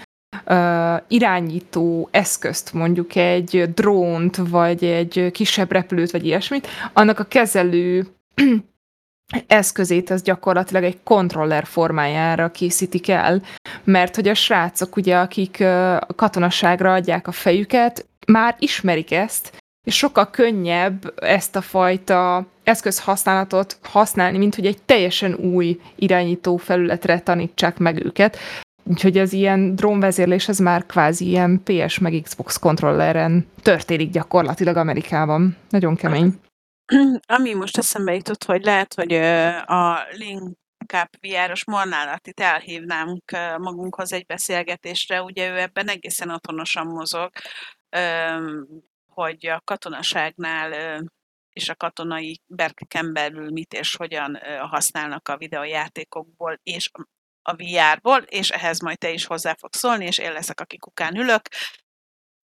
[0.44, 8.06] ö, irányító eszközt, mondjuk egy drónt, vagy egy kisebb repülőt, vagy ilyesmit, annak a kezelő
[9.46, 13.42] eszközét az gyakorlatilag egy kontroller formájára készítik el,
[13.84, 15.64] mert hogy a srácok, ugye, akik
[16.16, 19.52] katonaságra adják a fejüket, már ismerik ezt,
[19.86, 27.20] és sokkal könnyebb ezt a fajta eszközhasználatot használni, mint hogy egy teljesen új irányító felületre
[27.20, 28.38] tanítsák meg őket.
[28.84, 35.56] Úgyhogy az ilyen drónvezérlés az már kvázi ilyen PS meg Xbox kontrolleren történik gyakorlatilag Amerikában.
[35.70, 36.34] Nagyon kemény.
[37.36, 39.12] Ami most eszembe jutott, hogy lehet, hogy
[39.66, 40.56] a Link
[40.86, 47.30] Cup VR-os Molnárat itt elhívnánk magunkhoz egy beszélgetésre, ugye ő ebben egészen otthonosan mozog,
[49.06, 51.00] hogy a katonaságnál
[51.52, 56.90] és a katonai berkeken belül mit és hogyan használnak a videójátékokból és
[57.42, 61.16] a VR-ból, és ehhez majd te is hozzá fogsz szólni, és én leszek, aki kukán
[61.16, 61.48] ülök.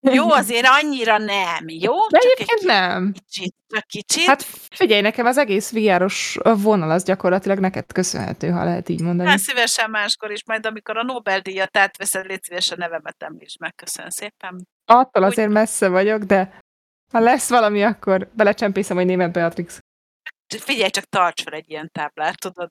[0.00, 2.06] Jó, azért annyira nem, jó?
[2.08, 3.12] De Csak egyébként egy nem.
[3.12, 4.24] kicsit, csak kicsit.
[4.26, 9.28] Hát figyelj, nekem az egész VR-os vonal az gyakorlatilag neked köszönhető, ha lehet így mondani.
[9.28, 13.74] Hát szívesen máskor is, majd amikor a Nobel-díjat átveszed, légy szívesen nevemet említsd meg.
[13.74, 14.68] Köszönöm szépen.
[14.84, 16.60] Attól azért messze vagyok, de
[17.12, 19.78] ha lesz valami, akkor belecsempészem, hogy német Beatrix.
[20.58, 22.70] Figyelj, csak tarts fel egy ilyen táblát, tudod?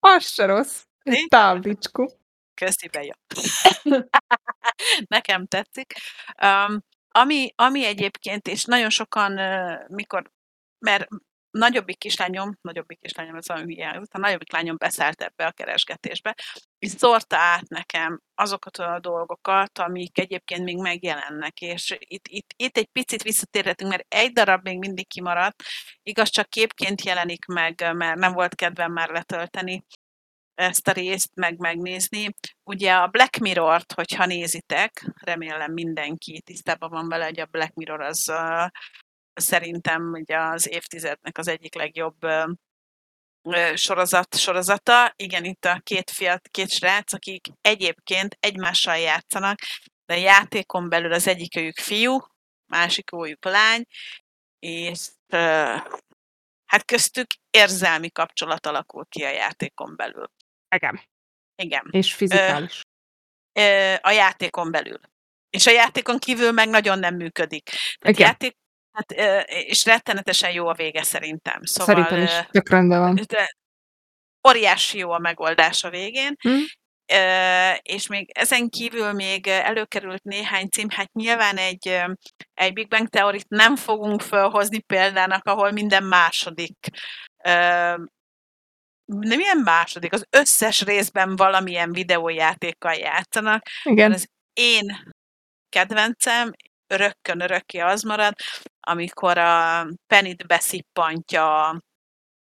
[0.00, 0.82] Az se rossz.
[1.02, 2.12] Egy táblicskó.
[2.54, 3.18] Köszi, bejön.
[5.16, 5.92] Nekem tetszik.
[6.42, 10.30] Um, ami, ami egyébként, és nagyon sokan, uh, mikor,
[10.78, 11.08] mert
[11.58, 16.34] nagyobbik kislányom, nagyobbik kislányom, ez valami hülye, a nagyobbik lányom beszállt ebbe a keresgetésbe,
[16.78, 22.76] és szórta át nekem azokat a dolgokat, amik egyébként még megjelennek, és itt, itt, itt
[22.76, 25.62] egy picit visszatérhetünk, mert egy darab még mindig kimaradt,
[26.02, 29.84] igaz, csak képként jelenik meg, mert nem volt kedvem már letölteni
[30.54, 32.34] ezt a részt, meg megnézni.
[32.62, 38.00] Ugye a Black Mirror-t, hogyha nézitek, remélem mindenki tisztában van vele, hogy a Black Mirror
[38.00, 38.66] az uh,
[39.34, 45.12] szerintem ugye az évtizednek az egyik legjobb uh, sorozat, sorozata.
[45.16, 49.58] Igen, itt a két fiat, két srác, akik egyébként egymással játszanak,
[50.06, 52.18] de a játékon belül az egyikőjük fiú,
[52.66, 53.84] másikójuk lány,
[54.58, 55.82] és uh,
[56.64, 60.30] hát köztük érzelmi kapcsolat alakul ki a játékon belül.
[60.74, 61.00] Igen.
[61.62, 61.88] Igen.
[61.90, 62.80] És fizikális.
[63.52, 65.00] Ö, ö, a játékon belül.
[65.50, 67.64] És a játékon kívül meg nagyon nem működik.
[67.98, 68.26] Tehát Igen.
[68.28, 68.56] játék,
[68.92, 71.62] hát, ö, és rettenetesen jó a vége szerintem.
[71.62, 73.20] Szóval, Szerintem is tök rendben van.
[73.26, 73.56] De,
[74.48, 76.58] óriási jó a megoldás a végén, Hm?
[77.12, 82.02] Ö, és még ezen kívül még előkerült néhány cím, hát nyilván egy,
[82.54, 86.76] egy Big Bang teorit nem fogunk felhozni példának, ahol minden második
[87.44, 87.94] ö,
[89.04, 93.62] nem ilyen második, az összes részben valamilyen videójátékkal játszanak.
[93.82, 94.12] Igen.
[94.12, 95.12] Az én
[95.68, 96.50] kedvencem
[96.86, 98.34] örökkön örökké az marad,
[98.80, 101.68] amikor a Pennyt beszippantja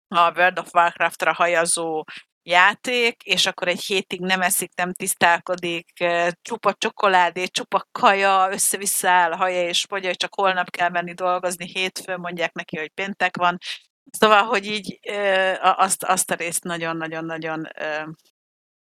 [0.07, 2.03] a World of Warcraft-ra hajazó
[2.49, 5.85] játék, és akkor egy hétig nem eszik, nem tisztálkodik,
[6.41, 11.13] csupa csokoládé, csupa kaja, össze-vissza áll a haja, és mondja, hogy csak holnap kell menni
[11.13, 13.57] dolgozni, hétfőn mondják neki, hogy péntek van.
[14.11, 14.99] Szóval, hogy így
[15.61, 17.67] a- azt, azt a részt nagyon-nagyon-nagyon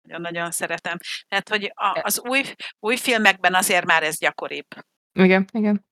[0.07, 0.97] nagyon-nagyon szeretem.
[1.27, 2.41] Tehát, hogy a, az új,
[2.79, 4.65] új filmekben azért már ez gyakoribb.
[5.13, 5.85] Igen, igen.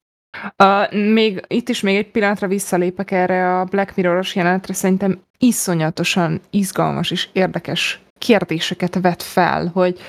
[0.64, 6.42] Uh, még itt is még egy pillanatra visszalépek erre a Black Mirror-os jelenetre, szerintem iszonyatosan
[6.50, 10.00] izgalmas és érdekes kérdéseket vet fel, hogy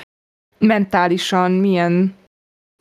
[0.59, 2.15] mentálisan milyen...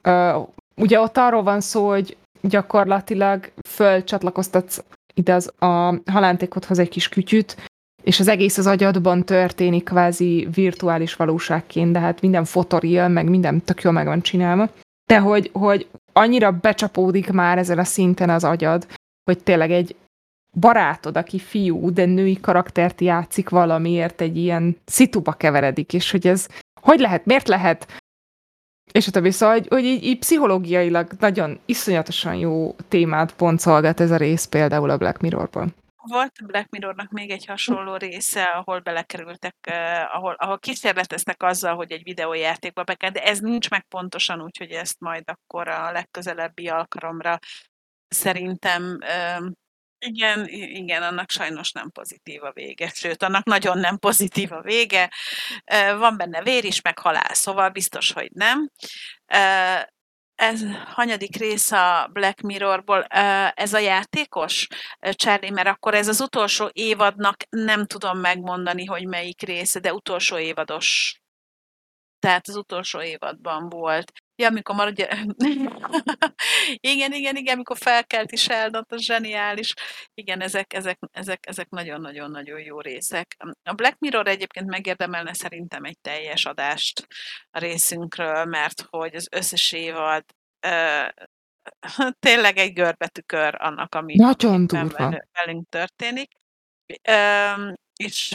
[0.03, 4.84] Uh, ugye ott arról van szó, hogy gyakorlatilag fölcsatlakoztatsz
[5.14, 7.69] ide az, a halántékodhoz egy kis kütyüt,
[8.03, 13.61] és az egész az agyadban történik kvázi virtuális valóságként, de hát minden fotoril, meg minden
[13.61, 14.69] tök jól meg van csinálva.
[15.06, 18.88] De hogy, hogy annyira becsapódik már ezen a szinten az agyad,
[19.23, 19.95] hogy tényleg egy
[20.60, 26.48] barátod, aki fiú, de női karaktert játszik valamiért, egy ilyen szituba keveredik, és hogy ez
[26.81, 28.02] hogy lehet, miért lehet,
[28.91, 29.31] és a többi.
[29.31, 34.89] Szóval, hogy, hogy így, így pszichológiailag nagyon iszonyatosan jó témát boncolgat ez a rész például
[34.89, 35.75] a Black Mirrorban.
[36.01, 41.75] Volt a Black Mirrornak még egy hasonló része, ahol belekerültek, uh, ahol, ahol kísérleteztek azzal,
[41.75, 45.91] hogy egy videójátékba be kell, de ez nincs meg pontosan, úgyhogy ezt majd akkor a
[45.91, 47.39] legközelebbi alkalomra
[48.07, 49.47] szerintem uh,
[49.99, 55.11] igen, igen, annak sajnos nem pozitív a vége, sőt, annak nagyon nem pozitív a vége.
[55.97, 58.69] Van benne vér is, meg halál, szóval biztos, hogy nem.
[60.35, 63.07] Ez hanyadik rész a Black Mirrorból?
[63.15, 64.67] Ö, Ez a játékos,
[64.99, 69.93] ö, Charlie, mert akkor ez az utolsó évadnak nem tudom megmondani, hogy melyik része, de
[69.93, 71.19] utolsó évados.
[72.19, 74.11] Tehát az utolsó évadban volt.
[74.39, 75.07] Ja, amikor már ugye...
[76.93, 79.73] igen, igen, igen, amikor felkelt is Sheldont, az zseniális.
[80.13, 83.35] Igen, ezek, ezek, ezek, ezek nagyon-nagyon-nagyon jó részek.
[83.63, 87.07] A Black Mirror egyébként megérdemelne szerintem egy teljes adást
[87.51, 90.23] a részünkről, mert hogy az összes évad
[92.25, 95.21] tényleg egy görbetükör annak, ami Nagyon durva.
[95.33, 96.31] velünk- történik.
[97.95, 98.33] És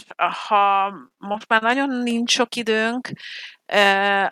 [0.48, 3.09] ha most már nagyon nincs sok időnk,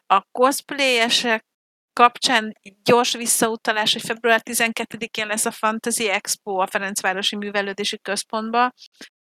[0.06, 1.50] a cosplayesek
[1.92, 2.52] kapcsán
[2.84, 8.72] gyors visszautalás, hogy február 12-én lesz a Fantasy Expo a Ferencvárosi Művelődési Központban,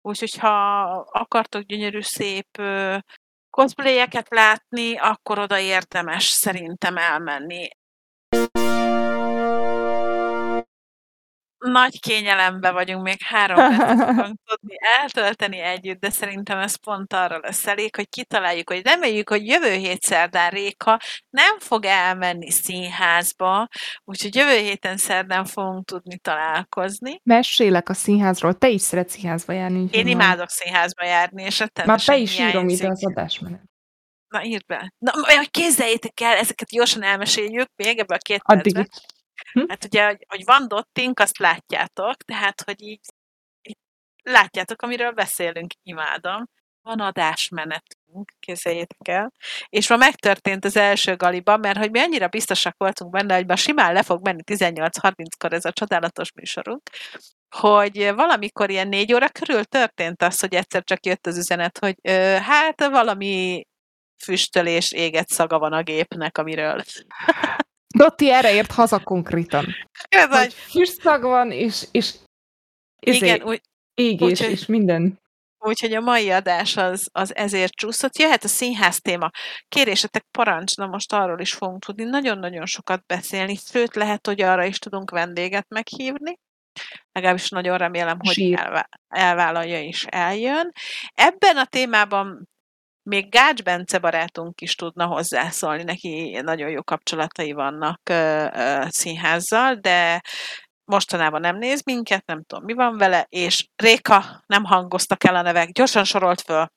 [0.01, 0.81] úgyhogy ha
[1.11, 2.47] akartok gyönyörű szép
[3.49, 7.67] cosplayeket látni, akkor oda érdemes szerintem elmenni.
[11.63, 17.67] Nagy kényelembe vagyunk, még három fogunk tudni eltölteni együtt, de szerintem ez pont arra lesz
[17.67, 20.99] elég, hogy kitaláljuk, hogy reméljük, hogy jövő hét szerdán Réka
[21.29, 23.67] nem fog elmenni színházba,
[24.03, 27.19] úgyhogy jövő héten szerdán fogunk tudni találkozni.
[27.23, 29.79] Mesélek a színházról, te is szeretsz színházba járni.
[29.79, 33.61] Én majd- imádok színházba járni, és Már rettenetesen be is írom ide az adásmenet.
[34.27, 34.93] Na, írd be.
[34.97, 38.87] Na, majd képzeljétek el, ezeket gyorsan elmeséljük még ebbe a két Addig percben.
[39.67, 43.05] Hát ugye, hogy, hogy van dotting, azt látjátok, tehát, hogy így,
[43.61, 43.77] így
[44.23, 46.45] látjátok, amiről beszélünk, imádom.
[46.81, 49.31] Van adásmenetünk, képzeljétek el.
[49.69, 53.55] És ma megtörtént az első galiba, mert hogy mi annyira biztosak voltunk benne, hogy ma
[53.55, 56.81] simán le fog menni 18.30-kor ez a csodálatos műsorunk,
[57.55, 61.95] hogy valamikor ilyen négy óra körül történt az, hogy egyszer csak jött az üzenet, hogy
[62.01, 63.67] ö, hát valami
[64.23, 66.83] füstölés, éget szaga van a gépnek, amiről.
[67.93, 69.65] Dotti erre ért haza konkrétan.
[70.09, 72.13] Ez Hogy füstszag van, és, és
[72.99, 73.61] izé, Igen, úgy,
[73.93, 75.21] égés, úgyhogy- és minden.
[75.65, 78.17] Úgyhogy a mai adás az, az ezért csúszott.
[78.17, 79.29] Jöhet a színház téma.
[79.69, 84.65] Kérésetek parancs, na most arról is fogunk tudni nagyon-nagyon sokat beszélni, sőt lehet, hogy arra
[84.65, 86.39] is tudunk vendéget meghívni.
[87.11, 90.71] Legalábbis nagyon remélem, hogy elvá- elvállalja és eljön.
[91.13, 92.49] Ebben a témában
[93.03, 99.75] még Gács Bence barátunk is tudna hozzászólni, neki nagyon jó kapcsolatai vannak ö, ö, színházzal,
[99.75, 100.21] de
[100.85, 105.41] mostanában nem néz minket, nem tudom mi van vele, és Réka, nem hangoztak el a
[105.41, 106.67] nevek, gyorsan sorolt föl.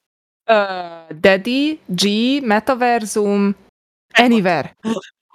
[0.51, 2.05] Uh, Daddy, G,
[2.43, 3.57] Metaversum,
[4.19, 4.77] Anywhere.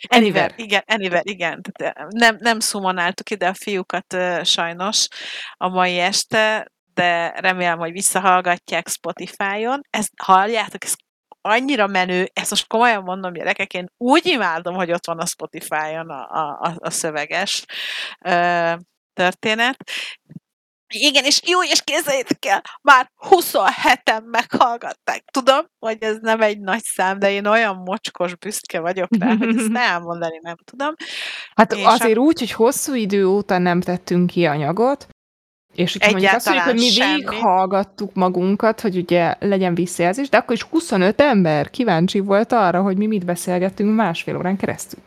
[0.10, 1.62] Anywhere, igen, Anywhere, igen.
[2.10, 5.08] Nem, nem szumonáltuk ide a fiúkat sajnos
[5.58, 9.82] a mai este, de remélem, hogy visszahallgatják Spotify-on.
[9.90, 10.96] Ezt halljátok, ez
[11.42, 16.10] annyira menő, ezt most komolyan mondom, gyerekek, én úgy imádom, hogy ott van a Spotify-on
[16.10, 16.22] a,
[16.62, 17.66] a, a szöveges
[18.26, 18.74] ö,
[19.14, 19.78] történet.
[20.94, 25.24] Igen, és jó, és képzeljétek el, már 27-en meghallgatták.
[25.32, 29.56] Tudom, hogy ez nem egy nagy szám, de én olyan mocskos büszke vagyok rá, hogy
[29.58, 30.94] ezt elmondani nem tudom.
[31.56, 35.08] Hát És azért úgy, hogy hosszú idő óta nem tettünk ki anyagot,
[35.76, 37.16] és hogyha mondjuk azt mondjuk, hogy mi semmi.
[37.16, 42.98] végighallgattuk magunkat, hogy ugye legyen visszajelzés, de akkor is 25 ember kíváncsi volt arra, hogy
[42.98, 45.00] mi mit beszélgettünk másfél órán keresztül.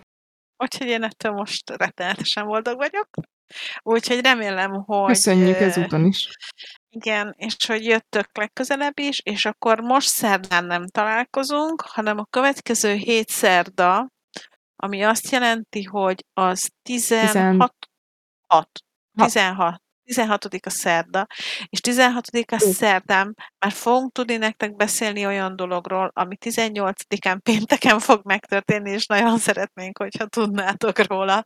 [0.57, 3.09] Úgyhogy én ettől most rettenetesen boldog vagyok.
[3.83, 5.07] Úgyhogy remélem, hogy...
[5.07, 6.31] Köszönjük ezúton is.
[6.89, 12.95] Igen, és hogy jöttök legközelebb is, és akkor most szerdán nem találkozunk, hanem a következő
[12.95, 14.09] hét szerda,
[14.77, 17.75] ami azt jelenti, hogy az 16,
[18.47, 18.69] 6,
[19.15, 21.27] 16, 16 a szerda,
[21.69, 28.21] és 16 a szerdán már fogunk tudni nektek beszélni olyan dologról, ami 18-án pénteken fog
[28.25, 31.43] megtörténni, és nagyon szeretnénk, hogyha tudnátok róla.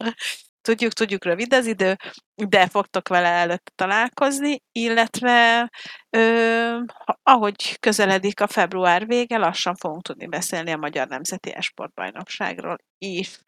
[0.61, 1.97] Tudjuk, tudjuk, rövid az idő,
[2.35, 5.71] de fogtok vele előtte találkozni, illetve
[6.11, 6.81] ö,
[7.23, 13.41] ahogy közeledik a február vége, lassan fogunk tudni beszélni a Magyar Nemzeti Esportbajnokságról is.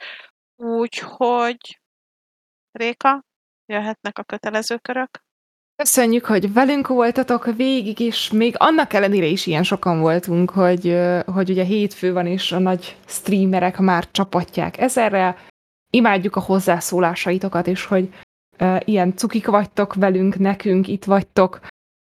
[0.56, 1.80] Úgyhogy
[2.72, 3.24] Réka,
[3.70, 5.10] jöhetnek a kötelező körök.
[5.76, 11.50] Köszönjük, hogy velünk voltatok végig, és még annak ellenére is ilyen sokan voltunk, hogy, hogy
[11.50, 15.36] ugye hétfő van, és a nagy streamerek már csapatják ezerrel.
[15.90, 18.08] Imádjuk a hozzászólásaitokat, és hogy
[18.58, 21.60] ö, ilyen cukik vagytok velünk, nekünk itt vagytok.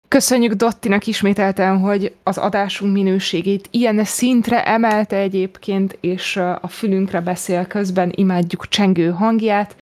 [0.07, 7.65] Köszönjük Dottinak ismételten, hogy az adásunk minőségét ilyen szintre emelte egyébként, és a fülünkre beszél
[7.67, 9.82] közben, imádjuk csengő hangját.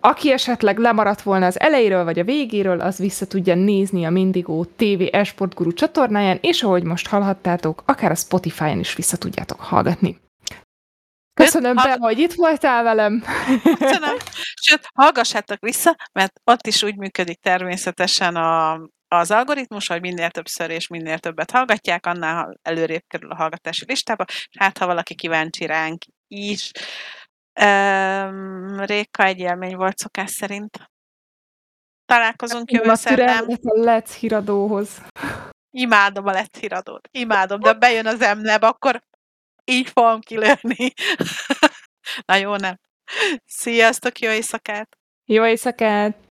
[0.00, 4.64] Aki esetleg lemaradt volna az elejéről vagy a végéről, az vissza tudja nézni a Mindigo
[4.64, 10.20] TV Esportguru csatornáján, és ahogy most hallhattátok, akár a Spotify-on is vissza tudjátok hallgatni.
[11.34, 13.24] Köszönöm, Be, hogy itt voltál velem.
[13.78, 14.16] Köszönöm.
[14.62, 20.70] Sőt, hallgassátok vissza, mert ott is úgy működik természetesen a, az algoritmus, hogy minél többször
[20.70, 24.24] és minél többet hallgatják, annál előrébb kerül a hallgatási listába,
[24.58, 26.70] hát ha valaki kíváncsi ránk is.
[27.62, 30.90] Um, Réka egy élmény volt szokás szerint.
[32.04, 33.44] Találkozunk jövő szerdán.
[33.44, 35.02] a Let's híradóhoz.
[35.70, 37.08] Imádom a lett híradót.
[37.10, 39.02] Imádom, de bejön az emleb, akkor
[39.64, 40.92] így fogom kilőni.
[42.26, 42.78] Na jó, nem.
[43.44, 44.96] Sziasztok, jó éjszakát!
[45.24, 46.29] Jó éjszakát!